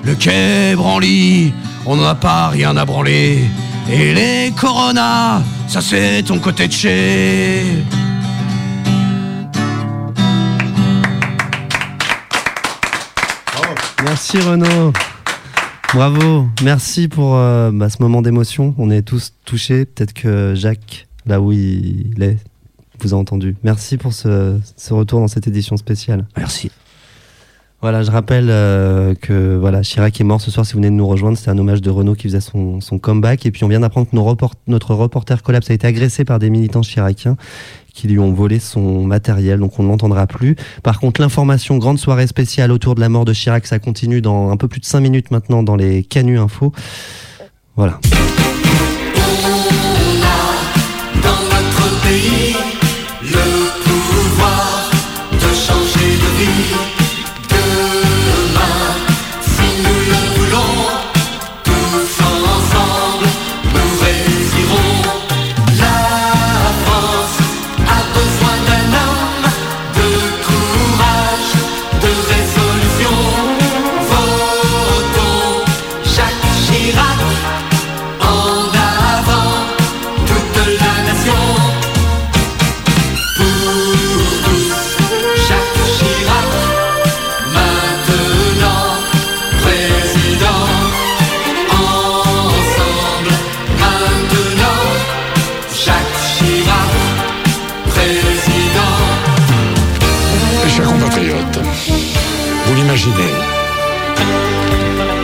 Le 0.05 0.15
quai 0.15 0.75
branli, 0.77 1.53
on 1.87 1.97
n'en 1.97 2.05
a 2.05 2.15
pas 2.15 2.49
rien 2.49 2.77
à 2.77 2.85
branler. 2.85 3.45
Et 3.91 4.15
les 4.15 4.53
coronas, 4.55 5.41
ça 5.67 5.81
c'est 5.81 6.23
ton 6.23 6.39
côté 6.39 6.69
de 6.69 6.73
chez. 6.73 7.63
Merci 14.13 14.37
Renaud. 14.41 14.93
Bravo. 15.95 16.47
Merci 16.63 17.09
pour 17.09 17.35
euh, 17.35 17.71
bah, 17.73 17.89
ce 17.89 17.97
moment 18.03 18.21
d'émotion. 18.21 18.75
On 18.77 18.91
est 18.91 19.01
tous 19.01 19.33
touchés. 19.47 19.87
Peut-être 19.87 20.13
que 20.13 20.53
Jacques, 20.55 21.07
là 21.25 21.41
où 21.41 21.51
il 21.51 22.23
est, 22.23 22.37
vous 23.01 23.15
a 23.15 23.17
entendu. 23.17 23.57
Merci 23.65 23.97
pour 23.97 24.13
ce, 24.13 24.59
ce 24.77 24.93
retour 24.93 25.21
dans 25.21 25.29
cette 25.29 25.47
édition 25.49 25.79
spéciale. 25.79 26.27
Merci. 26.37 26.71
Voilà, 27.81 28.03
je 28.03 28.11
rappelle 28.11 28.49
euh, 28.51 29.15
que 29.15 29.57
voilà, 29.57 29.81
Chirac 29.81 30.21
est 30.21 30.25
mort 30.25 30.43
ce 30.43 30.51
soir. 30.51 30.67
Si 30.67 30.75
vous 30.75 30.79
venez 30.81 30.91
de 30.91 30.95
nous 30.95 31.07
rejoindre, 31.09 31.39
c'était 31.39 31.51
un 31.51 31.59
hommage 31.59 31.81
de 31.81 31.89
Renaud 31.89 32.15
qui 32.15 32.25
faisait 32.25 32.41
son, 32.41 32.83
son 32.83 32.99
comeback. 32.99 33.47
Et 33.47 33.51
puis 33.51 33.65
on 33.65 33.69
vient 33.69 33.81
d'apprendre 33.81 34.11
que 34.11 34.15
nos 34.15 34.25
report- 34.25 34.55
notre 34.67 34.95
reporter 34.95 35.43
Collapse 35.43 35.71
a 35.71 35.75
été 35.75 35.87
agressé 35.87 36.27
par 36.27 36.39
des 36.39 36.51
militants 36.51 36.83
chiraciens 36.83 37.39
qui 37.95 38.09
lui 38.09 38.19
ont 38.19 38.33
volé 38.33 38.59
son 38.59 39.05
matériel, 39.05 39.61
donc 39.61 39.79
on 39.79 39.83
ne 39.83 39.89
l'entendra 39.89 40.27
plus. 40.27 40.57
Par 40.83 41.01
contre, 41.01 41.21
l'information, 41.21 41.79
grande 41.79 41.99
soirée 41.99 42.27
spéciale 42.27 42.73
autour 42.73 42.95
de 42.95 43.01
la 43.01 43.09
mort 43.09 43.25
de 43.25 43.33
Chirac, 43.33 43.67
ça 43.67 43.79
continue 43.79 44.21
dans 44.21 44.51
un 44.51 44.57
peu 44.57 44.69
plus 44.69 44.81
de 44.81 44.87
5 44.87 45.01
minutes 45.01 45.31
maintenant 45.31 45.63
dans 45.63 45.77
les 45.77 46.03
Canu 46.05 46.39
Info. 46.39 46.73
Voilà. 47.77 48.01
dans 51.23 51.43
notre 51.45 52.03
pays 52.03 52.57
le 53.23 53.83
pouvoir 53.85 54.91
de 55.33 55.55
changer 55.55 56.17
de 56.17 56.39
vie. 56.39 56.82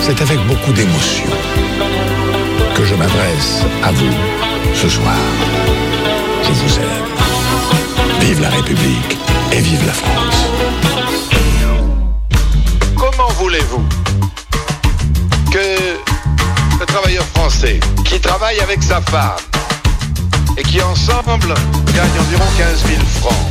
C'est 0.08 0.22
avec 0.22 0.38
beaucoup 0.46 0.72
d'émotion 0.72 1.24
que 2.74 2.84
je 2.84 2.94
m'adresse 2.94 3.62
à 3.84 3.92
vous 3.92 4.10
ce 4.74 4.88
soir. 4.88 5.14
Je 6.44 6.50
vous 6.52 6.78
aime. 6.78 8.20
Vive 8.20 8.40
la 8.40 8.48
République 8.50 9.18
et 9.52 9.58
vive 9.60 9.84
la 9.86 9.92
France. 9.92 10.36
Comment 12.96 13.28
voulez-vous 13.38 13.84
que 15.50 15.98
le 16.80 16.86
travailleur 16.86 17.24
français 17.34 17.78
qui 18.04 18.18
travaille 18.20 18.60
avec 18.60 18.82
sa 18.82 19.00
femme 19.02 19.36
et 20.56 20.62
qui 20.62 20.80
ensemble 20.82 21.54
gagne 21.94 22.18
environ 22.20 22.44
15 22.56 22.84
000 22.86 23.00
francs 23.20 23.46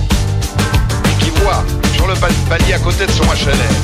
et 1.05 1.23
qui 1.23 1.29
voit 1.41 1.63
sur 1.95 2.07
le 2.07 2.15
pa- 2.15 2.27
palier 2.49 2.73
à 2.73 2.79
côté 2.79 3.05
de 3.05 3.11
son 3.11 3.23
HLM 3.23 3.75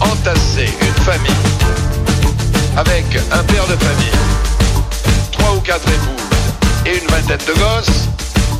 entasser 0.00 0.68
une 0.80 1.02
famille 1.04 1.30
avec 2.76 3.04
un 3.30 3.42
père 3.44 3.66
de 3.66 3.76
famille, 3.76 4.18
trois 5.30 5.54
ou 5.54 5.60
quatre 5.60 5.86
épouses 5.88 6.86
et 6.86 6.98
une 6.98 7.08
vingtaine 7.08 7.46
de 7.46 7.52
gosses 7.52 8.08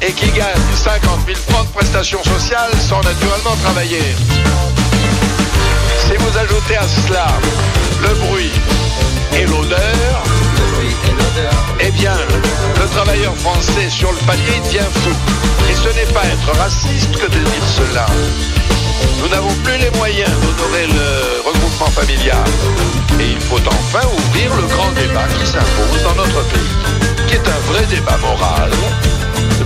et 0.02 0.12
qui 0.12 0.30
gagne 0.30 0.60
50 0.74 1.20
000 1.26 1.38
francs 1.48 1.66
de 1.66 1.72
prestations 1.72 2.22
sociales 2.24 2.72
sans 2.80 3.00
naturellement 3.02 3.56
travailler. 3.62 4.14
Si 5.98 6.12
vous 6.18 6.38
ajoutez 6.38 6.76
à 6.76 6.86
cela 6.88 7.26
le 8.02 8.14
bruit 8.26 8.52
et 9.34 9.46
l'odeur, 9.46 10.22
eh 11.80 11.90
bien, 11.92 12.14
le 12.80 12.86
travailleur 12.88 13.34
français 13.36 13.88
sur 13.88 14.12
le 14.12 14.18
palier 14.26 14.60
devient 14.66 14.90
fou. 15.02 15.10
Et 15.70 15.74
ce 15.74 15.88
n'est 15.96 16.12
pas 16.12 16.24
être 16.24 16.58
raciste 16.58 17.12
que 17.12 17.26
de 17.26 17.38
dire 17.38 17.66
cela. 17.76 18.06
Nous 19.22 19.28
n'avons 19.28 19.54
plus 19.62 19.78
les 19.78 19.90
moyens 19.98 20.30
d'honorer 20.42 20.86
le 20.88 21.48
regroupement 21.48 21.86
familial. 21.86 22.44
Et 23.20 23.30
il 23.30 23.40
faut 23.40 23.60
enfin 23.68 24.04
ouvrir 24.18 24.50
le 24.56 24.66
grand 24.66 24.90
débat 24.92 25.28
qui 25.38 25.46
s'impose 25.46 26.02
dans 26.02 26.16
notre 26.16 26.42
pays, 26.48 27.26
qui 27.28 27.34
est 27.36 27.48
un 27.48 27.72
vrai 27.72 27.86
débat 27.86 28.18
moral, 28.18 28.70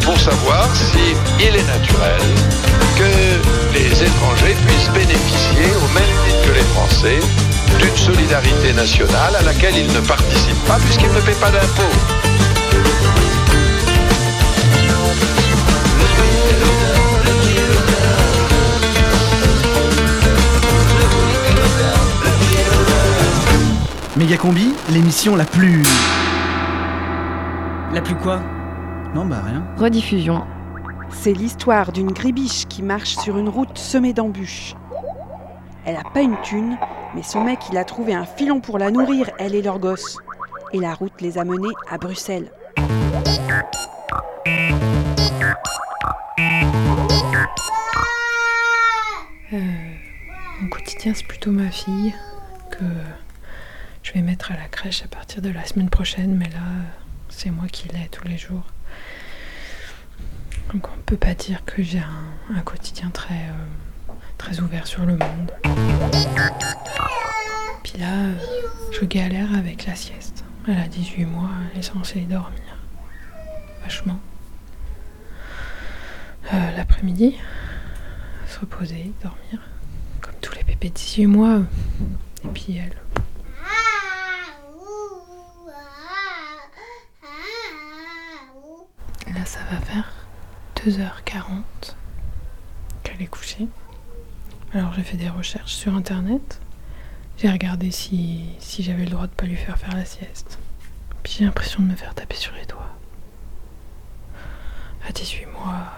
pour 0.02 0.18
savoir 0.20 0.68
si 0.76 1.16
il 1.40 1.56
est 1.56 1.66
naturel 1.66 2.20
que 2.98 3.72
les 3.72 4.04
étrangers 4.04 4.56
puissent 4.66 4.90
bénéficier, 4.90 5.72
au 5.82 5.88
même 5.94 6.12
titre 6.26 6.42
que 6.46 6.52
les 6.52 6.66
Français, 6.74 7.18
d'une 7.78 7.96
solidarité 7.96 8.74
nationale 8.74 9.36
à 9.40 9.42
laquelle 9.42 9.76
ils 9.76 9.92
ne 9.92 10.00
participent 10.00 10.64
pas 10.66 10.76
puisqu'ils 10.84 11.12
ne 11.12 11.20
paient 11.20 11.40
pas 11.40 11.50
d'impôts. 11.50 11.96
Méga 24.16 24.38
Combi, 24.38 24.72
l'émission 24.92 25.36
la 25.36 25.44
plus. 25.44 25.82
La 27.92 28.00
plus 28.00 28.14
quoi? 28.14 28.40
Non, 29.14 29.26
bah 29.26 29.42
rien. 29.44 29.62
Rediffusion. 29.76 30.42
C'est 31.10 31.34
l'histoire 31.34 31.92
d'une 31.92 32.12
gribiche 32.12 32.66
qui 32.66 32.82
marche 32.82 33.16
sur 33.18 33.36
une 33.36 33.50
route 33.50 33.76
semée 33.76 34.14
d'embûches. 34.14 34.74
Elle 35.84 35.96
a 35.96 36.02
pas 36.14 36.22
une 36.22 36.40
thune, 36.40 36.78
mais 37.14 37.22
son 37.22 37.44
mec 37.44 37.58
il 37.70 37.76
a 37.76 37.84
trouvé 37.84 38.14
un 38.14 38.24
filon 38.24 38.60
pour 38.60 38.78
la 38.78 38.90
nourrir, 38.90 39.28
elle 39.38 39.54
et 39.54 39.60
leur 39.60 39.78
gosse. 39.78 40.16
Et 40.72 40.78
la 40.78 40.94
route 40.94 41.20
les 41.20 41.36
a 41.36 41.44
menés 41.44 41.74
à 41.90 41.98
Bruxelles. 41.98 42.50
Euh, 49.52 49.58
mon 50.62 50.68
quotidien, 50.70 51.12
c'est 51.14 51.26
plutôt 51.26 51.50
ma 51.50 51.70
fille 51.70 52.14
que 52.70 52.84
vais 54.16 54.22
mettre 54.22 54.50
à 54.50 54.56
la 54.56 54.66
crèche 54.68 55.02
à 55.04 55.08
partir 55.08 55.42
de 55.42 55.50
la 55.50 55.62
semaine 55.66 55.90
prochaine, 55.90 56.34
mais 56.34 56.48
là, 56.48 56.62
c'est 57.28 57.50
moi 57.50 57.66
qui 57.70 57.88
l'ai 57.88 58.08
tous 58.10 58.26
les 58.26 58.38
jours. 58.38 58.64
Donc 60.72 60.88
on 60.88 60.96
peut 61.04 61.18
pas 61.18 61.34
dire 61.34 61.62
que 61.66 61.82
j'ai 61.82 62.00
un, 62.00 62.60
quotidien 62.62 63.10
très, 63.10 63.34
euh, 63.34 64.12
très 64.38 64.60
ouvert 64.60 64.86
sur 64.86 65.04
le 65.04 65.18
monde. 65.18 65.52
Puis 67.84 67.98
là, 67.98 68.30
je 68.90 69.04
galère 69.04 69.54
avec 69.54 69.84
la 69.84 69.94
sieste. 69.94 70.44
Elle 70.66 70.78
a 70.78 70.88
18 70.88 71.26
mois, 71.26 71.50
elle 71.72 71.80
est 71.80 71.82
censée 71.82 72.20
dormir. 72.20 72.78
Vachement. 73.82 74.18
Euh, 76.54 76.70
L'après-midi, 76.74 77.36
se 78.48 78.60
reposer, 78.60 79.12
dormir. 79.22 79.60
Comme 80.22 80.34
tous 80.40 80.54
les 80.54 80.64
bébés 80.64 80.88
de 80.88 80.94
18 80.94 81.26
mois. 81.26 81.60
Et 82.44 82.48
puis 82.48 82.78
elle. 82.78 82.96
Là, 89.36 89.44
ça 89.44 89.58
va 89.70 89.78
faire 89.80 90.10
2h40 90.76 91.62
qu'elle 93.02 93.20
est 93.20 93.26
couchée. 93.26 93.68
Alors, 94.72 94.94
j'ai 94.94 95.02
fait 95.02 95.18
des 95.18 95.28
recherches 95.28 95.74
sur 95.74 95.94
internet. 95.94 96.60
J'ai 97.36 97.50
regardé 97.50 97.90
si, 97.90 98.46
si 98.60 98.82
j'avais 98.82 99.04
le 99.04 99.10
droit 99.10 99.26
de 99.26 99.32
pas 99.32 99.44
lui 99.44 99.56
faire 99.56 99.76
faire 99.76 99.94
la 99.94 100.06
sieste. 100.06 100.58
Puis 101.22 101.34
j'ai 101.38 101.44
l'impression 101.44 101.82
de 101.82 101.88
me 101.88 101.96
faire 101.96 102.14
taper 102.14 102.36
sur 102.36 102.54
les 102.54 102.64
doigts. 102.64 102.96
À 105.06 105.12
18 105.12 105.44
mois, 105.46 105.92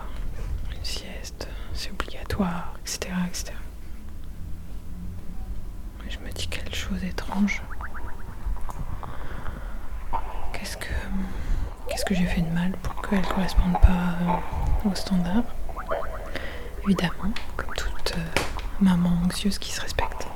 une 0.77 0.85
sieste, 0.85 1.47
c'est 1.75 1.93
obligatoire, 1.93 2.75
etc. 2.81 3.15
etc. 3.29 3.53
Mais 6.05 6.11
je 6.11 6.19
me 6.19 6.31
dis 6.33 6.49
quelle 6.49 6.75
chose 6.75 7.05
étrange. 7.05 7.63
Qu'est-ce 10.53 10.77
que 10.77 10.93
qu'est-ce 11.89 12.05
que 12.05 12.15
j'ai 12.15 12.27
fait 12.27 12.43
de 12.43 12.51
mal 12.55 12.73
pour 12.83 13.01
qu'elle 13.03 13.21
ne 13.21 13.25
corresponde 13.25 13.73
pas 13.81 13.89
euh, 14.87 14.91
aux 14.91 14.95
standards 14.95 15.55
Évidemment, 16.85 17.33
comme 17.57 17.75
toute 17.75 18.15
euh, 18.17 18.41
maman 18.81 19.11
anxieuse 19.25 19.59
qui 19.59 19.73
se 19.73 19.81
respecte. 19.81 20.27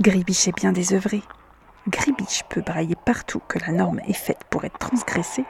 Gribiche 0.00 0.48
est 0.48 0.56
bien 0.56 0.72
désœuvrée. 0.72 1.22
Gribiche 1.88 2.42
peut 2.48 2.62
brailler 2.62 2.96
partout 3.06 3.40
que 3.48 3.58
la 3.58 3.72
norme 3.72 4.00
est 4.06 4.12
faite 4.12 4.40
pour 4.50 4.64
être 4.64 4.78
transgressée. 4.78 5.44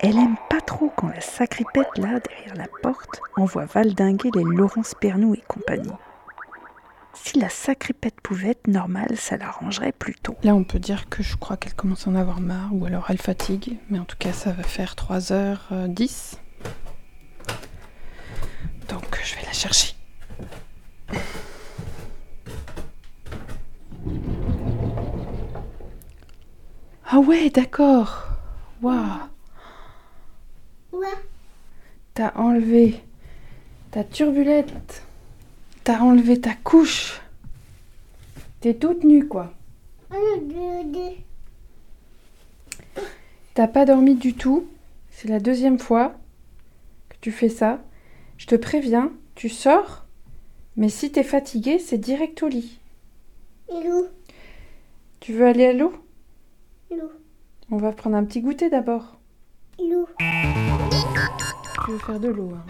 Elle 0.00 0.16
aime 0.16 0.36
pas 0.48 0.60
trop 0.60 0.92
quand 0.96 1.08
la 1.08 1.20
sacripette, 1.20 1.98
là, 1.98 2.20
derrière 2.20 2.54
la 2.54 2.68
porte, 2.82 3.20
envoie 3.36 3.64
valdinguer 3.64 4.30
les 4.34 4.44
Laurence 4.44 4.94
Pernou 5.00 5.34
et 5.34 5.42
compagnie. 5.48 5.90
Si 7.24 7.38
la 7.38 7.48
sacripette 7.50 8.20
pouvait 8.22 8.50
être 8.50 8.68
normale, 8.68 9.16
ça 9.16 9.36
l'arrangerait 9.36 9.92
plutôt. 9.92 10.36
Là, 10.42 10.54
on 10.54 10.64
peut 10.64 10.78
dire 10.78 11.08
que 11.08 11.22
je 11.22 11.36
crois 11.36 11.56
qu'elle 11.58 11.74
commence 11.74 12.06
à 12.06 12.10
en 12.10 12.14
avoir 12.14 12.40
marre, 12.40 12.70
ou 12.72 12.86
alors 12.86 13.06
elle 13.10 13.18
fatigue, 13.18 13.76
mais 13.90 13.98
en 13.98 14.04
tout 14.04 14.16
cas, 14.18 14.32
ça 14.32 14.52
va 14.52 14.62
faire 14.62 14.94
3h10. 14.94 16.36
Donc, 18.88 19.20
je 19.22 19.34
vais 19.36 19.42
la 19.44 19.52
chercher. 19.52 19.94
Ah 27.10 27.18
ouais, 27.18 27.50
d'accord. 27.50 28.28
Waouh. 28.80 29.20
T'as 32.14 32.32
enlevé 32.34 33.02
ta 33.90 34.02
turbulette. 34.02 35.04
T'as 35.88 36.00
enlevé 36.00 36.38
ta 36.38 36.52
couche. 36.52 37.22
T'es 38.60 38.74
toute 38.74 39.04
nue, 39.04 39.26
quoi. 39.26 39.54
T'as 43.54 43.68
pas 43.68 43.86
dormi 43.86 44.14
du 44.14 44.34
tout. 44.34 44.66
C'est 45.08 45.28
la 45.28 45.40
deuxième 45.40 45.78
fois 45.78 46.12
que 47.08 47.16
tu 47.22 47.32
fais 47.32 47.48
ça. 47.48 47.80
Je 48.36 48.44
te 48.44 48.54
préviens, 48.54 49.10
tu 49.34 49.48
sors, 49.48 50.04
mais 50.76 50.90
si 50.90 51.10
t'es 51.10 51.22
fatigué, 51.22 51.78
c'est 51.78 51.96
direct 51.96 52.42
au 52.42 52.48
lit. 52.48 52.80
Tu 55.20 55.32
veux 55.32 55.46
aller 55.46 55.68
à 55.68 55.72
l'eau? 55.72 55.94
On 57.70 57.78
va 57.78 57.92
prendre 57.92 58.16
un 58.16 58.24
petit 58.24 58.42
goûter 58.42 58.68
d'abord. 58.68 59.16
Tu 59.78 59.90
veux 61.88 61.98
faire 61.98 62.20
de 62.20 62.28
l'eau 62.28 62.52
hein 62.52 62.66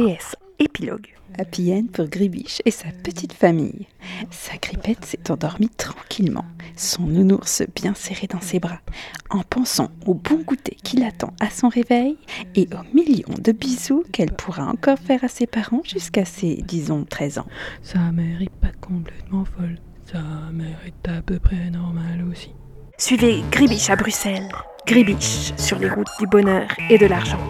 PS, 0.00 0.34
Épilogue. 0.58 1.08
Happy 1.38 1.74
End 1.74 1.84
pour 1.92 2.06
Gribiche 2.06 2.62
et 2.64 2.70
sa 2.70 2.88
petite 3.04 3.34
famille. 3.34 3.86
Sa 4.30 4.56
grippette 4.56 5.04
s'est 5.04 5.30
endormie 5.30 5.68
tranquillement, 5.68 6.46
son 6.74 7.02
nounours 7.02 7.62
bien 7.76 7.92
serré 7.92 8.26
dans 8.26 8.40
ses 8.40 8.60
bras, 8.60 8.80
en 9.28 9.42
pensant 9.42 9.90
au 10.06 10.14
bon 10.14 10.36
goûter 10.36 10.78
qui 10.82 10.96
l'attend 10.96 11.34
à 11.38 11.50
son 11.50 11.68
réveil 11.68 12.16
et 12.54 12.66
aux 12.72 12.96
millions 12.96 13.34
de 13.38 13.52
bisous 13.52 14.02
qu'elle 14.10 14.32
pourra 14.32 14.68
encore 14.68 14.98
faire 14.98 15.22
à 15.22 15.28
ses 15.28 15.46
parents 15.46 15.82
jusqu'à 15.84 16.24
ses, 16.24 16.62
disons, 16.62 17.04
13 17.04 17.40
ans. 17.40 17.46
Sa 17.82 17.98
mère 18.10 18.40
est 18.40 18.48
pas 18.48 18.72
complètement 18.80 19.44
folle. 19.44 19.76
Sa 20.10 20.22
mère 20.50 20.80
est 20.86 21.10
à 21.10 21.20
peu 21.20 21.38
près 21.38 21.68
normale 21.68 22.24
aussi. 22.30 22.52
Suivez 22.96 23.42
Gribiche 23.50 23.90
à 23.90 23.96
Bruxelles. 23.96 24.48
Gribiche 24.86 25.52
sur 25.58 25.78
les 25.78 25.90
routes 25.90 26.08
du 26.18 26.26
bonheur 26.26 26.70
et 26.88 26.96
de 26.96 27.04
l'argent 27.04 27.46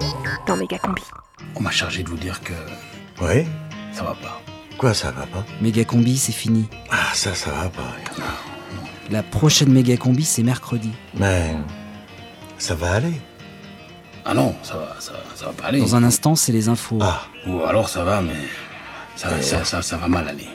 dans 0.49 0.57
Mégacombi. 0.57 1.03
On 1.55 1.61
m'a 1.61 1.71
chargé 1.71 2.03
de 2.03 2.09
vous 2.09 2.17
dire 2.17 2.41
que 2.43 2.53
Oui 3.23 3.47
ça 3.93 4.05
va 4.05 4.15
pas. 4.15 4.41
Quoi, 4.79 4.95
ça 4.95 5.11
va 5.11 5.27
pas? 5.27 5.45
Méga 5.61 5.85
combi, 5.85 6.17
c'est 6.17 6.33
fini. 6.33 6.67
Ah, 6.91 6.97
ça, 7.13 7.35
ça 7.35 7.51
va 7.51 7.69
pas. 7.69 7.95
La 9.11 9.23
prochaine 9.23 9.71
méga 9.73 9.97
combi, 9.97 10.25
c'est 10.25 10.43
mercredi. 10.43 10.91
Mais 11.15 11.55
ça 12.57 12.75
va 12.77 12.93
aller. 12.93 13.13
Ah 14.25 14.33
non, 14.33 14.55
ça 14.63 14.75
va, 14.75 14.97
ça, 15.01 15.13
ça 15.35 15.47
va 15.47 15.53
pas 15.53 15.67
aller. 15.67 15.81
Dans 15.81 15.97
un 15.97 16.05
instant, 16.05 16.35
c'est 16.37 16.53
les 16.53 16.69
infos. 16.69 16.99
Ah. 17.03 17.23
Ou 17.47 17.63
alors 17.65 17.89
ça 17.89 18.05
va, 18.05 18.23
mais 18.23 18.33
ça, 19.17 19.43
ça, 19.43 19.65
ça, 19.65 19.83
ça 19.83 19.97
va 19.97 20.09
mal 20.09 20.29
aller. 20.29 20.49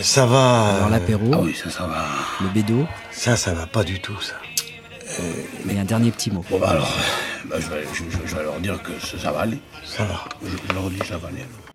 Ça 0.00 0.26
va. 0.26 0.74
Alors 0.76 0.88
l'apéro. 0.90 1.30
Ah 1.32 1.38
oui, 1.40 1.54
ça, 1.54 1.70
ça 1.70 1.86
va. 1.86 2.04
Le 2.42 2.48
bédo. 2.48 2.86
Ça, 3.12 3.36
ça 3.36 3.54
va 3.54 3.66
pas 3.66 3.84
du 3.84 4.00
tout, 4.00 4.20
ça. 4.20 4.34
Et 5.68 5.78
un 5.78 5.84
dernier 5.84 6.10
petit 6.10 6.30
mot. 6.30 6.44
Bon, 6.50 6.58
bah 6.58 6.70
alors, 6.70 6.92
bah, 7.46 7.56
je, 7.58 7.66
vais, 7.68 7.84
je, 7.94 8.04
je- 8.10 8.26
je 8.26 8.36
vais 8.36 8.42
leur 8.42 8.58
dire 8.60 8.82
que 8.82 8.92
ça, 9.00 9.18
ça 9.18 9.32
va 9.32 9.40
aller. 9.40 9.58
Ça 9.96 10.04
va. 10.04 10.24
Ça. 10.72 11.69